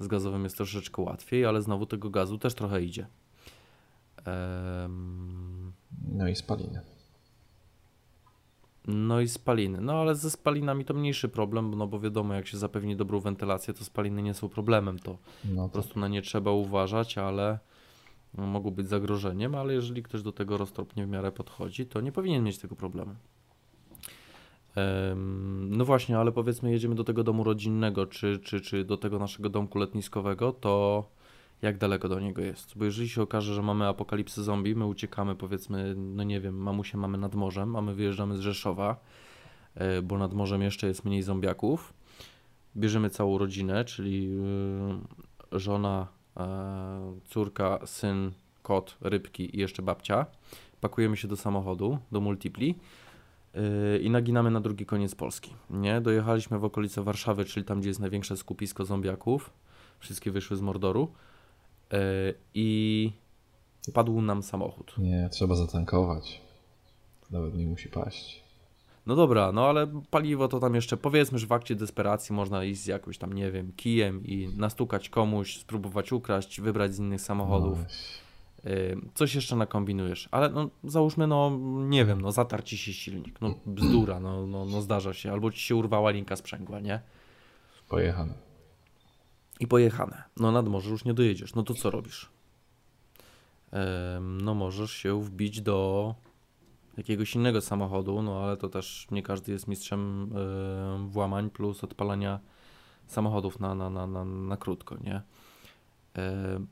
Z 0.00 0.06
gazowym 0.06 0.44
jest 0.44 0.56
troszeczkę 0.56 1.02
łatwiej, 1.02 1.44
ale 1.44 1.62
znowu 1.62 1.86
tego 1.86 2.10
gazu 2.10 2.38
też 2.38 2.54
trochę 2.54 2.82
idzie. 2.82 3.06
No 6.12 6.28
i 6.28 6.36
spaliny. 6.36 6.80
No 8.94 9.20
i 9.20 9.28
spaliny. 9.28 9.80
No 9.80 9.92
ale 9.92 10.14
ze 10.14 10.30
spalinami 10.30 10.84
to 10.84 10.94
mniejszy 10.94 11.28
problem, 11.28 11.74
no 11.74 11.86
bo 11.86 12.00
wiadomo, 12.00 12.34
jak 12.34 12.46
się 12.46 12.58
zapewni 12.58 12.96
dobrą 12.96 13.20
wentylację, 13.20 13.74
to 13.74 13.84
spaliny 13.84 14.22
nie 14.22 14.34
są 14.34 14.48
problemem. 14.48 14.98
To 14.98 15.18
no 15.44 15.62
po 15.64 15.68
prostu 15.68 16.00
na 16.00 16.08
nie 16.08 16.22
trzeba 16.22 16.50
uważać, 16.50 17.18
ale 17.18 17.58
no, 18.34 18.46
mogą 18.46 18.70
być 18.70 18.88
zagrożeniem, 18.88 19.54
ale 19.54 19.74
jeżeli 19.74 20.02
ktoś 20.02 20.22
do 20.22 20.32
tego 20.32 20.56
roztropnie 20.56 21.06
w 21.06 21.08
miarę 21.08 21.32
podchodzi, 21.32 21.86
to 21.86 22.00
nie 22.00 22.12
powinien 22.12 22.44
mieć 22.44 22.58
tego 22.58 22.76
problemu. 22.76 23.14
No 25.68 25.84
właśnie, 25.84 26.18
ale 26.18 26.32
powiedzmy, 26.32 26.70
jedziemy 26.70 26.94
do 26.94 27.04
tego 27.04 27.24
domu 27.24 27.44
rodzinnego, 27.44 28.06
czy, 28.06 28.38
czy, 28.38 28.60
czy 28.60 28.84
do 28.84 28.96
tego 28.96 29.18
naszego 29.18 29.48
domku 29.48 29.78
letniskowego, 29.78 30.52
to 30.52 31.04
jak 31.62 31.78
daleko 31.78 32.08
do 32.08 32.20
niego 32.20 32.42
jest. 32.42 32.78
Bo 32.78 32.84
jeżeli 32.84 33.08
się 33.08 33.22
okaże, 33.22 33.54
że 33.54 33.62
mamy 33.62 33.86
apokalipsy 33.86 34.42
zombie, 34.42 34.74
my 34.74 34.86
uciekamy 34.86 35.34
powiedzmy, 35.34 35.94
no 35.96 36.22
nie 36.22 36.40
wiem, 36.40 36.56
mamusie 36.62 36.98
mamy 36.98 37.18
nad 37.18 37.34
morzem, 37.34 37.76
a 37.76 37.82
my 37.82 37.94
wyjeżdżamy 37.94 38.36
z 38.36 38.40
Rzeszowa, 38.40 38.96
e, 39.74 40.02
bo 40.02 40.18
nad 40.18 40.34
morzem 40.34 40.62
jeszcze 40.62 40.86
jest 40.86 41.04
mniej 41.04 41.22
zombiaków. 41.22 41.94
Bierzemy 42.76 43.10
całą 43.10 43.38
rodzinę, 43.38 43.84
czyli 43.84 44.30
e, 45.52 45.58
żona, 45.58 46.06
e, 46.36 47.20
córka, 47.24 47.78
syn, 47.86 48.32
kot, 48.62 48.96
rybki 49.00 49.56
i 49.56 49.60
jeszcze 49.60 49.82
babcia. 49.82 50.26
Pakujemy 50.80 51.16
się 51.16 51.28
do 51.28 51.36
samochodu, 51.36 51.98
do 52.12 52.20
multipli 52.20 52.74
i 54.00 54.10
naginamy 54.10 54.50
na 54.50 54.60
drugi 54.60 54.86
koniec 54.86 55.14
Polski. 55.14 55.54
Nie? 55.70 56.00
Dojechaliśmy 56.00 56.58
w 56.58 56.64
okolice 56.64 57.02
Warszawy, 57.02 57.44
czyli 57.44 57.66
tam, 57.66 57.80
gdzie 57.80 57.90
jest 57.90 58.00
największe 58.00 58.36
skupisko 58.36 58.84
zombiaków. 58.84 59.50
Wszystkie 59.98 60.30
wyszły 60.30 60.56
z 60.56 60.60
Mordoru. 60.60 61.12
E, 61.92 61.98
i 62.54 63.12
padł 63.94 64.20
nam 64.20 64.42
samochód. 64.42 64.98
Nie, 64.98 65.28
trzeba 65.32 65.54
zatankować. 65.54 66.40
Nawet 67.30 67.54
nie 67.54 67.66
musi 67.66 67.88
paść. 67.88 68.44
No 69.06 69.16
dobra, 69.16 69.52
no 69.52 69.66
ale 69.66 69.86
paliwo 70.10 70.48
to 70.48 70.60
tam 70.60 70.74
jeszcze, 70.74 70.96
powiedzmy, 70.96 71.38
że 71.38 71.46
w 71.46 71.52
akcie 71.52 71.74
desperacji 71.74 72.34
można 72.34 72.64
iść 72.64 72.80
z 72.80 72.86
jakimś 72.86 73.18
tam, 73.18 73.32
nie 73.32 73.50
wiem, 73.50 73.72
kijem 73.76 74.26
i 74.26 74.48
nastukać 74.56 75.08
komuś, 75.08 75.58
spróbować 75.58 76.12
ukraść, 76.12 76.60
wybrać 76.60 76.94
z 76.94 76.98
innych 76.98 77.20
samochodów. 77.20 77.78
No. 77.78 78.70
Coś 79.14 79.34
jeszcze 79.34 79.56
nakombinujesz, 79.56 80.28
ale 80.30 80.48
no 80.48 80.70
załóżmy, 80.84 81.26
no 81.26 81.58
nie 81.88 82.04
wiem, 82.04 82.20
no 82.20 82.32
zatarci 82.32 82.78
się 82.78 82.92
silnik, 82.92 83.40
no 83.40 83.54
bzdura, 83.66 84.20
no, 84.20 84.46
no, 84.46 84.64
no 84.64 84.80
zdarza 84.80 85.14
się, 85.14 85.32
albo 85.32 85.52
ci 85.52 85.60
się 85.60 85.76
urwała 85.76 86.10
linka 86.10 86.36
sprzęgła, 86.36 86.80
nie? 86.80 87.00
Pojechane 87.88 88.49
i 89.60 89.66
pojechane. 89.66 90.22
No 90.36 90.52
nad 90.52 90.68
morze 90.68 90.90
już 90.90 91.04
nie 91.04 91.14
dojedziesz. 91.14 91.54
No 91.54 91.62
to 91.62 91.74
co 91.74 91.90
robisz? 91.90 92.30
No 94.20 94.54
możesz 94.54 94.92
się 94.92 95.22
wbić 95.22 95.62
do 95.62 96.14
jakiegoś 96.96 97.34
innego 97.34 97.60
samochodu, 97.60 98.22
no 98.22 98.44
ale 98.44 98.56
to 98.56 98.68
też 98.68 99.06
nie 99.10 99.22
każdy 99.22 99.52
jest 99.52 99.68
mistrzem 99.68 100.30
włamań 101.08 101.50
plus 101.50 101.84
odpalania 101.84 102.40
samochodów 103.06 103.60
na, 103.60 103.74
na, 103.74 103.90
na, 103.90 104.06
na, 104.06 104.24
na 104.24 104.56
krótko, 104.56 104.96
nie? 105.04 105.22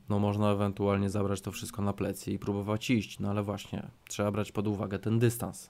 No 0.09 0.19
można 0.19 0.51
ewentualnie 0.51 1.09
zabrać 1.09 1.41
to 1.41 1.51
wszystko 1.51 1.81
na 1.81 1.93
plecy 1.93 2.31
i 2.31 2.39
próbować 2.39 2.89
iść, 2.89 3.19
no 3.19 3.29
ale 3.29 3.43
właśnie 3.43 3.87
trzeba 4.07 4.31
brać 4.31 4.51
pod 4.51 4.67
uwagę 4.67 4.99
ten 4.99 5.19
dystans. 5.19 5.69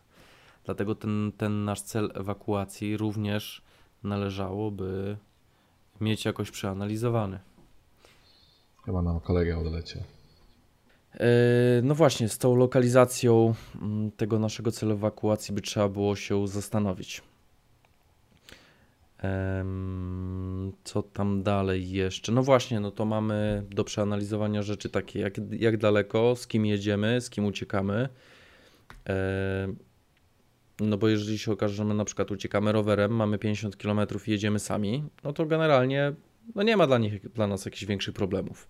Dlatego 0.65 0.95
ten, 0.95 1.31
ten 1.37 1.65
nasz 1.65 1.81
cel 1.81 2.11
ewakuacji 2.15 2.97
również 2.97 3.61
należałoby 4.03 5.17
mieć 6.01 6.25
jakoś 6.25 6.51
przeanalizowany. 6.51 7.39
Chyba 8.85 9.01
nam 9.01 9.19
kolega 9.19 9.57
odleciał. 9.57 10.03
E, 11.13 11.27
no 11.83 11.95
właśnie, 11.95 12.29
z 12.29 12.37
tą 12.37 12.55
lokalizacją 12.55 13.53
mm, 13.81 14.11
tego 14.11 14.39
naszego 14.39 14.71
celu 14.71 14.93
ewakuacji 14.93 15.55
by 15.55 15.61
trzeba 15.61 15.89
było 15.89 16.15
się 16.15 16.47
zastanowić. 16.47 17.21
Co 20.83 21.03
tam 21.03 21.43
dalej 21.43 21.91
jeszcze? 21.91 22.31
No 22.31 22.43
właśnie, 22.43 22.79
no 22.79 22.91
to 22.91 23.05
mamy 23.05 23.63
do 23.69 23.83
przeanalizowania 23.83 24.61
rzeczy 24.61 24.89
takie, 24.89 25.19
jak, 25.19 25.33
jak 25.51 25.77
daleko, 25.77 26.35
z 26.35 26.47
kim 26.47 26.65
jedziemy, 26.65 27.21
z 27.21 27.29
kim 27.29 27.45
uciekamy. 27.45 28.09
No 30.79 30.97
bo 30.97 31.07
jeżeli 31.07 31.37
się 31.37 31.51
okaże, 31.51 31.75
że 31.75 31.85
my 31.85 31.93
na 31.93 32.05
przykład 32.05 32.31
uciekamy 32.31 32.71
rowerem, 32.71 33.11
mamy 33.11 33.37
50 33.37 33.75
km 33.75 33.99
i 34.27 34.31
jedziemy 34.31 34.59
sami, 34.59 35.03
no 35.23 35.33
to 35.33 35.45
generalnie 35.45 36.13
no 36.55 36.63
nie 36.63 36.77
ma 36.77 36.87
dla, 36.87 36.97
nich, 36.97 37.29
dla 37.31 37.47
nas 37.47 37.65
jakichś 37.65 37.85
większych 37.85 38.13
problemów. 38.13 38.69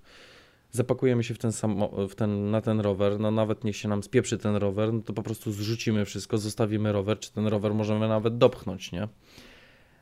zapakujemy 0.71 1.23
się 1.23 1.33
w 1.33 1.37
ten 1.37 1.51
samo, 1.51 2.07
w 2.07 2.15
ten, 2.15 2.51
na 2.51 2.61
ten 2.61 2.79
rower, 2.79 3.19
no 3.19 3.31
nawet 3.31 3.63
niech 3.63 3.77
się 3.77 3.87
nam 3.87 4.03
spieprzy 4.03 4.37
ten 4.37 4.55
rower, 4.55 4.93
no 4.93 5.01
to 5.01 5.13
po 5.13 5.23
prostu 5.23 5.51
zrzucimy 5.51 6.05
wszystko, 6.05 6.37
zostawimy 6.37 6.91
rower, 6.91 7.19
czy 7.19 7.33
ten 7.33 7.47
rower 7.47 7.73
możemy 7.73 8.07
nawet 8.07 8.37
dopchnąć, 8.37 8.91
nie? 8.91 9.07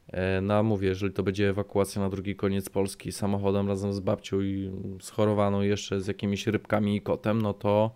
E, 0.08 0.42
no 0.42 0.64
mówię, 0.64 0.88
jeżeli 0.88 1.14
to 1.14 1.24
będzie 1.24 1.50
ewakuacja 1.50 2.02
na 2.02 2.10
drugi 2.10 2.36
koniec 2.36 2.70
Polski 2.70 3.12
samochodem 3.12 3.68
razem 3.68 3.94
z 3.94 4.00
babcią 4.00 4.42
i 4.42 4.72
schorowaną 5.02 5.62
jeszcze 5.62 6.02
z 6.02 6.08
jakimiś 6.08 6.48
rybkami 6.48 6.96
i 6.96 7.02
kotem, 7.02 7.42
no 7.42 7.54
to 7.54 7.92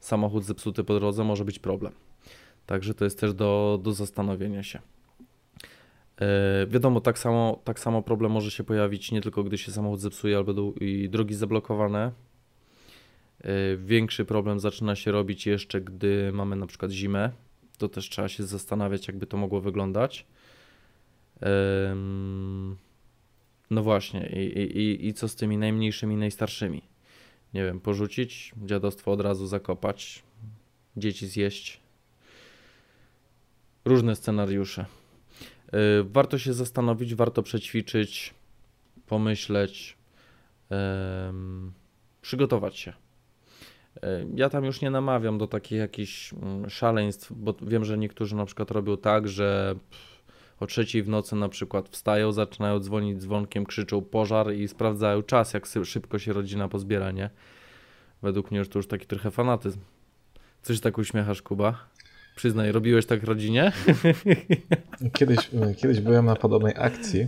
samochód 0.00 0.44
zepsuty 0.44 0.84
po 0.84 0.94
drodze 0.94 1.24
może 1.24 1.44
być 1.44 1.58
problem. 1.58 1.92
Także 2.66 2.94
to 2.94 3.04
jest 3.04 3.20
też 3.20 3.34
do, 3.34 3.80
do 3.82 3.92
zastanowienia 3.92 4.62
się. 4.62 4.80
E, 6.20 6.66
wiadomo, 6.66 7.00
tak 7.00 7.18
samo, 7.18 7.60
tak 7.64 7.80
samo 7.80 8.02
problem 8.02 8.32
może 8.32 8.50
się 8.50 8.64
pojawić 8.64 9.12
nie 9.12 9.20
tylko 9.20 9.44
gdy 9.44 9.58
się 9.58 9.72
samochód 9.72 10.00
zepsuje 10.00 10.36
albo 10.36 10.54
do, 10.54 10.72
i 10.80 11.08
drogi 11.08 11.34
zablokowane. 11.34 12.12
E, 13.40 13.76
większy 13.76 14.24
problem 14.24 14.60
zaczyna 14.60 14.96
się 14.96 15.12
robić 15.12 15.46
jeszcze, 15.46 15.80
gdy 15.80 16.32
mamy 16.32 16.56
na 16.56 16.66
przykład 16.66 16.90
zimę. 16.90 17.30
To 17.78 17.88
też 17.88 18.08
trzeba 18.08 18.28
się 18.28 18.42
zastanawiać, 18.44 19.08
jakby 19.08 19.26
to 19.26 19.36
mogło 19.36 19.60
wyglądać. 19.60 20.26
No 23.70 23.82
właśnie, 23.82 24.28
i, 24.28 24.78
i, 24.78 25.06
i 25.06 25.14
co 25.14 25.28
z 25.28 25.36
tymi 25.36 25.58
najmniejszymi, 25.58 26.16
najstarszymi? 26.16 26.82
Nie 27.54 27.64
wiem, 27.64 27.80
porzucić, 27.80 28.52
dziadostwo 28.64 29.12
od 29.12 29.20
razu 29.20 29.46
zakopać, 29.46 30.22
dzieci 30.96 31.26
zjeść. 31.26 31.80
Różne 33.86 34.16
scenariusze. 34.16 34.86
E, 35.72 35.78
warto 36.02 36.38
się 36.38 36.52
zastanowić, 36.52 37.14
warto 37.14 37.42
przećwiczyć, 37.42 38.34
pomyśleć, 39.06 39.96
przygotować 42.22 42.78
się. 42.78 42.92
E, 44.02 44.26
ja 44.34 44.50
tam 44.50 44.64
już 44.64 44.80
nie 44.80 44.90
namawiam 44.90 45.38
do 45.38 45.46
takich 45.46 45.78
jakichś 45.78 46.32
mm, 46.32 46.70
szaleństw, 46.70 47.32
bo 47.36 47.54
wiem, 47.62 47.84
że 47.84 47.98
niektórzy 47.98 48.36
na 48.36 48.44
przykład 48.44 48.70
robią 48.70 48.96
tak, 48.96 49.28
że 49.28 49.74
o 50.60 50.66
trzeciej 50.66 51.02
w 51.02 51.08
nocy 51.08 51.36
na 51.36 51.48
przykład 51.48 51.88
wstają, 51.88 52.32
zaczynają 52.32 52.80
dzwonić 52.80 53.18
dzwonkiem, 53.18 53.66
krzyczą 53.66 54.02
pożar 54.02 54.54
i 54.54 54.68
sprawdzają 54.68 55.22
czas, 55.22 55.54
jak 55.54 55.66
szybko 55.84 56.18
się 56.18 56.32
rodzina 56.32 56.68
pozbiera, 56.68 57.10
nie? 57.10 57.30
Według 58.22 58.50
mnie 58.50 58.58
już 58.58 58.68
to 58.68 58.78
już 58.78 58.86
taki 58.86 59.06
trochę 59.06 59.30
fanatyzm. 59.30 59.80
Coś 60.62 60.80
tak 60.80 60.98
uśmiechasz, 60.98 61.42
Kuba? 61.42 61.88
Przyznaj, 62.36 62.72
robiłeś 62.72 63.06
tak 63.06 63.24
rodzinie? 63.24 63.72
Kiedyś, 65.18 65.50
kiedyś 65.76 66.00
byłem 66.00 66.26
na 66.26 66.36
podobnej 66.36 66.74
akcji, 66.76 67.26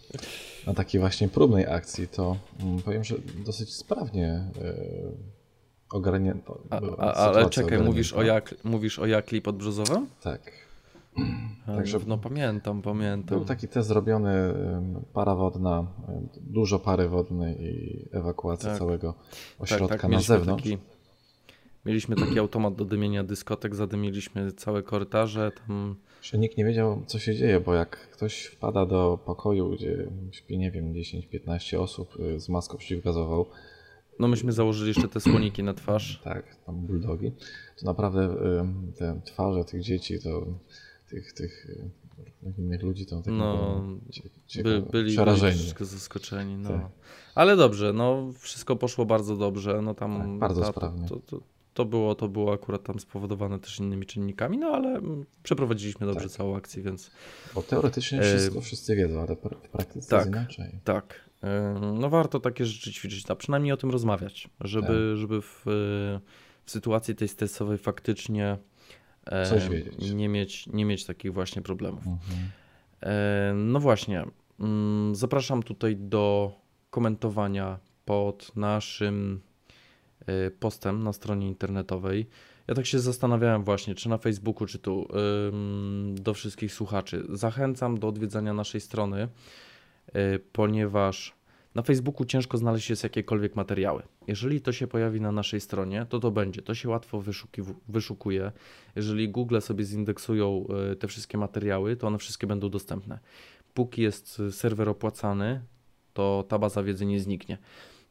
na 0.66 0.74
takiej 0.74 1.00
właśnie 1.00 1.28
próbnej 1.28 1.66
akcji, 1.66 2.08
to 2.08 2.36
mm, 2.60 2.82
powiem, 2.82 3.04
że 3.04 3.14
dosyć 3.46 3.74
sprawnie 3.74 4.50
yy, 4.60 4.72
ogarnięto. 5.92 6.62
Ale 6.98 7.50
czekaj, 7.50 7.78
mówisz 7.78 8.12
o, 8.12 8.22
jak, 8.22 8.54
mówisz 8.64 8.98
o 8.98 9.06
Jakli 9.06 9.42
pod 9.42 9.56
Brzozowem? 9.56 10.06
Tak. 10.22 10.52
Także 11.66 11.98
no 12.06 12.18
pamiętam, 12.18 12.82
pamiętam. 12.82 13.38
Był 13.38 13.46
taki 13.46 13.68
test 13.68 13.88
zrobiony, 13.88 14.54
para 15.12 15.34
wodna, 15.34 15.86
dużo 16.40 16.78
pary 16.78 17.08
wodnej 17.08 17.62
i 17.62 18.08
ewakuacja 18.12 18.70
tak. 18.70 18.78
całego 18.78 19.14
ośrodka 19.58 19.88
tak, 19.88 20.00
tak. 20.02 20.10
na 20.10 20.20
zewnątrz. 20.20 20.64
Taki, 20.64 20.78
mieliśmy 21.84 22.16
taki 22.16 22.38
automat 22.38 22.74
do 22.74 22.84
dymienia 22.84 23.24
dyskotek, 23.24 23.74
zadymiliśmy 23.74 24.52
całe 24.52 24.82
korytarze. 24.82 25.52
Tam... 25.66 25.96
Że 26.22 26.38
nikt 26.38 26.56
nie 26.56 26.64
wiedział, 26.64 27.02
co 27.06 27.18
się 27.18 27.34
dzieje, 27.34 27.60
bo 27.60 27.74
jak 27.74 27.96
ktoś 28.10 28.44
wpada 28.44 28.86
do 28.86 29.18
pokoju, 29.26 29.70
gdzie 29.70 30.10
śpi, 30.30 30.58
nie 30.58 30.70
wiem, 30.70 30.92
10-15 30.92 31.78
osób 31.78 32.20
y, 32.20 32.40
z 32.40 32.48
maską 32.48 32.76
przeciwgazową, 32.76 33.44
no 34.18 34.28
myśmy 34.28 34.52
założyli 34.52 34.88
jeszcze 34.88 35.08
te 35.08 35.20
słoniki 35.20 35.62
na 35.62 35.74
twarz. 35.74 36.20
Tak, 36.24 36.56
tam 36.66 36.86
bulldogi. 36.86 37.32
To 37.80 37.86
naprawdę 37.86 38.36
te 38.98 39.20
twarze 39.24 39.64
tych 39.64 39.82
dzieci 39.82 40.20
to 40.20 40.46
tych, 41.10 41.32
tych 41.32 41.66
e, 42.46 42.60
innych 42.60 42.82
ludzi 42.82 43.06
to 43.06 43.22
tak 43.22 43.34
no, 43.34 43.82
by, 44.62 44.82
byli, 44.92 45.12
przerażeni. 45.12 45.58
Byli 45.78 45.86
zaskoczeni. 45.90 46.56
No. 46.56 46.68
Tak. 46.68 46.90
Ale 47.34 47.56
dobrze, 47.56 47.92
no 47.92 48.32
wszystko 48.38 48.76
poszło 48.76 49.06
bardzo 49.06 49.36
dobrze. 49.36 49.82
No 49.82 49.94
tam 49.94 50.18
tak, 50.18 50.38
bardzo 50.38 50.60
ta, 50.60 50.66
sprawnie. 50.66 51.08
To, 51.08 51.16
to, 51.16 51.40
to, 51.74 51.84
było, 51.84 52.14
to 52.14 52.28
było 52.28 52.52
akurat 52.52 52.82
tam 52.82 53.00
spowodowane 53.00 53.58
też 53.58 53.80
innymi 53.80 54.06
czynnikami, 54.06 54.58
no 54.58 54.66
ale 54.66 55.00
przeprowadziliśmy 55.42 56.06
dobrze 56.06 56.28
tak. 56.28 56.32
całą 56.32 56.56
akcję, 56.56 56.82
więc... 56.82 57.10
Bo 57.54 57.62
teoretycznie 57.62 58.20
e, 58.20 58.22
wszystko 58.22 58.58
e... 58.58 58.62
wszyscy 58.62 58.96
wiedzą, 58.96 59.20
ale 59.20 59.36
w 59.36 59.68
praktyce 59.68 60.08
tak, 60.08 60.18
jest 60.18 60.28
inaczej. 60.28 60.80
Tak, 60.84 61.30
e, 61.42 61.80
no 62.00 62.10
warto 62.10 62.40
takie 62.40 62.66
rzeczy 62.66 62.92
ćwiczyć, 62.92 63.30
a 63.30 63.36
przynajmniej 63.36 63.72
o 63.72 63.76
tym 63.76 63.90
rozmawiać, 63.90 64.48
żeby, 64.60 64.86
tak. 64.86 65.16
żeby 65.16 65.42
w, 65.42 65.62
w 66.64 66.70
sytuacji 66.70 67.14
tej 67.14 67.28
stresowej 67.28 67.78
faktycznie 67.78 68.58
Coś 69.48 69.68
wiedzieć. 69.68 70.12
Nie 70.12 70.28
mieć, 70.28 70.66
nie 70.66 70.84
mieć 70.84 71.04
takich 71.04 71.32
właśnie 71.32 71.62
problemów. 71.62 72.04
Mhm. 72.06 73.72
No 73.72 73.80
właśnie, 73.80 74.24
mm, 74.60 75.14
zapraszam 75.14 75.62
tutaj 75.62 75.96
do 75.96 76.52
komentowania 76.90 77.78
pod 78.04 78.56
naszym 78.56 79.40
e, 79.46 79.51
postem 80.60 81.02
na 81.02 81.12
stronie 81.12 81.48
internetowej. 81.48 82.26
Ja 82.68 82.74
tak 82.74 82.86
się 82.86 82.98
zastanawiałem 82.98 83.64
właśnie, 83.64 83.94
czy 83.94 84.08
na 84.08 84.18
Facebooku, 84.18 84.66
czy 84.66 84.78
tu, 84.78 85.08
do 86.14 86.34
wszystkich 86.34 86.72
słuchaczy. 86.72 87.24
Zachęcam 87.28 87.98
do 87.98 88.08
odwiedzania 88.08 88.54
naszej 88.54 88.80
strony, 88.80 89.28
e, 90.12 90.38
ponieważ 90.38 91.34
na 91.74 91.82
Facebooku 91.82 92.24
ciężko 92.24 92.58
znaleźć 92.58 92.90
jest 92.90 93.02
jakiekolwiek 93.02 93.56
materiały. 93.56 94.02
Jeżeli 94.26 94.60
to 94.60 94.72
się 94.72 94.86
pojawi 94.86 95.20
na 95.20 95.32
naszej 95.32 95.60
stronie, 95.60 96.06
to 96.08 96.20
to 96.20 96.30
będzie. 96.30 96.62
To 96.62 96.74
się 96.74 96.88
łatwo 96.88 97.22
wyszukuje. 97.88 98.52
Jeżeli 98.96 99.28
Google 99.28 99.60
sobie 99.60 99.84
zindeksują 99.84 100.66
e, 100.92 100.96
te 100.96 101.08
wszystkie 101.08 101.38
materiały, 101.38 101.96
to 101.96 102.06
one 102.06 102.18
wszystkie 102.18 102.46
będą 102.46 102.70
dostępne. 102.70 103.18
Póki 103.74 104.02
jest 104.02 104.42
serwer 104.50 104.88
opłacany, 104.88 105.62
to 106.14 106.44
ta 106.48 106.58
baza 106.58 106.82
wiedzy 106.82 107.06
nie 107.06 107.20
zniknie. 107.20 107.58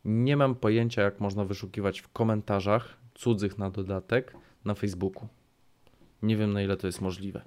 Nie 0.06 0.38
mam 0.38 0.56
pojęcia, 0.56 1.02
jak 1.02 1.20
można 1.20 1.46
wyszukiwać 1.46 2.00
w 2.02 2.10
komentarzach 2.10 2.98
cudzych 3.14 3.58
na 3.58 3.70
dodatek 3.70 4.34
na 4.66 4.74
Facebooku. 4.74 5.28
Nie 6.22 6.38
wiem, 6.38 6.54
na 6.54 6.62
ile 6.62 6.78
to 6.78 6.88
jest 6.88 7.02
możliwe. 7.02 7.42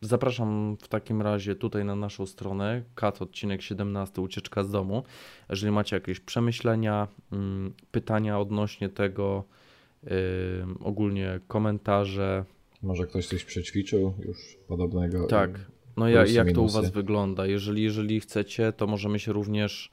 Zapraszam 0.00 0.76
w 0.82 0.88
takim 0.88 1.22
razie 1.22 1.54
tutaj 1.54 1.84
na 1.84 1.96
naszą 1.96 2.26
stronę, 2.26 2.82
kat 2.94 3.22
odcinek 3.22 3.62
17, 3.62 4.22
ucieczka 4.22 4.64
z 4.64 4.70
domu. 4.70 5.02
Jeżeli 5.50 5.72
macie 5.72 5.96
jakieś 5.96 6.20
przemyślenia, 6.20 7.08
mm, 7.32 7.72
pytania 7.90 8.40
odnośnie 8.40 8.88
tego, 8.88 9.44
ogólnie 10.80 11.40
komentarze. 11.48 12.44
Może 12.82 13.06
ktoś 13.06 13.26
coś 13.26 13.44
przećwiczył 13.44 14.14
już 14.26 14.56
podobnego. 14.68 15.26
Tak, 15.26 15.50
no 15.96 16.08
ja, 16.08 16.26
jak 16.26 16.52
to 16.52 16.62
u 16.62 16.68
Was 16.68 16.90
wygląda? 16.90 17.46
Jeżeli, 17.46 17.82
jeżeli 17.82 18.20
chcecie, 18.20 18.72
to 18.72 18.86
możemy 18.86 19.18
się 19.18 19.32
również 19.32 19.90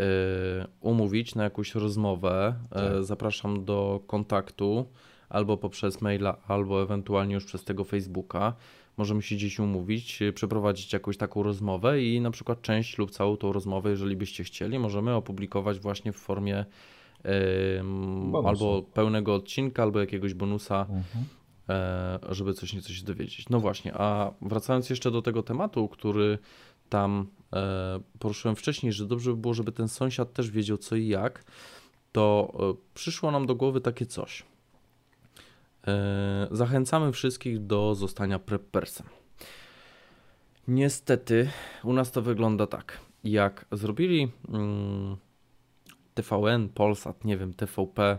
y, 0.00 0.02
umówić 0.80 1.34
na 1.34 1.44
jakąś 1.44 1.74
rozmowę. 1.74 2.54
Y, 2.66 2.74
tak. 2.74 3.04
Zapraszam 3.04 3.64
do 3.64 4.00
kontaktu 4.06 4.86
albo 5.28 5.56
poprzez 5.56 6.00
maila, 6.00 6.36
albo 6.48 6.82
ewentualnie 6.82 7.34
już 7.34 7.44
przez 7.44 7.64
tego 7.64 7.84
Facebooka 7.84 8.54
możemy 8.96 9.22
się 9.22 9.34
gdzieś 9.34 9.58
umówić, 9.58 10.22
y, 10.22 10.32
przeprowadzić 10.32 10.92
jakąś 10.92 11.16
taką 11.16 11.42
rozmowę 11.42 12.02
i 12.02 12.20
na 12.20 12.30
przykład 12.30 12.62
część 12.62 12.98
lub 12.98 13.10
całą 13.10 13.36
tą 13.36 13.52
rozmowę, 13.52 13.90
jeżeli 13.90 14.16
byście 14.16 14.44
chcieli, 14.44 14.78
możemy 14.78 15.14
opublikować 15.14 15.78
właśnie 15.78 16.12
w 16.12 16.16
formie 16.16 16.64
yy, 17.24 17.30
albo 18.46 18.82
pełnego 18.82 19.34
odcinka, 19.34 19.82
albo 19.82 20.00
jakiegoś 20.00 20.34
bonusa, 20.34 20.80
mhm. 20.80 21.24
Yy, 21.72 22.34
żeby 22.34 22.54
coś 22.54 22.72
nieco 22.72 22.92
się 22.92 23.04
dowiedzieć. 23.04 23.48
No 23.48 23.60
właśnie, 23.60 23.94
a 23.94 24.32
wracając 24.42 24.90
jeszcze 24.90 25.10
do 25.10 25.22
tego 25.22 25.42
tematu, 25.42 25.88
który 25.88 26.38
tam 26.88 27.26
yy, 27.52 27.58
poruszyłem 28.18 28.56
wcześniej, 28.56 28.92
że 28.92 29.06
dobrze 29.06 29.30
by 29.30 29.36
było, 29.36 29.54
żeby 29.54 29.72
ten 29.72 29.88
sąsiad 29.88 30.32
też 30.32 30.50
wiedział 30.50 30.78
co 30.78 30.96
i 30.96 31.08
jak, 31.08 31.44
to 32.12 32.52
przyszło 32.94 33.30
nam 33.30 33.46
do 33.46 33.54
głowy 33.54 33.80
takie 33.80 34.06
coś. 34.06 34.44
E, 35.86 36.48
zachęcamy 36.50 37.12
wszystkich 37.12 37.66
do 37.66 37.94
zostania 37.94 38.38
preppersem. 38.38 39.06
Niestety 40.68 41.50
u 41.84 41.92
nas 41.92 42.12
to 42.12 42.22
wygląda 42.22 42.66
tak. 42.66 43.00
Jak 43.24 43.66
zrobili 43.72 44.32
mm, 44.48 45.16
TVN, 46.14 46.68
Polsat, 46.68 47.24
nie 47.24 47.36
wiem, 47.36 47.54
TVP, 47.54 48.18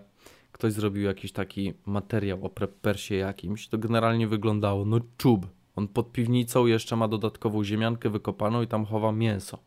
ktoś 0.51 0.73
zrobił 0.73 1.03
jakiś 1.03 1.31
taki 1.31 1.73
materiał 1.85 2.45
o 2.45 2.49
preppersie 2.49 3.15
jakimś, 3.15 3.67
to 3.67 3.77
generalnie 3.77 4.27
wyglądało, 4.27 4.85
no 4.85 4.99
czub. 5.17 5.47
On 5.75 5.87
pod 5.87 6.11
piwnicą 6.11 6.65
jeszcze 6.65 6.95
ma 6.95 7.07
dodatkową 7.07 7.63
ziemiankę 7.63 8.09
wykopaną 8.09 8.61
i 8.61 8.67
tam 8.67 8.85
chowa 8.85 9.11
mięso. 9.11 9.59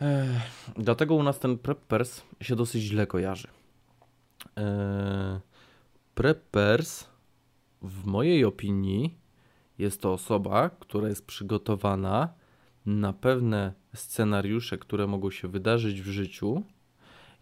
Ech, 0.00 0.72
dlatego 0.76 1.14
u 1.14 1.22
nas 1.22 1.38
ten 1.38 1.58
preppers 1.58 2.22
się 2.40 2.56
dosyć 2.56 2.82
źle 2.82 3.06
kojarzy. 3.06 3.48
Eee, 4.56 5.40
Preppers, 6.14 7.04
w 7.82 8.06
mojej 8.06 8.44
opinii, 8.44 9.18
jest 9.78 10.00
to 10.00 10.12
osoba, 10.12 10.70
która 10.70 11.08
jest 11.08 11.26
przygotowana 11.26 12.28
na 12.86 13.12
pewne 13.12 13.72
scenariusze, 13.94 14.78
które 14.78 15.06
mogą 15.06 15.30
się 15.30 15.48
wydarzyć 15.48 16.02
w 16.02 16.06
życiu, 16.06 16.62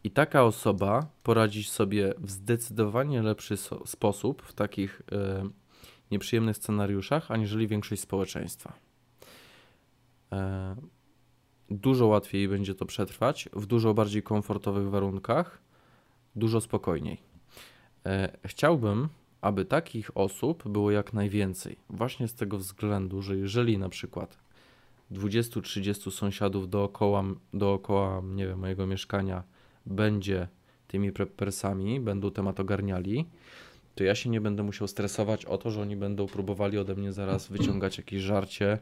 i 0.05 0.11
taka 0.11 0.45
osoba 0.45 1.07
poradzi 1.23 1.65
sobie 1.65 2.15
w 2.19 2.31
zdecydowanie 2.31 3.23
lepszy 3.23 3.57
so 3.57 3.87
sposób 3.87 4.43
w 4.43 4.53
takich 4.53 5.01
y, 5.01 5.51
nieprzyjemnych 6.11 6.57
scenariuszach, 6.57 7.31
aniżeli 7.31 7.69
większość 7.69 8.03
społeczeństwa. 8.03 8.73
Y, 10.33 10.37
dużo 11.71 12.07
łatwiej 12.07 12.49
będzie 12.49 12.75
to 12.75 12.87
przetrwać 12.87 13.49
w 13.53 13.67
dużo 13.67 13.95
bardziej 13.95 14.23
komfortowych 14.23 14.91
warunkach, 14.91 15.59
dużo 16.37 16.61
spokojniej. 16.61 17.15
Y, 17.15 18.11
chciałbym, 18.47 19.09
aby 19.41 19.65
takich 19.65 20.17
osób 20.17 20.69
było 20.69 20.91
jak 20.91 21.13
najwięcej, 21.13 21.77
właśnie 21.91 22.29
z 22.29 22.35
tego 22.35 22.59
względu, 22.59 23.23
że 23.23 23.37
jeżeli 23.37 23.79
na 23.79 23.89
przykład 23.89 24.39
20-30 25.13 26.11
sąsiadów 26.11 26.71
dookoła, 26.71 27.25
dookoła, 27.55 28.23
nie 28.25 28.47
wiem, 28.47 28.59
mojego 28.59 28.87
mieszkania 28.87 29.54
będzie 29.87 30.49
tymi 30.89 31.13
preppersami, 31.13 32.01
będą 32.01 32.31
temat 32.31 32.61
ogarniali, 32.61 33.27
to 33.95 34.05
ja 34.05 34.15
się 34.15 34.31
nie 34.31 34.41
będę 34.41 34.63
musiał 34.63 34.89
stresować 34.89 35.45
o 35.45 35.59
to, 35.59 35.71
że 35.71 35.83
oni 35.83 35.97
będą 35.97 36.27
próbowali 36.27 36.79
ode 36.79 36.95
mnie 36.95 37.13
zaraz 37.13 37.49
wyciągać 37.49 37.99
jakieś 37.99 38.23
żarcie 38.23 38.79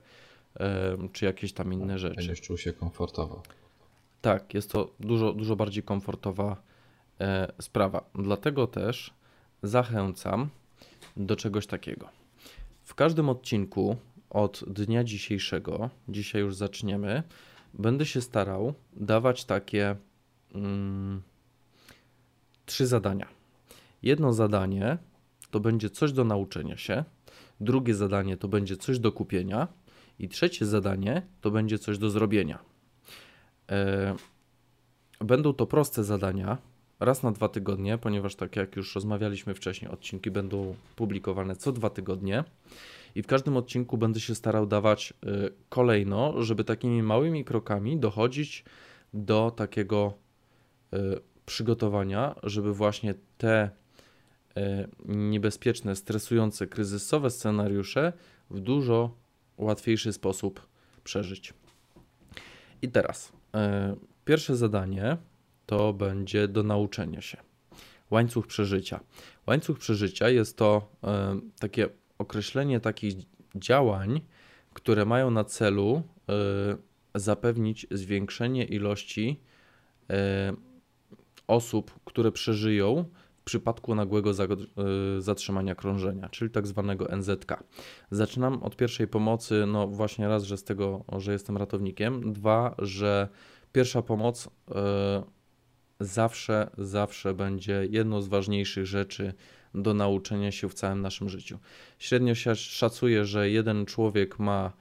czy 1.13 1.25
jakieś 1.25 1.53
tam 1.53 1.73
inne 1.73 1.99
rzeczy. 1.99 2.17
Będziesz 2.17 2.41
czuł 2.41 2.59
się 2.59 2.73
komfortowo. 2.73 3.43
Tak, 4.21 4.55
jest 4.55 4.71
to 4.71 4.91
dużo, 5.01 5.33
dużo 5.33 5.57
bardziej 5.57 5.83
komfortowa 5.83 6.63
e, 7.21 7.53
sprawa. 7.61 8.11
Dlatego 8.15 8.67
też 8.67 9.15
zachęcam 9.63 10.49
do 11.17 11.37
czegoś 11.37 11.67
takiego. 11.67 12.09
W 12.85 12.95
każdym 12.95 13.29
odcinku 13.29 13.97
od 14.31 14.65
dnia 14.67 15.05
dzisiejszego, 15.05 15.91
dzisiaj 16.09 16.41
już 16.43 16.55
zaczniemy, 16.55 17.23
będę 17.75 18.07
się 18.07 18.21
starał 18.21 18.75
dawać 18.93 19.45
takie 19.45 19.97
mm, 20.55 21.23
trzy 22.67 22.87
zadania. 22.87 23.29
Jedno 24.03 24.33
zadanie 24.33 24.99
to 25.51 25.61
będzie 25.61 25.91
coś 25.91 26.13
do 26.13 26.25
nauczenia 26.25 26.77
się, 26.77 27.05
drugie 27.61 27.95
zadanie 27.95 28.37
to 28.37 28.49
będzie 28.49 28.77
coś 28.77 28.99
do 28.99 29.13
kupienia 29.13 29.69
i 30.19 30.29
trzecie 30.29 30.67
zadanie 30.67 31.23
to 31.41 31.51
będzie 31.51 31.79
coś 31.79 31.99
do 31.99 32.11
zrobienia. 32.11 32.59
E, 33.71 34.15
będą 35.21 35.53
to 35.53 35.67
proste 35.67 36.05
zadania, 36.05 36.59
raz 37.01 37.23
na 37.23 37.33
dwa 37.33 37.49
tygodnie, 37.49 37.99
ponieważ 37.99 38.35
tak 38.35 38.57
jak 38.57 38.77
już 38.77 38.95
rozmawialiśmy 38.95 39.55
wcześniej, 39.55 39.91
odcinki 39.91 40.31
będą 40.31 40.75
publikowane 40.97 41.57
co 41.57 41.73
dwa 41.73 41.91
tygodnie. 41.91 42.45
I 43.15 43.23
w 43.23 43.27
każdym 43.27 43.57
odcinku 43.57 43.99
będę 43.99 44.21
się 44.21 44.35
starał 44.35 44.67
dawać 44.67 45.15
y, 45.25 45.53
kolejno, 45.69 46.43
żeby 46.43 46.65
takimi 46.65 47.03
małymi 47.03 47.45
krokami 47.45 47.99
dochodzić 47.99 48.65
do 49.15 49.51
takiego 49.51 50.15
przygotowania, 51.47 52.35
żeby 52.43 52.75
właśnie 52.75 53.15
te 53.39 53.71
y, 54.57 54.89
niebezpieczne, 55.05 55.97
stresujące, 55.97 56.67
kryzysowe 56.67 57.31
scenariusze 57.31 58.13
w 58.51 58.61
dużo 58.61 59.17
łatwiejszy 59.59 60.13
sposób 60.13 60.69
przeżyć. 61.05 61.55
I 62.83 62.89
teraz 62.89 63.33
pierwsze 64.25 64.57
zadanie 64.57 65.17
to 65.67 65.93
będzie 65.93 66.49
do 66.49 66.63
nauczenia 66.63 67.21
się. 67.21 67.39
Łańcuch 68.11 68.47
przeżycia. 68.47 69.01
Łańcuch 69.47 69.79
przeżycia 69.79 70.29
jest 70.29 70.57
to 70.57 70.93
takie 71.61 71.89
określenie 72.19 72.81
takich 72.81 73.15
działań, 73.57 74.21
które 74.75 75.05
mają 75.05 75.31
na 75.31 75.45
celu 75.45 76.03
zapewnić 77.15 77.87
zwiększenie 77.91 78.65
ilości 78.65 79.41
osób, 81.53 82.01
które 82.05 82.33
przeżyją 82.33 83.05
w 83.37 83.45
przypadku 83.45 83.95
nagłego 83.95 84.31
y, 84.31 85.23
zatrzymania 85.23 85.75
krążenia, 85.75 86.29
czyli 86.29 86.51
tak 86.51 86.67
zwanego 86.67 87.17
NZK. 87.17 87.65
Zaczynam 88.11 88.63
od 88.63 88.77
pierwszej 88.77 89.09
pomocy, 89.09 89.65
no 89.67 89.89
właśnie 89.89 90.29
raz, 90.29 90.45
że 90.45 90.57
z 90.57 90.65
tego, 90.65 91.05
że 91.19 91.33
jestem 91.33 91.57
ratownikiem, 91.57 92.33
dwa, 92.33 92.75
że 92.79 93.29
pierwsza 93.73 94.03
pomoc 94.03 94.49
zawsze, 96.01 96.71
zawsze 96.79 97.35
będzie 97.35 97.87
jedną 97.91 98.23
z 98.23 98.29
ważniejszych 98.29 98.87
rzeczy 98.87 99.35
do 99.75 99.95
nauczenia 99.95 100.53
się 100.53 100.69
w 100.69 100.75
całym 100.75 101.01
naszym 101.01 101.29
życiu. 101.29 101.59
Średnio 101.99 102.35
się 102.35 102.57
szacuje, 102.57 103.25
że 103.25 103.51
jeden 103.51 103.87
człowiek 103.87 104.39
ma 104.39 104.73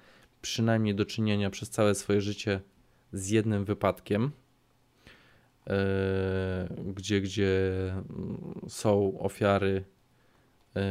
przynajmniej 0.41 0.95
do 0.95 1.05
czynienia 1.05 1.49
przez 1.49 1.69
całe 1.69 1.95
swoje 1.95 2.21
życie 2.21 2.61
z 3.13 3.29
jednym 3.29 3.65
wypadkiem, 3.65 4.31
gdzie, 6.85 7.21
gdzie 7.21 7.71
są 8.67 9.19
ofiary, 9.19 9.83
yy, 10.75 10.81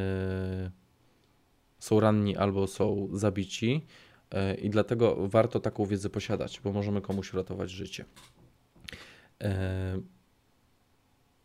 są 1.78 2.00
ranni 2.00 2.36
albo 2.36 2.66
są 2.66 3.08
zabici. 3.12 3.86
Yy, 4.32 4.54
I 4.54 4.70
dlatego 4.70 5.28
warto 5.28 5.60
taką 5.60 5.86
wiedzę 5.86 6.10
posiadać, 6.10 6.60
bo 6.64 6.72
możemy 6.72 7.00
komuś 7.00 7.34
uratować 7.34 7.70
życie. 7.70 8.04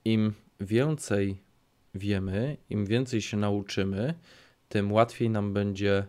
Im 0.06 0.34
więcej 0.60 1.38
wiemy, 1.96 2.58
im 2.70 2.86
więcej 2.86 3.22
się 3.22 3.38
nauczymy, 3.38 4.14
tym 4.70 4.92
łatwiej 4.92 5.30
nam 5.30 5.54
będzie 5.54 6.06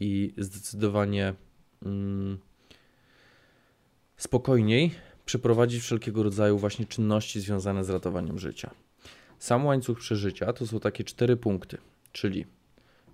i 0.00 0.34
zdecydowanie 0.38 1.34
mm, 1.82 2.38
spokojniej 4.16 4.94
przeprowadzić 5.32 5.82
wszelkiego 5.82 6.22
rodzaju 6.22 6.58
właśnie 6.58 6.86
czynności 6.86 7.40
związane 7.40 7.84
z 7.84 7.90
ratowaniem 7.90 8.38
życia. 8.38 8.70
Sam 9.38 9.66
łańcuch 9.66 9.98
przeżycia 9.98 10.52
to 10.52 10.66
są 10.66 10.80
takie 10.80 11.04
cztery 11.04 11.36
punkty, 11.36 11.78
czyli 12.12 12.46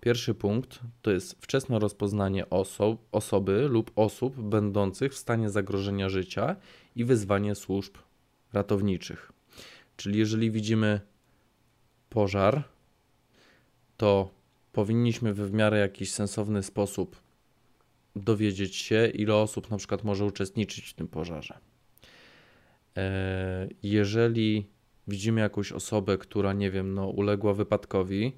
pierwszy 0.00 0.34
punkt 0.34 0.80
to 1.02 1.10
jest 1.10 1.36
wczesne 1.40 1.78
rozpoznanie 1.78 2.50
oso 2.50 2.96
osoby 3.12 3.68
lub 3.68 3.90
osób 3.96 4.40
będących 4.40 5.12
w 5.12 5.16
stanie 5.16 5.50
zagrożenia 5.50 6.08
życia 6.08 6.56
i 6.96 7.04
wezwanie 7.04 7.54
służb 7.54 7.94
ratowniczych. 8.52 9.32
Czyli 9.96 10.18
jeżeli 10.18 10.50
widzimy 10.50 11.00
pożar, 12.10 12.62
to 13.96 14.30
powinniśmy 14.72 15.34
w 15.34 15.52
miarę 15.52 15.78
jakiś 15.78 16.12
sensowny 16.12 16.62
sposób 16.62 17.16
dowiedzieć 18.16 18.76
się, 18.76 19.06
ile 19.06 19.34
osób 19.34 19.70
na 19.70 19.76
przykład 19.76 20.04
może 20.04 20.24
uczestniczyć 20.24 20.86
w 20.86 20.94
tym 20.94 21.08
pożarze. 21.08 21.67
E, 22.98 23.68
jeżeli 23.82 24.70
widzimy 25.08 25.40
jakąś 25.40 25.72
osobę, 25.72 26.18
która, 26.18 26.52
nie 26.52 26.70
wiem, 26.70 26.94
no, 26.94 27.08
uległa 27.08 27.54
wypadkowi, 27.54 28.32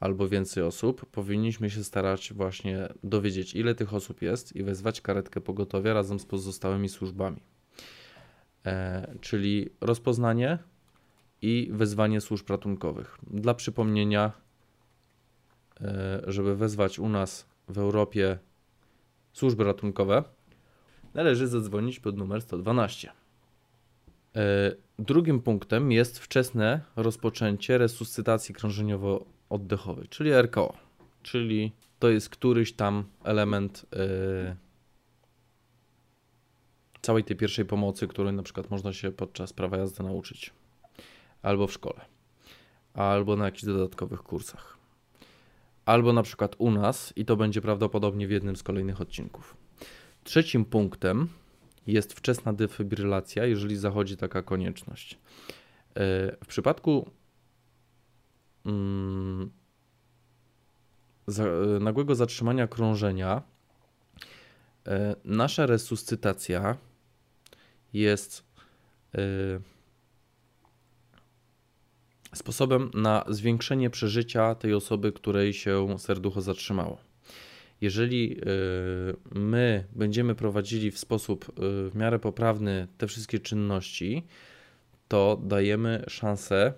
albo 0.00 0.28
więcej 0.28 0.62
osób, 0.62 1.06
powinniśmy 1.06 1.70
się 1.70 1.84
starać 1.84 2.32
właśnie 2.32 2.88
dowiedzieć, 3.04 3.54
ile 3.54 3.74
tych 3.74 3.94
osób 3.94 4.22
jest 4.22 4.56
i 4.56 4.62
wezwać 4.62 5.00
karetkę 5.00 5.40
pogotowia 5.40 5.94
razem 5.94 6.18
z 6.18 6.26
pozostałymi 6.26 6.88
służbami. 6.88 7.42
E, 8.66 9.14
czyli 9.20 9.70
rozpoznanie, 9.80 10.58
i 11.42 11.68
wezwanie 11.72 12.20
służb 12.20 12.50
ratunkowych. 12.50 13.18
Dla 13.26 13.54
przypomnienia, 13.54 14.32
e, 15.80 16.22
żeby 16.26 16.56
wezwać 16.56 16.98
u 16.98 17.08
nas 17.08 17.46
w 17.68 17.78
Europie 17.78 18.38
służby 19.32 19.64
ratunkowe, 19.64 20.24
należy 21.14 21.48
zadzwonić 21.48 22.00
pod 22.00 22.16
numer 22.16 22.42
112. 22.42 23.12
E, 24.36 24.72
drugim 24.98 25.40
punktem 25.40 25.92
jest 25.92 26.18
wczesne 26.18 26.80
rozpoczęcie 26.96 27.78
resuscytacji 27.78 28.54
krążeniowo-oddechowej, 28.54 30.08
czyli 30.08 30.32
RKO, 30.32 30.72
czyli 31.22 31.72
to 31.98 32.08
jest 32.10 32.28
któryś 32.28 32.72
tam 32.72 33.04
element 33.24 33.86
e, 33.92 34.56
całej 37.02 37.24
tej 37.24 37.36
pierwszej 37.36 37.64
pomocy, 37.64 38.08
której 38.08 38.32
na 38.32 38.42
przykład 38.42 38.70
można 38.70 38.92
się 38.92 39.12
podczas 39.12 39.52
prawa 39.52 39.76
jazdy 39.76 40.02
nauczyć. 40.02 40.52
Albo 41.42 41.66
w 41.66 41.72
szkole, 41.72 42.00
albo 42.94 43.36
na 43.36 43.44
jakichś 43.44 43.64
dodatkowych 43.64 44.22
kursach, 44.22 44.78
albo 45.84 46.12
na 46.12 46.22
przykład 46.22 46.56
u 46.58 46.70
nas, 46.70 47.12
i 47.16 47.24
to 47.24 47.36
będzie 47.36 47.60
prawdopodobnie 47.60 48.26
w 48.26 48.30
jednym 48.30 48.56
z 48.56 48.62
kolejnych 48.62 49.00
odcinków. 49.00 49.56
Trzecim 50.24 50.64
punktem 50.64 51.28
jest 51.86 52.12
wczesna 52.12 52.52
defibrylacja, 52.52 53.46
jeżeli 53.46 53.76
zachodzi 53.76 54.16
taka 54.16 54.42
konieczność. 54.42 55.14
E, 55.14 55.18
w 56.44 56.46
przypadku 56.46 57.10
mm, 58.66 59.50
nagłego 61.80 62.14
zatrzymania 62.14 62.66
krążenia, 62.66 63.42
e, 64.86 65.16
nasza 65.24 65.66
resuscytacja 65.66 66.76
jest 67.92 68.44
e, 69.14 69.18
sposobem 72.34 72.90
na 72.94 73.24
zwiększenie 73.28 73.90
przeżycia 73.90 74.54
tej 74.54 74.74
osoby, 74.74 75.12
której 75.12 75.52
się 75.52 75.98
serducho 75.98 76.40
zatrzymało. 76.40 77.11
Jeżeli 77.82 78.40
my 79.34 79.84
będziemy 79.92 80.34
prowadzili 80.34 80.90
w 80.90 80.98
sposób 80.98 81.52
w 81.56 81.90
miarę 81.94 82.18
poprawny 82.18 82.88
te 82.98 83.06
wszystkie 83.06 83.38
czynności, 83.38 84.26
to 85.08 85.40
dajemy 85.44 86.04
szansę, 86.08 86.72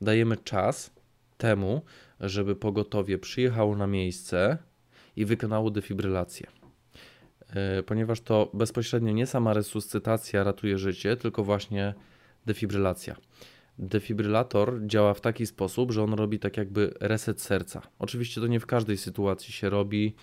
dajemy 0.00 0.36
czas 0.36 0.90
temu, 1.38 1.82
żeby 2.20 2.56
pogotowie 2.56 3.18
przyjechało 3.18 3.76
na 3.76 3.86
miejsce 3.86 4.58
i 5.16 5.24
wykonało 5.24 5.70
defibrylację. 5.70 6.46
E, 7.54 7.82
ponieważ 7.82 8.20
to 8.20 8.50
bezpośrednio 8.54 9.12
nie 9.12 9.26
sama 9.26 9.54
resuscytacja 9.54 10.44
ratuje 10.44 10.78
życie, 10.78 11.16
tylko 11.16 11.44
właśnie 11.44 11.94
defibrylacja. 12.46 13.16
Defibrylator 13.78 14.80
działa 14.86 15.14
w 15.14 15.20
taki 15.20 15.46
sposób, 15.46 15.92
że 15.92 16.02
on 16.02 16.14
robi 16.14 16.38
tak 16.38 16.56
jakby 16.56 16.94
reset 17.00 17.40
serca. 17.40 17.82
Oczywiście 17.98 18.40
to 18.40 18.46
nie 18.46 18.60
w 18.60 18.66
każdej 18.66 18.98
sytuacji 18.98 19.52
się 19.52 19.70
robi. 19.70 20.14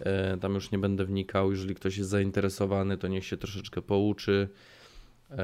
E, 0.00 0.36
tam 0.36 0.54
już 0.54 0.70
nie 0.70 0.78
będę 0.78 1.04
wnikał. 1.04 1.50
Jeżeli 1.50 1.74
ktoś 1.74 1.96
jest 1.96 2.10
zainteresowany, 2.10 2.98
to 2.98 3.08
niech 3.08 3.24
się 3.24 3.36
troszeczkę 3.36 3.82
pouczy 3.82 4.48
e, 5.30 5.36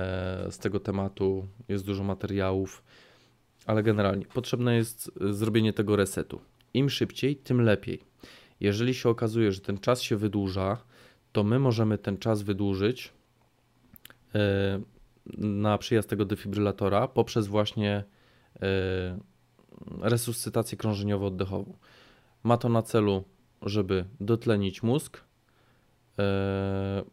z 0.50 0.58
tego 0.58 0.80
tematu. 0.80 1.46
Jest 1.68 1.86
dużo 1.86 2.04
materiałów, 2.04 2.82
ale 3.66 3.82
generalnie 3.82 4.26
potrzebne 4.26 4.76
jest 4.76 5.10
zrobienie 5.30 5.72
tego 5.72 5.96
resetu. 5.96 6.40
Im 6.74 6.90
szybciej, 6.90 7.36
tym 7.36 7.60
lepiej. 7.60 8.00
Jeżeli 8.60 8.94
się 8.94 9.08
okazuje, 9.08 9.52
że 9.52 9.60
ten 9.60 9.78
czas 9.78 10.02
się 10.02 10.16
wydłuża, 10.16 10.78
to 11.32 11.44
my 11.44 11.58
możemy 11.58 11.98
ten 11.98 12.18
czas 12.18 12.42
wydłużyć 12.42 13.12
e, 14.34 14.80
na 15.38 15.78
przyjazd 15.78 16.08
tego 16.08 16.24
defibrylatora 16.24 17.08
poprzez 17.08 17.46
właśnie 17.46 18.04
e, 18.62 19.18
resuscytację 20.00 20.78
krążeniowo-oddechową. 20.78 21.72
Ma 22.42 22.56
to 22.56 22.68
na 22.68 22.82
celu, 22.82 23.24
żeby 23.62 24.04
dotlenić 24.20 24.82
mózg, 24.82 25.24
e, 26.18 27.04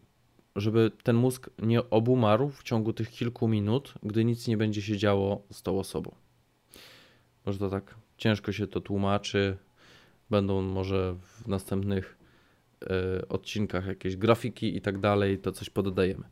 żeby 0.56 0.92
ten 1.04 1.16
mózg 1.16 1.50
nie 1.60 1.90
obumarł 1.90 2.50
w 2.50 2.64
ciągu 2.64 2.94
tych 2.94 3.10
kilku 3.10 3.48
minut, 3.48 3.94
gdy 4.04 4.26
nic 4.26 4.48
nie 4.48 4.58
będzie 4.58 4.82
się 4.82 4.98
działo 4.98 5.42
z 5.52 5.64
tą 5.64 5.80
osobą. 5.80 6.16
Może 7.46 7.60
to 7.60 7.70
tak 7.70 7.96
ciężko 8.18 8.52
się 8.52 8.68
to 8.68 8.82
tłumaczy. 8.82 9.58
Będą 10.30 10.62
może 10.62 11.16
w 11.22 11.48
następnych 11.48 12.18
y, 12.84 13.28
odcinkach 13.28 13.88
jakieś 13.88 14.16
grafiki 14.16 14.78
i 14.78 14.82
tak 14.82 15.00
dalej, 15.00 15.40
to 15.40 15.52
coś 15.52 15.70
poddajemy. 15.70 16.24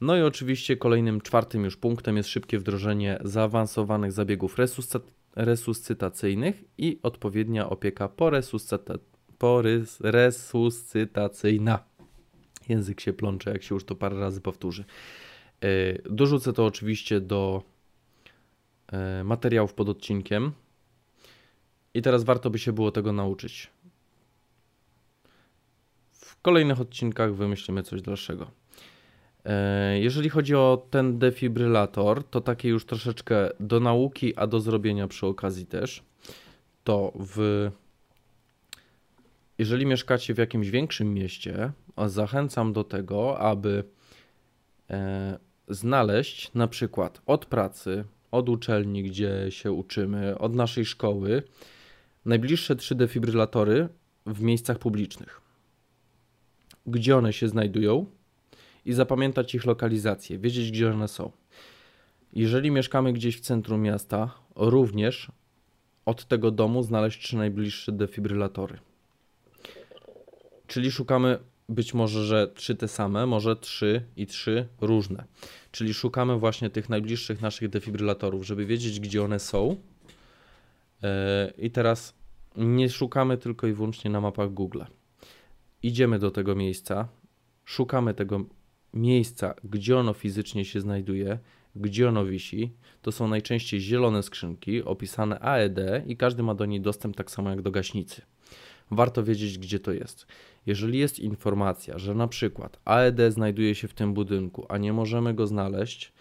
No 0.00 0.16
i 0.16 0.22
oczywiście 0.22 0.76
kolejnym, 0.76 1.20
czwartym 1.20 1.64
już 1.64 1.76
punktem 1.76 2.16
jest 2.16 2.28
szybkie 2.28 2.58
wdrożenie 2.58 3.18
zaawansowanych 3.24 4.12
zabiegów 4.12 4.58
resuscy 4.58 5.00
resuscytacyjnych 5.36 6.64
i 6.78 6.98
odpowiednia 7.02 7.70
opieka 7.70 8.08
poresuscyta 9.38 10.02
poresuscytacyjna. 10.02 11.78
Język 12.68 13.00
się 13.00 13.12
plącze, 13.12 13.50
jak 13.50 13.62
się 13.62 13.74
już 13.74 13.84
to 13.84 13.94
parę 13.94 14.20
razy 14.20 14.40
powtórzy. 14.40 14.84
Y, 15.64 16.02
dorzucę 16.10 16.52
to 16.52 16.66
oczywiście 16.66 17.20
do 17.20 17.62
y, 19.20 19.24
materiałów 19.24 19.74
pod 19.74 19.88
odcinkiem. 19.88 20.52
I 21.94 22.02
teraz 22.02 22.24
warto 22.24 22.50
by 22.50 22.58
się 22.58 22.72
było 22.72 22.90
tego 22.90 23.12
nauczyć. 23.12 23.70
W 26.10 26.40
kolejnych 26.42 26.80
odcinkach 26.80 27.34
wymyślimy 27.34 27.82
coś 27.82 28.02
dalszego. 28.02 28.50
E, 29.44 29.98
jeżeli 29.98 30.28
chodzi 30.28 30.54
o 30.54 30.86
ten 30.90 31.18
defibrylator, 31.18 32.24
to 32.24 32.40
takie 32.40 32.68
już 32.68 32.84
troszeczkę 32.86 33.50
do 33.60 33.80
nauki, 33.80 34.36
a 34.36 34.46
do 34.46 34.60
zrobienia 34.60 35.08
przy 35.08 35.26
okazji 35.26 35.66
też. 35.66 36.02
To 36.84 37.12
w. 37.14 37.70
Jeżeli 39.58 39.86
mieszkacie 39.86 40.34
w 40.34 40.38
jakimś 40.38 40.70
większym 40.70 41.14
mieście, 41.14 41.72
zachęcam 42.06 42.72
do 42.72 42.84
tego, 42.84 43.38
aby 43.38 43.84
e, 44.90 45.38
znaleźć 45.68 46.54
na 46.54 46.68
przykład 46.68 47.22
od 47.26 47.46
pracy, 47.46 48.04
od 48.30 48.48
uczelni, 48.48 49.02
gdzie 49.02 49.46
się 49.48 49.72
uczymy, 49.72 50.38
od 50.38 50.54
naszej 50.54 50.84
szkoły, 50.84 51.42
najbliższe 52.24 52.76
trzy 52.76 52.94
defibrylatory 52.94 53.88
w 54.26 54.40
miejscach 54.42 54.78
publicznych. 54.78 55.40
Gdzie 56.86 57.16
one 57.16 57.32
się 57.32 57.48
znajdują 57.48 58.06
i 58.84 58.92
zapamiętać 58.92 59.54
ich 59.54 59.64
lokalizację, 59.64 60.38
wiedzieć 60.38 60.70
gdzie 60.70 60.92
one 60.92 61.08
są. 61.08 61.32
Jeżeli 62.32 62.70
mieszkamy 62.70 63.12
gdzieś 63.12 63.36
w 63.36 63.40
centrum 63.40 63.82
miasta, 63.82 64.30
również 64.56 65.32
od 66.04 66.24
tego 66.24 66.50
domu 66.50 66.82
znaleźć 66.82 67.22
trzy 67.22 67.36
najbliższe 67.36 67.92
defibrylatory. 67.92 68.78
Czyli 70.66 70.90
szukamy 70.90 71.38
być 71.68 71.94
może, 71.94 72.24
że 72.24 72.48
trzy 72.54 72.74
te 72.74 72.88
same, 72.88 73.26
może 73.26 73.56
trzy 73.56 74.02
i 74.16 74.26
trzy 74.26 74.68
różne. 74.80 75.24
Czyli 75.70 75.94
szukamy 75.94 76.38
właśnie 76.38 76.70
tych 76.70 76.88
najbliższych 76.88 77.40
naszych 77.40 77.68
defibrylatorów, 77.68 78.46
żeby 78.46 78.66
wiedzieć, 78.66 79.00
gdzie 79.00 79.22
one 79.22 79.38
są 79.38 79.76
E, 81.04 81.52
I 81.58 81.70
teraz 81.70 82.14
nie 82.56 82.90
szukamy 82.90 83.38
tylko 83.38 83.66
i 83.66 83.72
wyłącznie 83.72 84.10
na 84.10 84.20
mapach 84.20 84.52
Google. 84.52 84.82
Idziemy 85.82 86.18
do 86.18 86.30
tego 86.30 86.54
miejsca, 86.54 87.08
szukamy 87.64 88.14
tego 88.14 88.44
miejsca, 88.94 89.54
gdzie 89.64 89.98
ono 89.98 90.12
fizycznie 90.12 90.64
się 90.64 90.80
znajduje, 90.80 91.38
gdzie 91.76 92.08
ono 92.08 92.24
wisi. 92.24 92.72
To 93.02 93.12
są 93.12 93.28
najczęściej 93.28 93.80
zielone 93.80 94.22
skrzynki 94.22 94.82
opisane 94.82 95.40
AED 95.40 95.78
i 96.06 96.16
każdy 96.16 96.42
ma 96.42 96.54
do 96.54 96.66
niej 96.66 96.80
dostęp 96.80 97.16
tak 97.16 97.30
samo 97.30 97.50
jak 97.50 97.62
do 97.62 97.70
gaśnicy. 97.70 98.22
Warto 98.90 99.24
wiedzieć, 99.24 99.58
gdzie 99.58 99.80
to 99.80 99.92
jest. 99.92 100.26
Jeżeli 100.66 100.98
jest 100.98 101.18
informacja, 101.18 101.98
że 101.98 102.14
na 102.14 102.28
przykład 102.28 102.80
AED 102.84 103.20
znajduje 103.32 103.74
się 103.74 103.88
w 103.88 103.94
tym 103.94 104.14
budynku, 104.14 104.66
a 104.68 104.78
nie 104.78 104.92
możemy 104.92 105.34
go 105.34 105.46
znaleźć, 105.46 106.12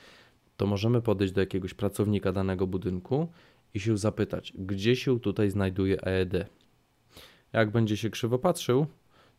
to 0.57 0.67
możemy 0.67 1.01
podejść 1.01 1.33
do 1.33 1.41
jakiegoś 1.41 1.73
pracownika 1.73 2.31
danego 2.31 2.67
budynku 2.67 3.27
i 3.73 3.79
się 3.79 3.97
zapytać, 3.97 4.53
gdzie 4.55 4.95
się 4.95 5.19
tutaj 5.19 5.49
znajduje 5.49 6.01
EED. 6.01 6.47
Jak 7.53 7.71
będzie 7.71 7.97
się 7.97 8.09
krzywo 8.09 8.39
patrzył, 8.39 8.85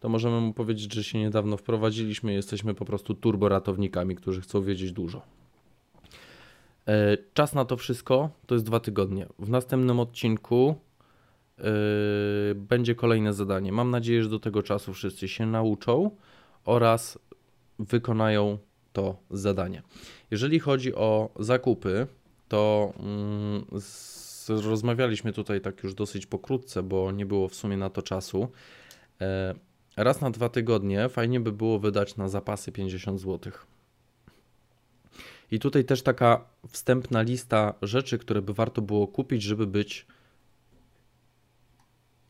to 0.01 0.09
możemy 0.09 0.41
mu 0.41 0.53
powiedzieć, 0.53 0.95
że 0.95 1.05
się 1.05 1.19
niedawno 1.19 1.57
wprowadziliśmy, 1.57 2.33
jesteśmy 2.33 2.75
po 2.75 2.85
prostu 2.85 3.15
turboratownikami, 3.15 4.17
którzy 4.17 4.41
chcą 4.41 4.63
wiedzieć 4.63 4.93
dużo. 4.93 5.23
E, 6.89 7.17
czas 7.35 7.55
na 7.55 7.65
to 7.65 7.77
wszystko 7.77 8.31
to 8.47 8.55
jest 8.55 8.65
dwa 8.65 8.81
tygodnie. 8.81 9.27
W 9.39 9.49
następnym 9.49 10.01
odcinku 10.01 10.75
będzie 12.55 12.95
kolejne 12.95 13.33
zadanie. 13.33 13.73
Mam 13.73 13.91
nadzieję, 13.91 14.23
że 14.23 14.29
do 14.29 14.41
tego 14.41 14.63
czasu 14.63 14.95
wszyscy 14.95 15.29
się 15.29 15.47
nauczą 15.47 16.11
oraz 16.65 17.19
wykonają 17.79 18.59
to 18.93 19.17
zadanie. 19.31 19.83
Jeżeli 20.31 20.61
chodzi 20.61 20.95
o 20.95 21.31
zakupy, 21.39 22.07
to 22.49 22.93
yy, 24.49 24.63
rozmawialiśmy 24.63 25.33
tutaj 25.33 25.61
tak 25.61 25.83
już 25.83 25.95
dosyć 25.95 26.27
pokrótce, 26.27 26.83
bo 26.83 27.13
nie 27.13 27.27
było 27.27 27.49
w 27.49 27.55
sumie 27.55 27.77
na 27.77 27.91
to 27.91 28.03
czasu. 28.03 28.49
E, 29.21 29.55
raz 29.97 30.21
na 30.21 30.31
dwa 30.31 30.49
tygodnie 30.49 31.09
fajnie 31.09 31.41
by 31.41 31.53
było 31.53 31.79
wydać 31.79 32.17
na 32.17 32.29
zapasy 32.29 32.73
50 32.73 33.21
zł. 33.21 33.53
I 35.51 35.59
tutaj 35.59 35.85
też 35.85 36.03
taka 36.03 36.45
wstępna 36.69 37.23
lista 37.23 37.75
rzeczy, 37.83 38.19
które 38.19 38.43
by 38.43 38.55
warto 38.55 38.83
było 38.83 39.07
kupić, 39.07 39.43
żeby 39.43 39.67
być. 39.67 40.07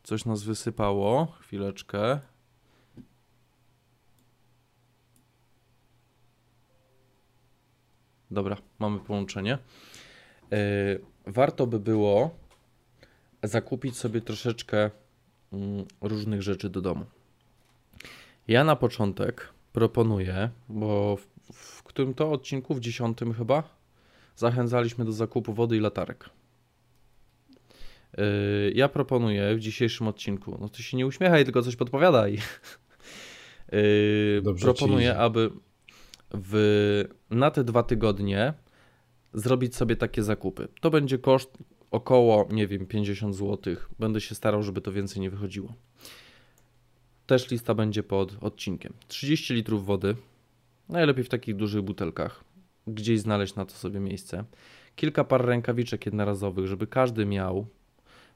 Coś 0.05 0.25
nas 0.25 0.43
wysypało. 0.43 1.27
Chwileczkę. 1.41 2.21
Dobra, 8.31 8.57
mamy 8.79 8.99
połączenie. 8.99 9.59
Yy, 10.51 10.59
warto 11.27 11.67
by 11.67 11.81
było 11.81 12.31
zakupić 13.43 13.97
sobie 13.97 14.21
troszeczkę 14.21 14.91
mm, 15.53 15.85
różnych 16.01 16.43
rzeczy 16.43 16.71
do 16.71 16.81
domu. 16.81 17.05
Ja 18.49 18.65
na 18.65 18.77
początek 18.77 19.49
proponuję, 19.73 20.51
bo 20.69 21.17
w, 21.17 21.27
w 21.53 21.83
którym 21.83 22.15
to 22.15 22.33
odcinku, 22.33 22.75
w 22.75 22.81
dziesiątym 22.81 23.35
chyba, 23.35 23.63
zachęcaliśmy 24.37 25.05
do 25.05 25.13
zakupu 25.13 25.55
wody 25.55 25.77
i 25.77 25.81
latarek. 25.81 26.31
Yy, 28.19 28.73
ja 28.75 28.89
proponuję 28.89 29.55
w 29.55 29.61
dzisiejszym 29.61 30.09
odcinku, 30.09 30.59
no 30.61 30.69
ty 30.69 30.83
się 30.83 30.97
nie 30.97 31.07
uśmiechaj, 31.07 31.45
tylko 31.45 31.63
coś 31.63 31.77
podpowiadaj. 31.77 32.39
Yy, 33.73 34.43
proponuję, 34.61 35.17
aby 35.17 35.51
w, 36.35 37.05
na 37.31 37.51
te 37.51 37.65
dwa 37.65 37.83
tygodnie 37.83 38.55
zrobić 39.35 39.77
sobie 39.77 39.97
takie 39.97 40.23
zakupy. 40.23 40.69
To 40.81 40.91
będzie 40.91 41.19
koszt 41.19 41.59
około, 41.91 42.49
nie 42.51 42.67
wiem, 42.67 42.87
50 42.87 43.37
zł. 43.37 43.77
Będę 43.99 44.21
się 44.21 44.35
starał, 44.35 44.63
żeby 44.63 44.81
to 44.81 44.93
więcej 44.93 45.23
nie 45.23 45.31
wychodziło. 45.31 45.75
Też 47.27 47.51
lista 47.51 47.75
będzie 47.75 48.03
pod 48.03 48.37
odcinkiem. 48.41 48.93
30 49.09 49.55
litrów 49.55 49.87
wody, 49.87 50.17
najlepiej 50.89 51.25
w 51.25 51.29
takich 51.29 51.57
dużych 51.57 51.83
butelkach, 51.83 52.45
gdzieś 52.87 53.21
znaleźć 53.21 53.55
na 53.55 53.65
to 53.65 53.75
sobie 53.75 54.01
miejsce. 54.01 54.45
Kilka 54.97 55.25
par 55.25 55.45
rękawiczek 55.47 56.07
jednorazowych, 56.07 56.67
żeby 56.67 56.87
każdy 56.87 57.27
miał, 57.27 57.67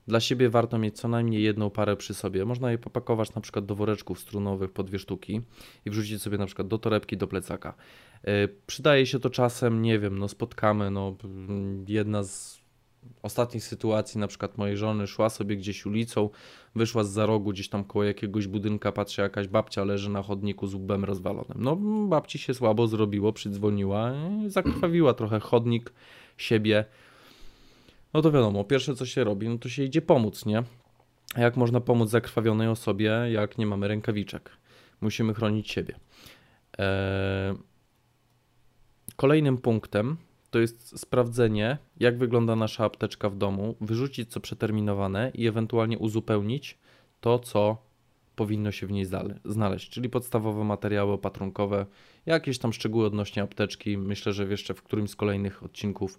Dla 0.09 0.21
siebie 0.21 0.51
warto 0.51 0.79
mieć 0.79 0.97
co 0.97 1.09
najmniej 1.09 1.43
jedną 1.43 1.71
parę 1.71 1.97
przy 1.97 2.15
sobie. 2.15 2.45
Można 2.45 2.71
je 2.71 2.79
popakować 2.79 3.35
na 3.35 3.41
przykład 3.41 3.67
do 3.67 3.75
woreczków 3.75 4.21
strunowych 4.21 4.71
po 4.71 4.83
dwie 4.83 4.99
sztuki 4.99 5.41
i 5.85 5.91
wrzucić 5.91 6.23
sobie 6.23 6.39
na 6.39 6.47
przykład 6.47 6.69
do 6.69 6.79
torebki, 6.79 7.17
do 7.17 7.27
plecaka. 7.27 7.75
Yy, 8.25 8.33
przydaje 8.67 9.07
się 9.07 9.19
to 9.19 9.31
czasem, 9.31 9.83
nie 9.83 9.99
wiem, 9.99 10.19
no 10.19 10.29
spotkamy, 10.29 10.91
no 10.91 11.17
jedna 11.89 12.23
z 12.23 12.61
ostatnich 13.23 13.65
sytuacji, 13.65 14.21
na 14.21 14.27
przykład 14.27 14.59
mojej 14.59 14.77
żony 14.77 15.07
szła 15.07 15.31
sobie 15.31 15.57
gdzieś 15.57 15.87
ulicą, 15.87 16.31
wyszła 16.75 17.05
z 17.05 17.11
za 17.11 17.27
rogu 17.27 17.51
gdzieś 17.51 17.69
tam 17.69 17.85
koło 17.85 18.05
jakiegoś 18.05 18.47
budynka, 18.47 18.93
patrzy 18.93 19.23
jakaś 19.23 19.49
babcia 19.49 19.85
leży 19.85 20.11
na 20.11 20.23
chodniku 20.23 20.67
z 20.67 20.75
łbem 20.75 21.05
rozwalonym. 21.05 21.57
No 21.59 21.77
babci 22.09 22.39
się 22.39 22.55
słabo 22.55 22.87
zrobiło, 22.87 23.33
przydzwoniła, 23.33 24.13
zakrwawiła 24.47 25.15
trochę 25.15 25.41
chodnik, 25.41 25.93
siebie. 26.37 26.85
No 28.15 28.23
to 28.23 28.33
wiadomo, 28.33 28.65
pierwsze 28.65 28.95
co 28.95 29.07
się 29.07 29.25
robi, 29.25 29.49
no 29.49 29.59
to 29.59 29.69
się 29.69 29.85
idzie 29.85 30.03
pomóc, 30.03 30.47
nie? 30.47 30.63
Jak 31.37 31.57
można 31.57 31.81
pomóc 31.81 32.11
zakrwawionej 32.11 32.69
osobie, 32.69 33.11
jak 33.31 33.59
nie 33.59 33.67
mamy 33.67 33.89
rękawiczek? 33.89 34.51
Musimy 35.01 35.35
chronić 35.35 35.71
siebie. 35.71 35.95
Eee... 36.79 37.55
Kolejnym 39.17 39.59
punktem 39.59 40.17
to 40.51 40.59
jest 40.59 41.01
sprawdzenie, 41.01 41.79
jak 42.01 42.19
wygląda 42.19 42.57
nasza 42.57 42.85
apteczka 42.85 43.31
w 43.31 43.37
domu, 43.37 43.77
wyrzucić 43.81 44.31
co 44.31 44.41
przeterminowane 44.41 45.31
i 45.35 45.47
ewentualnie 45.47 45.99
uzupełnić 45.99 46.79
to, 47.21 47.39
co 47.39 47.89
powinno 48.37 48.73
się 48.73 48.87
w 48.87 48.93
niej 48.93 49.07
znaleźć, 49.45 49.91
czyli 49.91 50.09
podstawowe 50.09 50.65
materiały 50.65 51.13
opatrunkowe, 51.13 51.87
jakieś 52.27 52.59
tam 52.59 52.73
szczegóły 52.73 53.07
odnośnie 53.07 53.43
apteczki. 53.43 53.99
Myślę, 53.99 54.33
że 54.33 54.45
jeszcze 54.45 54.75
w 54.75 54.83
którymś 54.83 55.11
z 55.11 55.17
kolejnych 55.17 55.63
odcinków 55.63 56.19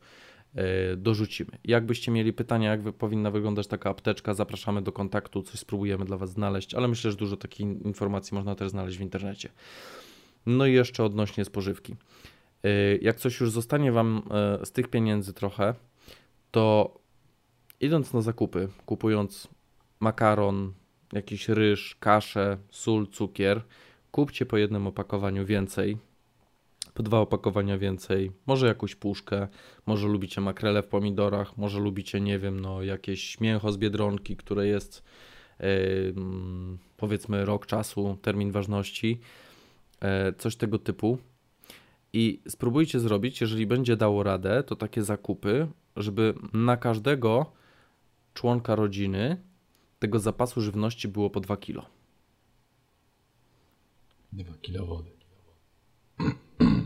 dorzucimy. 0.98 1.52
Jakbyście 1.64 2.12
mieli 2.12 2.34
pytania, 2.34 2.70
jak 2.70 2.82
powinna 2.94 3.32
wyglądać 3.32 3.68
taka 3.68 3.90
apteczka, 3.90 4.34
zapraszamy 4.34 4.82
do 4.82 4.92
kontaktu, 4.92 5.44
coś 5.44 5.60
spróbujemy 5.60 6.06
dla 6.06 6.18
Was 6.18 6.32
znaleźć, 6.32 6.74
ale 6.74 6.88
myślę, 6.88 7.12
że 7.12 7.18
dużo 7.18 7.38
takich 7.38 7.68
informacji 7.86 8.36
można 8.36 8.56
też 8.56 8.70
znaleźć 8.70 8.98
w 8.98 9.02
internecie. 9.02 9.50
No 10.46 10.66
i 10.66 10.74
jeszcze 10.74 11.04
odnośnie 11.04 11.46
spożywki. 11.46 11.96
Y, 12.66 13.00
jak 13.02 13.20
coś 13.20 13.40
już 13.40 13.52
zostanie 13.52 13.92
Wam 13.92 14.24
y, 14.62 14.66
z 14.66 14.72
tych 14.72 14.88
pieniędzy 14.88 15.34
trochę, 15.34 15.74
to 16.52 16.94
idąc 17.80 18.14
na 18.14 18.22
zakupy, 18.22 18.68
kupując 18.86 19.48
makaron, 20.00 20.74
jakiś 21.14 21.50
ryż, 21.50 21.96
kaszę, 22.00 22.58
sól, 22.70 23.08
cukier, 23.08 23.62
kupcie 24.12 24.46
po 24.46 24.58
jednym 24.58 24.88
opakowaniu 24.88 25.46
więcej, 25.46 25.98
po 27.00 27.04
dwa 27.04 27.20
opakowania 27.20 27.78
więcej, 27.78 28.32
może 28.46 28.68
jakąś 28.68 28.96
puszkę, 28.96 29.48
może 29.86 30.08
lubicie 30.08 30.42
makrele 30.42 30.84
w 30.84 30.88
pomidorach, 30.88 31.58
może 31.58 31.80
lubicie, 31.80 32.22
nie 32.22 32.40
wiem, 32.40 32.60
no 32.60 32.84
jakieś 32.84 33.40
mięcho 33.40 33.72
z 33.72 33.78
biedronki, 33.78 34.36
które 34.36 34.68
jest 34.68 35.04
yy, 35.60 35.68
powiedzmy 36.98 37.46
rok 37.46 37.66
czasu, 37.66 38.18
termin 38.22 38.52
ważności, 38.52 39.20
yy, 40.02 40.08
coś 40.38 40.56
tego 40.56 40.80
typu. 40.80 41.18
I 42.14 42.42
spróbujcie 42.48 43.00
zrobić, 43.00 43.42
jeżeli 43.42 43.68
będzie 43.68 43.98
dało 43.98 44.24
radę, 44.24 44.64
to 44.64 44.76
takie 44.76 45.04
zakupy, 45.04 45.68
żeby 45.96 46.34
na 46.54 46.78
każdego 46.78 47.52
członka 48.34 48.76
rodziny 48.76 49.42
tego 50.00 50.20
zapasu 50.20 50.62
żywności 50.62 51.08
było 51.08 51.30
po 51.30 51.40
2 51.40 51.58
kilo. 51.58 51.86
2 54.34 54.54
kilo 54.62 54.86
wody. 54.86 55.19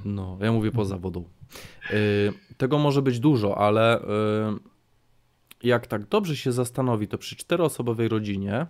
No, 0.05 0.37
ja 0.41 0.51
mówię 0.51 0.71
poza 0.71 0.97
wodą. 0.97 1.23
Yy, 1.89 1.97
tego 2.57 2.79
może 2.79 3.01
być 3.01 3.19
dużo, 3.19 3.57
ale 3.57 4.03
yy, 4.51 4.59
jak 5.69 5.87
tak 5.87 6.07
dobrze 6.07 6.35
się 6.35 6.51
zastanowi, 6.51 7.07
to 7.07 7.17
przy 7.17 7.35
czteroosobowej 7.35 8.07
rodzinie 8.07 8.67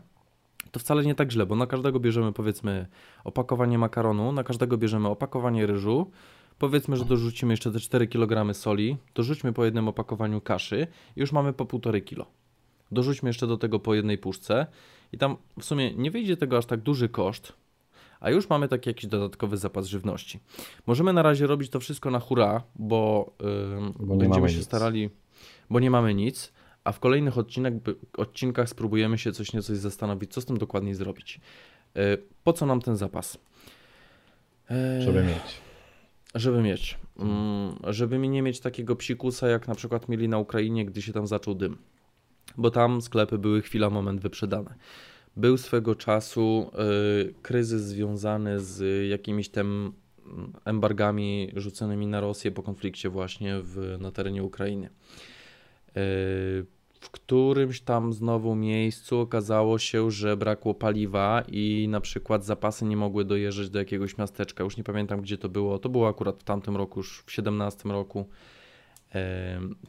to 0.72 0.80
wcale 0.80 1.04
nie 1.04 1.16
tak 1.16 1.32
źle, 1.32 1.46
bo 1.46 1.56
na 1.56 1.68
każdego 1.68 2.00
bierzemy 2.00 2.32
powiedzmy 2.32 2.88
opakowanie 3.24 3.78
makaronu, 3.78 4.32
na 4.32 4.44
każdego 4.44 4.78
bierzemy 4.78 5.08
opakowanie 5.08 5.68
ryżu, 5.68 6.12
Powiedzmy, 6.60 6.98
że 6.98 7.06
dorzucimy 7.06 7.54
jeszcze 7.54 7.72
te 7.72 7.80
4 7.80 8.08
kg 8.08 8.54
soli, 8.54 8.98
dorzućmy 9.16 9.54
po 9.54 9.66
jednym 9.66 9.88
opakowaniu 9.88 10.42
kaszy 10.42 10.88
i 11.16 11.20
już 11.20 11.32
mamy 11.32 11.54
po 11.54 11.66
1,5 11.66 12.04
kg. 12.04 12.32
Dorzućmy 12.92 13.30
jeszcze 13.30 13.48
do 13.48 13.58
tego 13.58 13.80
po 13.80 13.94
jednej 13.94 14.18
puszce 14.18 14.68
i 15.12 15.18
tam 15.18 15.38
w 15.60 15.66
sumie 15.66 15.94
nie 15.96 16.12
wyjdzie 16.12 16.38
tego 16.38 16.58
aż 16.58 16.66
tak 16.66 16.82
duży 16.82 17.10
koszt, 17.10 17.54
a 18.24 18.30
już 18.30 18.50
mamy 18.50 18.68
taki 18.68 18.90
jakiś 18.90 19.06
dodatkowy 19.06 19.58
zapas 19.58 19.86
żywności. 19.86 20.40
Możemy 20.88 21.14
na 21.14 21.22
razie 21.22 21.48
robić 21.48 21.70
to 21.70 21.80
wszystko 21.80 22.12
na 22.12 22.20
hura, 22.20 22.64
bo, 22.76 23.34
yy, 24.00 24.08
bo 24.08 24.16
będziemy 24.16 24.50
się 24.50 24.58
nic. 24.58 24.66
starali, 24.66 25.10
bo 25.70 25.80
nie 25.80 25.92
mamy 25.92 26.14
nic, 26.14 26.54
a 26.84 26.92
w 26.92 27.00
kolejnych 27.00 27.38
odcinek, 27.38 27.74
odcinkach 28.18 28.70
spróbujemy 28.70 29.18
się 29.18 29.32
coś 29.32 29.54
nieco 29.54 29.76
zastanowić, 29.76 30.34
co 30.34 30.42
z 30.42 30.46
tym 30.46 30.58
dokładnie 30.58 30.96
zrobić. 30.96 31.40
Yy, 31.96 32.02
po 32.44 32.54
co 32.54 32.66
nam 32.66 32.82
ten 32.82 32.98
zapas? 32.98 33.38
Yy... 34.70 35.02
Żeby 35.02 35.24
mieć 35.24 35.62
żeby 36.36 36.62
mieć. 36.62 36.98
Mm, 37.20 37.76
żeby 37.84 38.18
mi 38.18 38.30
nie 38.30 38.42
mieć 38.42 38.60
takiego 38.60 38.96
psikusa, 38.96 39.48
jak 39.48 39.68
na 39.68 39.76
przykład 39.76 40.10
mieli 40.10 40.30
na 40.30 40.38
Ukrainie, 40.38 40.86
gdy 40.86 41.02
się 41.02 41.14
tam 41.14 41.28
zaczął 41.28 41.56
dym. 41.56 41.78
Bo 42.58 42.72
tam 42.72 43.02
sklepy 43.02 43.38
były 43.38 43.62
chwila, 43.62 43.90
moment 43.90 44.22
wyprzedane. 44.22 44.76
Był 45.36 45.58
swego 45.58 45.96
czasu 45.96 46.72
y, 47.30 47.34
kryzys 47.42 47.82
związany 47.82 48.60
z 48.60 49.10
jakimiś 49.10 49.50
tam 49.50 49.94
embargami 50.66 51.52
rzuconymi 51.56 52.08
na 52.08 52.22
Rosję 52.22 52.52
po 52.52 52.64
konflikcie 52.64 53.10
właśnie 53.10 53.60
w, 53.62 53.98
na 54.00 54.12
terenie 54.12 54.44
Ukrainy. 54.44 54.88
Y, 54.88 56.66
w 57.00 57.10
którymś 57.12 57.82
tam 57.82 58.14
znowu 58.14 58.56
miejscu 58.56 59.20
okazało 59.20 59.80
się, 59.80 60.12
że 60.12 60.38
brakło 60.38 60.74
paliwa 60.74 61.44
i 61.48 61.88
na 61.90 62.02
przykład 62.02 62.46
zapasy 62.46 62.86
nie 62.86 62.98
mogły 62.98 63.26
dojeżdżać 63.26 63.70
do 63.70 63.80
jakiegoś 63.80 64.18
miasteczka. 64.18 64.64
Już 64.64 64.78
nie 64.78 64.84
pamiętam 64.84 65.22
gdzie 65.22 65.38
to 65.38 65.50
było. 65.50 65.80
To 65.80 65.90
było 65.90 66.08
akurat 66.08 66.40
w 66.40 66.44
tamtym 66.44 66.78
roku, 66.78 67.00
już 67.00 67.24
w 67.26 67.32
17 67.32 67.90
roku. 67.90 68.30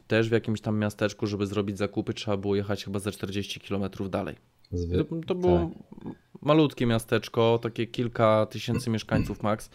Też 0.07 0.29
w 0.29 0.31
jakimś 0.31 0.61
tam 0.61 0.79
miasteczku, 0.79 1.27
żeby 1.27 1.47
zrobić 1.47 1.77
zakupy, 1.77 2.13
trzeba 2.13 2.37
było 2.37 2.55
jechać 2.55 2.85
chyba 2.85 2.99
ze 2.99 3.11
40 3.11 3.59
km 3.59 3.83
dalej. 4.09 4.35
Zwy... 4.77 5.05
To, 5.27 5.35
było 5.35 5.57
tak. 6.03 6.13
malutkie 6.41 6.85
miasteczko, 6.85 7.59
takie 7.61 7.87
kilka 7.87 8.45
tysięcy 8.45 8.89
mieszkańców 8.89 9.43
max. 9.43 9.69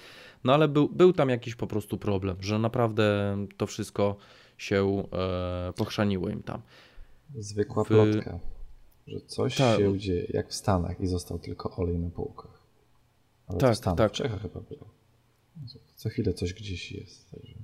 No 0.45 0.55
ale 0.55 0.69
był, 0.69 0.89
był 0.89 1.13
tam 1.13 1.29
jakiś 1.29 1.55
po 1.55 1.67
prostu 1.67 1.99
problem, 1.99 2.37
że 2.41 2.59
naprawdę 2.59 3.37
to 3.57 3.67
wszystko 3.67 4.17
się 4.59 5.05
e, 5.13 5.73
pochrzaniło 5.77 6.29
im 6.29 6.43
tam. 6.43 6.63
Zwykła 7.39 7.85
w... 7.85 7.87
plotka, 7.87 8.39
że 9.07 9.21
coś 9.21 9.57
tak. 9.57 9.79
się 9.79 9.99
dzieje, 9.99 10.27
jak 10.31 10.49
w 10.49 10.55
Stanach 10.55 11.01
i 11.01 11.07
został 11.07 11.39
tylko 11.39 11.77
olej 11.77 11.99
na 11.99 12.11
półkach. 12.11 12.61
Ale 13.47 13.59
tak, 13.59 13.75
w 13.75 13.79
Stanach, 13.79 13.99
tak. 13.99 14.13
w 14.13 14.15
Czechach 14.15 14.43
chyba 14.43 14.61
było. 14.61 14.91
Co 15.95 16.09
chwilę 16.09 16.35
coś 16.35 16.55
gdzieś 16.55 16.93
jest. 16.93 17.31
Także... 17.31 17.55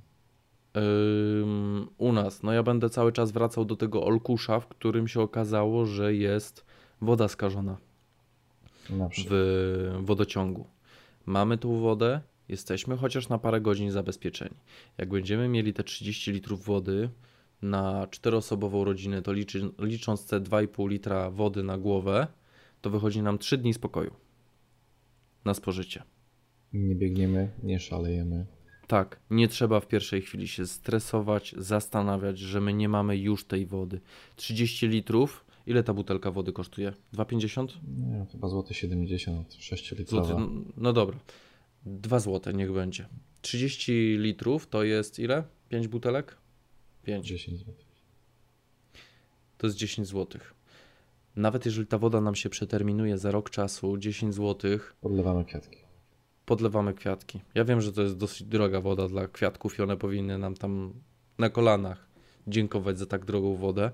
u 1.98 2.12
nas, 2.12 2.42
no 2.42 2.52
ja 2.52 2.62
będę 2.62 2.90
cały 2.90 3.12
czas 3.12 3.32
wracał 3.32 3.64
do 3.64 3.76
tego 3.76 4.04
olkusza, 4.04 4.60
w 4.60 4.66
którym 4.66 5.08
się 5.08 5.20
okazało, 5.20 5.86
że 5.86 6.14
jest 6.14 6.64
woda 7.00 7.28
skażona 7.28 7.76
w 9.28 9.98
wodociągu. 10.00 10.66
Mamy 11.26 11.58
tą 11.58 11.80
wodę, 11.80 12.20
jesteśmy 12.48 12.96
chociaż 12.96 13.28
na 13.28 13.38
parę 13.38 13.60
godzin 13.60 13.90
zabezpieczeni. 13.90 14.56
Jak 14.98 15.08
będziemy 15.08 15.48
mieli 15.48 15.72
te 15.72 15.84
30 15.84 16.32
litrów 16.32 16.64
wody, 16.64 17.10
na 17.62 18.06
czteroosobową 18.10 18.84
rodzinę, 18.84 19.22
to 19.22 19.32
liczy, 19.32 19.70
licząc 19.78 20.26
te 20.26 20.40
2,5 20.40 20.88
litra 20.88 21.30
wody 21.30 21.62
na 21.62 21.78
głowę, 21.78 22.26
to 22.80 22.90
wychodzi 22.90 23.22
nam 23.22 23.38
3 23.38 23.58
dni 23.58 23.74
spokoju 23.74 24.14
na 25.44 25.54
spożycie. 25.54 26.02
Nie 26.72 26.94
biegniemy, 26.94 27.50
nie 27.62 27.80
szalejemy. 27.80 28.46
Tak, 28.86 29.20
nie 29.30 29.48
trzeba 29.48 29.80
w 29.80 29.88
pierwszej 29.88 30.22
chwili 30.22 30.48
się 30.48 30.66
stresować, 30.66 31.54
zastanawiać, 31.58 32.38
że 32.38 32.60
my 32.60 32.74
nie 32.74 32.88
mamy 32.88 33.16
już 33.16 33.44
tej 33.44 33.66
wody. 33.66 34.00
30 34.36 34.88
litrów, 34.88 35.45
ile 35.66 35.82
ta 35.82 35.94
butelka 35.94 36.30
wody 36.30 36.52
kosztuje? 36.52 36.92
2,50? 37.14 37.68
Nie, 37.98 38.26
chyba 38.32 38.48
złoty 38.48 38.74
70, 38.74 39.54
6 39.54 39.92
litrów. 39.92 40.28
No, 40.28 40.50
no 40.76 40.92
dobra, 40.92 41.18
2 41.86 42.20
złote 42.20 42.52
niech 42.52 42.72
będzie. 42.72 43.08
30 43.42 44.16
litrów 44.18 44.66
to 44.66 44.84
jest 44.84 45.18
ile? 45.18 45.44
5 45.68 45.88
butelek? 45.88 46.36
5. 47.02 47.26
10 47.26 47.58
zł. 47.58 47.74
To 49.58 49.66
jest 49.66 49.76
10 49.76 50.08
zł. 50.08 50.40
Nawet 51.36 51.66
jeżeli 51.66 51.86
ta 51.86 51.98
woda 51.98 52.20
nam 52.20 52.34
się 52.34 52.50
przeterminuje 52.50 53.18
za 53.18 53.30
rok 53.30 53.50
czasu, 53.50 53.98
10 53.98 54.34
zł. 54.34 54.78
Podlewamy 55.00 55.44
kwiatki. 55.44 55.78
Podlewamy 56.46 56.94
kwiatki. 56.94 57.40
Ja 57.54 57.64
wiem, 57.64 57.80
że 57.80 57.92
to 57.92 58.02
jest 58.02 58.16
dosyć 58.16 58.42
droga 58.42 58.80
woda 58.80 59.08
dla 59.08 59.28
kwiatków 59.28 59.78
i 59.78 59.82
one 59.82 59.96
powinny 59.96 60.38
nam 60.38 60.54
tam 60.54 60.92
na 61.38 61.50
kolanach 61.50 62.06
dziękować 62.46 62.98
za 62.98 63.06
tak 63.06 63.24
drogą 63.24 63.56
wodę. 63.56 63.90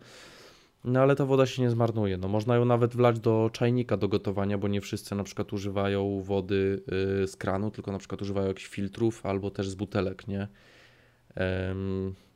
No 0.84 1.00
ale 1.00 1.16
ta 1.16 1.24
woda 1.24 1.46
się 1.46 1.62
nie 1.62 1.70
zmarnuje. 1.70 2.16
No, 2.16 2.28
można 2.28 2.56
ją 2.56 2.64
nawet 2.64 2.96
wlać 2.96 3.20
do 3.20 3.50
czajnika 3.52 3.96
do 3.96 4.08
gotowania, 4.08 4.58
bo 4.58 4.68
nie 4.68 4.80
wszyscy 4.80 5.14
na 5.14 5.24
przykład 5.24 5.52
używają 5.52 6.22
wody 6.22 6.82
yy, 7.20 7.28
z 7.28 7.36
kranu, 7.36 7.70
tylko 7.70 7.92
na 7.92 7.98
przykład 7.98 8.22
używają 8.22 8.48
jakichś 8.48 8.68
filtrów 8.68 9.26
albo 9.26 9.50
też 9.50 9.68
z 9.68 9.74
butelek, 9.74 10.28
nie? 10.28 10.48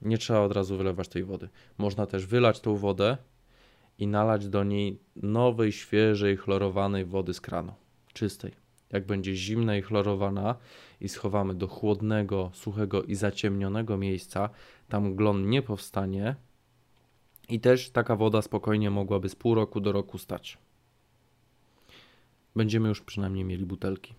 nie 0.03 0.19
trzeba 0.19 0.41
od 0.41 0.53
razu 0.53 0.77
wylewać 0.77 1.09
tej 1.09 1.25
wody. 1.25 1.49
Można 1.79 2.07
też 2.07 2.27
wylać 2.27 2.61
tą 2.61 2.77
wodę 2.77 3.17
i 3.99 4.07
nalać 4.07 4.49
do 4.49 4.65
niej 4.65 5.01
nowej, 5.17 5.73
świeżej, 5.73 6.37
chlorowanej 6.37 7.05
wody 7.05 7.35
z 7.35 7.41
kranu, 7.41 7.73
czystej. 8.13 8.53
Jak 8.93 9.07
będzie 9.07 9.35
zimna 9.35 9.77
i 9.77 9.83
chlorowana 9.83 10.55
i 11.01 11.09
schowamy 11.09 11.55
do 11.55 11.69
chłodnego, 11.69 12.51
suchego 12.55 13.03
i 13.03 13.15
zaciemnionego 13.15 13.97
miejsca, 13.97 14.51
tam 14.89 15.17
glon 15.17 15.51
nie 15.51 15.63
powstanie 15.63 16.37
i 17.49 17.61
też 17.61 17.91
taka 17.91 18.17
woda 18.17 18.43
spokojnie 18.43 18.91
mogłaby 18.91 19.29
z 19.29 19.37
pół 19.37 19.55
roku 19.55 19.81
do 19.81 19.93
roku 19.93 20.19
stać. 20.19 20.59
Będziemy 22.57 22.89
już 22.89 23.01
przynajmniej 23.01 23.45
mieli 23.45 23.67
butelki. 23.67 24.15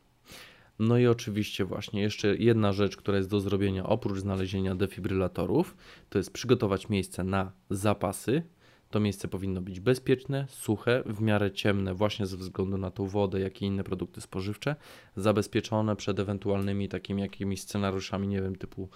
No 0.79 0.97
i 0.97 1.07
oczywiście 1.07 1.65
właśnie 1.65 2.01
jeszcze 2.01 2.35
jedna 2.35 2.73
rzecz, 2.73 2.97
która 2.97 3.17
jest 3.17 3.29
do 3.29 3.39
zrobienia 3.39 3.85
oprócz 3.85 4.19
znalezienia 4.19 4.75
defibrylatorów, 4.75 5.77
to 6.09 6.17
jest 6.17 6.33
przygotować 6.33 6.89
miejsce 6.89 7.23
na 7.23 7.51
zapasy. 7.69 8.43
To 8.89 8.99
miejsce 8.99 9.27
powinno 9.27 9.61
być 9.61 9.79
bezpieczne, 9.79 10.45
suche, 10.49 11.03
w 11.05 11.21
miarę 11.21 11.51
ciemne 11.51 11.93
właśnie 11.93 12.25
ze 12.25 12.37
względu 12.37 12.77
na 12.77 12.91
tą 12.91 13.07
wodę, 13.07 13.39
jak 13.39 13.61
i 13.61 13.65
inne 13.65 13.83
produkty 13.83 14.21
spożywcze, 14.21 14.75
zabezpieczone 15.15 15.95
przed 15.95 16.19
ewentualnymi 16.19 16.89
takimi 16.89 17.21
jakimiś 17.21 17.61
scenariuszami, 17.61 18.27
nie 18.27 18.41
wiem, 18.41 18.55
typu 18.55 18.89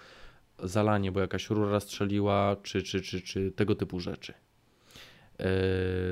zalanie, 0.63 1.11
bo 1.11 1.19
jakaś 1.19 1.49
rura 1.49 1.79
strzeliła, 1.79 2.55
czy, 2.63 2.83
czy, 2.83 3.01
czy, 3.01 3.21
czy 3.21 3.51
tego 3.51 3.75
typu 3.75 3.99
rzeczy. 3.99 4.33
Yy, 5.39 5.45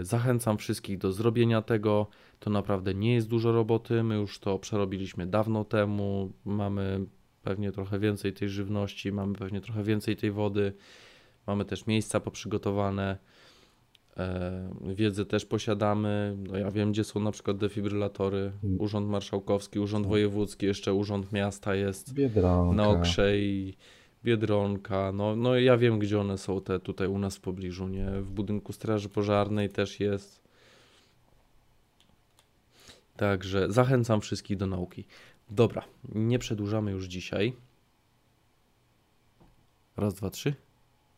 zachęcam 0.05 0.57
wszystkich 0.57 0.97
do 0.97 1.11
zrobienia 1.11 1.61
tego. 1.61 2.07
To 2.39 2.49
naprawdę 2.49 2.93
nie 2.93 3.13
jest 3.13 3.27
dużo 3.27 3.51
roboty. 3.51 4.03
My 4.03 4.15
już 4.15 4.39
to 4.39 4.59
przerobiliśmy 4.59 5.27
dawno 5.27 5.63
temu. 5.65 6.31
Mamy 6.45 7.05
pewnie 7.43 7.71
trochę 7.71 7.99
więcej 7.99 8.33
tej 8.33 8.49
żywności, 8.49 9.11
mamy 9.11 9.35
pewnie 9.35 9.61
trochę 9.61 9.83
więcej 9.83 10.15
tej 10.15 10.31
wody. 10.31 10.73
Mamy 11.47 11.65
też 11.65 11.87
miejsca 11.87 12.19
poprzygotowane. 12.19 13.17
Yy, 14.85 14.95
wiedzę 14.95 15.25
też 15.25 15.45
posiadamy. 15.45 16.37
No 16.47 16.57
ja 16.57 16.71
wiem, 16.71 16.91
gdzie 16.91 17.03
są 17.03 17.19
na 17.19 17.31
przykład 17.31 17.57
defibrylatory. 17.57 18.51
Urząd 18.77 19.09
Marszałkowski, 19.09 19.79
Urząd 19.79 20.07
Wojewódzki, 20.07 20.65
jeszcze 20.65 20.93
Urząd 20.93 21.31
Miasta 21.31 21.75
jest 21.75 22.13
Biedronka. 22.13 22.75
na 22.75 22.89
Okrzej. 22.89 23.77
Biedronka, 24.23 25.11
no, 25.11 25.35
no 25.35 25.55
ja 25.55 25.77
wiem, 25.77 25.99
gdzie 25.99 26.19
one 26.19 26.37
są 26.37 26.61
te 26.61 26.79
tutaj 26.79 27.07
u 27.07 27.17
nas 27.17 27.37
w 27.37 27.39
pobliżu, 27.39 27.87
nie? 27.87 28.11
W 28.11 28.31
budynku 28.31 28.73
Straży 28.73 29.09
Pożarnej 29.09 29.69
też 29.69 29.99
jest. 29.99 30.41
Także 33.17 33.71
zachęcam 33.71 34.21
wszystkich 34.21 34.57
do 34.57 34.67
nauki. 34.67 35.05
Dobra, 35.49 35.85
nie 36.15 36.39
przedłużamy 36.39 36.91
już 36.91 37.05
dzisiaj. 37.05 37.53
Raz, 39.97 40.13
dwa, 40.13 40.29
trzy. 40.29 40.53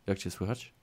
Jak 0.07 0.19
cię 0.19 0.31
słychać? 0.31 0.73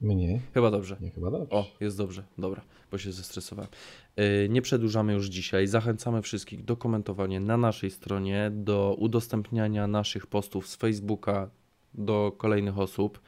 Mnie? 0.00 0.40
Chyba 0.54 0.70
dobrze. 0.70 0.96
Nie, 1.00 1.10
chyba 1.10 1.30
dobrze. 1.30 1.50
O, 1.50 1.66
jest 1.80 1.96
dobrze, 1.96 2.24
dobra, 2.38 2.62
bo 2.90 2.98
się 2.98 3.12
zestresowałem. 3.12 3.70
Yy, 4.16 4.48
Nie 4.48 4.62
przedłużamy 4.62 5.12
już 5.12 5.26
dzisiaj. 5.26 5.66
Zachęcamy 5.66 6.22
wszystkich 6.22 6.64
do 6.64 6.76
komentowania 6.76 7.40
na 7.40 7.56
naszej 7.56 7.90
stronie, 7.90 8.50
do 8.54 8.96
udostępniania 8.98 9.86
naszych 9.86 10.26
postów 10.26 10.68
z 10.68 10.76
Facebooka 10.76 11.50
do 11.94 12.32
kolejnych 12.38 12.78
osób. 12.78 13.20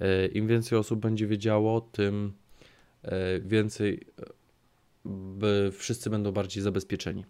Yy, 0.00 0.26
Im 0.26 0.46
więcej 0.46 0.78
osób 0.78 1.00
będzie 1.00 1.26
wiedziało, 1.26 1.80
tym 1.80 2.32
yy, 3.04 3.10
więcej 3.44 4.00
wszyscy 5.72 6.10
będą 6.10 6.32
bardziej 6.32 6.62
zabezpieczeni. 6.62 7.24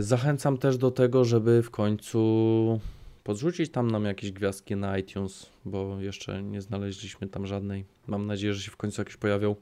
Zachęcam 0.00 0.58
też 0.58 0.78
do 0.78 0.90
tego, 0.90 1.24
żeby 1.24 1.62
w 1.62 1.70
końcu 1.70 2.80
podrzucić 3.24 3.72
tam 3.72 3.90
nam 3.90 4.04
jakieś 4.04 4.32
gwiazdki 4.32 4.76
na 4.76 4.98
iTunes, 4.98 5.50
bo 5.64 6.00
jeszcze 6.00 6.42
nie 6.42 6.60
znaleźliśmy 6.60 7.28
tam 7.28 7.46
żadnej. 7.46 7.84
Mam 8.06 8.26
nadzieję, 8.26 8.54
że 8.54 8.62
się 8.62 8.70
w 8.70 8.76
końcu 8.76 9.00
jakieś 9.00 9.16
pojawią. 9.16 9.56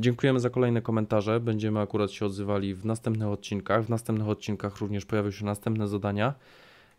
Dziękujemy 0.00 0.40
za 0.40 0.50
kolejne 0.50 0.82
komentarze. 0.82 1.40
Będziemy 1.40 1.80
akurat 1.80 2.10
się 2.10 2.26
odzywali 2.26 2.74
w 2.74 2.84
następnych 2.84 3.28
odcinkach. 3.28 3.84
W 3.84 3.88
następnych 3.88 4.28
odcinkach 4.28 4.76
również 4.76 5.04
pojawią 5.04 5.30
się 5.30 5.44
następne 5.44 5.88
zadania, 5.88 6.34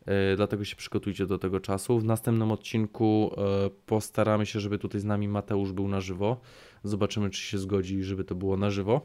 yy, 0.08 0.14
dlatego 0.36 0.66
się 0.66 0.76
przygotujcie 0.76 1.26
do 1.26 1.38
tego 1.38 1.60
czasu. 1.60 2.00
W 2.00 2.04
następnym 2.04 2.52
odcinku 2.52 3.32
yy, 3.64 3.70
postaramy 3.86 4.46
się, 4.46 4.60
żeby 4.60 4.80
tutaj 4.80 5.02
z 5.02 5.06
nami 5.06 5.28
Mateusz 5.28 5.72
był 5.72 5.88
na 5.88 6.02
żywo. 6.02 6.42
Zobaczymy, 6.84 7.30
czy 7.30 7.42
się 7.42 7.58
zgodzi, 7.58 8.04
żeby 8.04 8.24
to 8.24 8.36
było 8.36 8.58
na 8.58 8.70
żywo. 8.70 9.02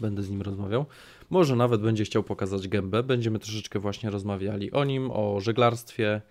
Będę 0.00 0.22
z 0.22 0.30
nim 0.30 0.42
rozmawiał. 0.42 0.86
Może 1.30 1.56
nawet 1.56 1.80
będzie 1.80 2.04
chciał 2.04 2.22
pokazać 2.22 2.68
gębę. 2.68 3.02
Będziemy 3.02 3.38
troszeczkę 3.38 3.78
właśnie 3.78 4.10
rozmawiali 4.10 4.70
o 4.70 4.84
nim, 4.84 5.10
o 5.10 5.40
żeglarstwie, 5.40 6.22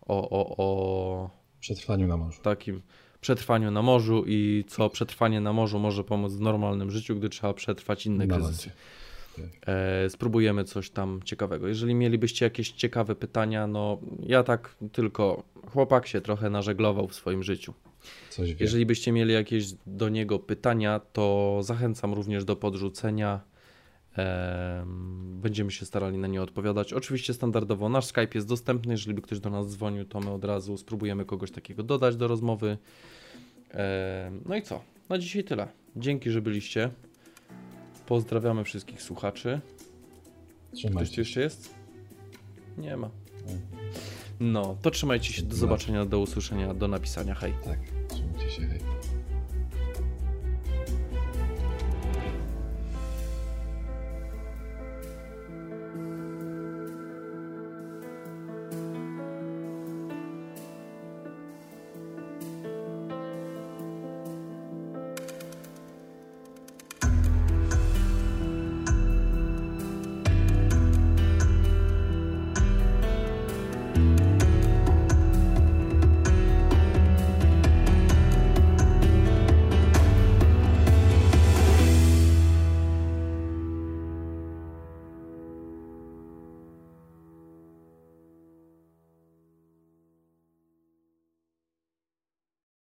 o, 0.00 0.30
o, 0.30 0.56
o 0.56 1.30
Przetrwaniu 1.60 2.06
na 2.06 2.16
morzu. 2.16 2.42
takim 2.42 2.82
przetrwaniu 3.24 3.70
na 3.70 3.82
morzu 3.82 4.24
i 4.26 4.64
co 4.68 4.90
przetrwanie 4.90 5.40
na 5.40 5.52
morzu 5.52 5.78
może 5.78 6.04
pomóc 6.04 6.32
w 6.32 6.40
normalnym 6.40 6.90
życiu, 6.90 7.16
gdy 7.16 7.28
trzeba 7.28 7.54
przetrwać 7.54 8.06
inne 8.06 8.26
kryzysy. 8.26 8.70
lądzie. 9.38 9.58
E, 9.66 10.10
spróbujemy 10.10 10.64
coś 10.64 10.90
tam 10.90 11.20
ciekawego. 11.24 11.68
Jeżeli 11.68 11.94
mielibyście 11.94 12.46
jakieś 12.46 12.70
ciekawe 12.70 13.14
pytania, 13.14 13.66
no 13.66 13.98
ja 14.22 14.42
tak 14.42 14.76
tylko 14.92 15.42
chłopak 15.72 16.06
się 16.06 16.20
trochę 16.20 16.50
nażeglował 16.50 17.08
w 17.08 17.14
swoim 17.14 17.42
życiu. 17.42 17.74
Coś 18.30 18.54
wie. 18.54 18.56
Jeżeli 18.60 18.86
byście 18.86 19.12
mieli 19.12 19.32
jakieś 19.32 19.66
do 19.86 20.08
niego 20.08 20.38
pytania, 20.38 21.00
to 21.12 21.58
zachęcam 21.62 22.14
również 22.14 22.44
do 22.44 22.56
podrzucenia. 22.56 23.40
Em, 24.16 25.24
Będziemy 25.40 25.70
się 25.70 25.86
starali 25.86 26.18
na 26.18 26.26
nie 26.28 26.42
odpowiadać. 26.42 26.92
Oczywiście 26.92 27.34
standardowo 27.34 27.88
nasz 27.88 28.04
Skype 28.06 28.28
jest 28.34 28.48
dostępny. 28.48 28.92
Jeżeli 28.92 29.14
by 29.14 29.22
ktoś 29.22 29.40
do 29.40 29.50
nas 29.50 29.70
dzwonił, 29.70 30.04
to 30.04 30.20
my 30.20 30.30
od 30.30 30.44
razu 30.44 30.76
spróbujemy 30.76 31.24
kogoś 31.24 31.50
takiego 31.50 31.82
dodać 31.82 32.16
do 32.16 32.28
rozmowy. 32.28 32.78
No 34.46 34.56
i 34.56 34.62
co? 34.62 34.80
Na 35.08 35.18
dzisiaj 35.18 35.44
tyle. 35.44 35.68
Dzięki, 35.96 36.30
że 36.30 36.42
byliście. 36.42 36.90
Pozdrawiamy 38.06 38.64
wszystkich 38.64 39.02
słuchaczy. 39.02 39.60
Ktoś 40.68 40.78
Trzymajcie 40.80 41.10
tu 41.10 41.14
się. 41.14 41.20
jeszcze 41.20 41.40
jest? 41.40 41.74
Nie 42.78 42.96
ma. 42.96 43.10
No, 44.40 44.76
to 44.82 44.90
trzymajcie 44.90 45.32
się. 45.32 45.42
Do 45.42 45.56
zobaczenia, 45.56 46.04
do 46.04 46.20
usłyszenia, 46.20 46.74
do 46.74 46.88
napisania. 46.88 47.34
Hej. 47.34 47.52
Tak, 47.64 47.78
trzymajcie 48.08 48.50
się. 48.50 48.62
Hej. 48.62 48.93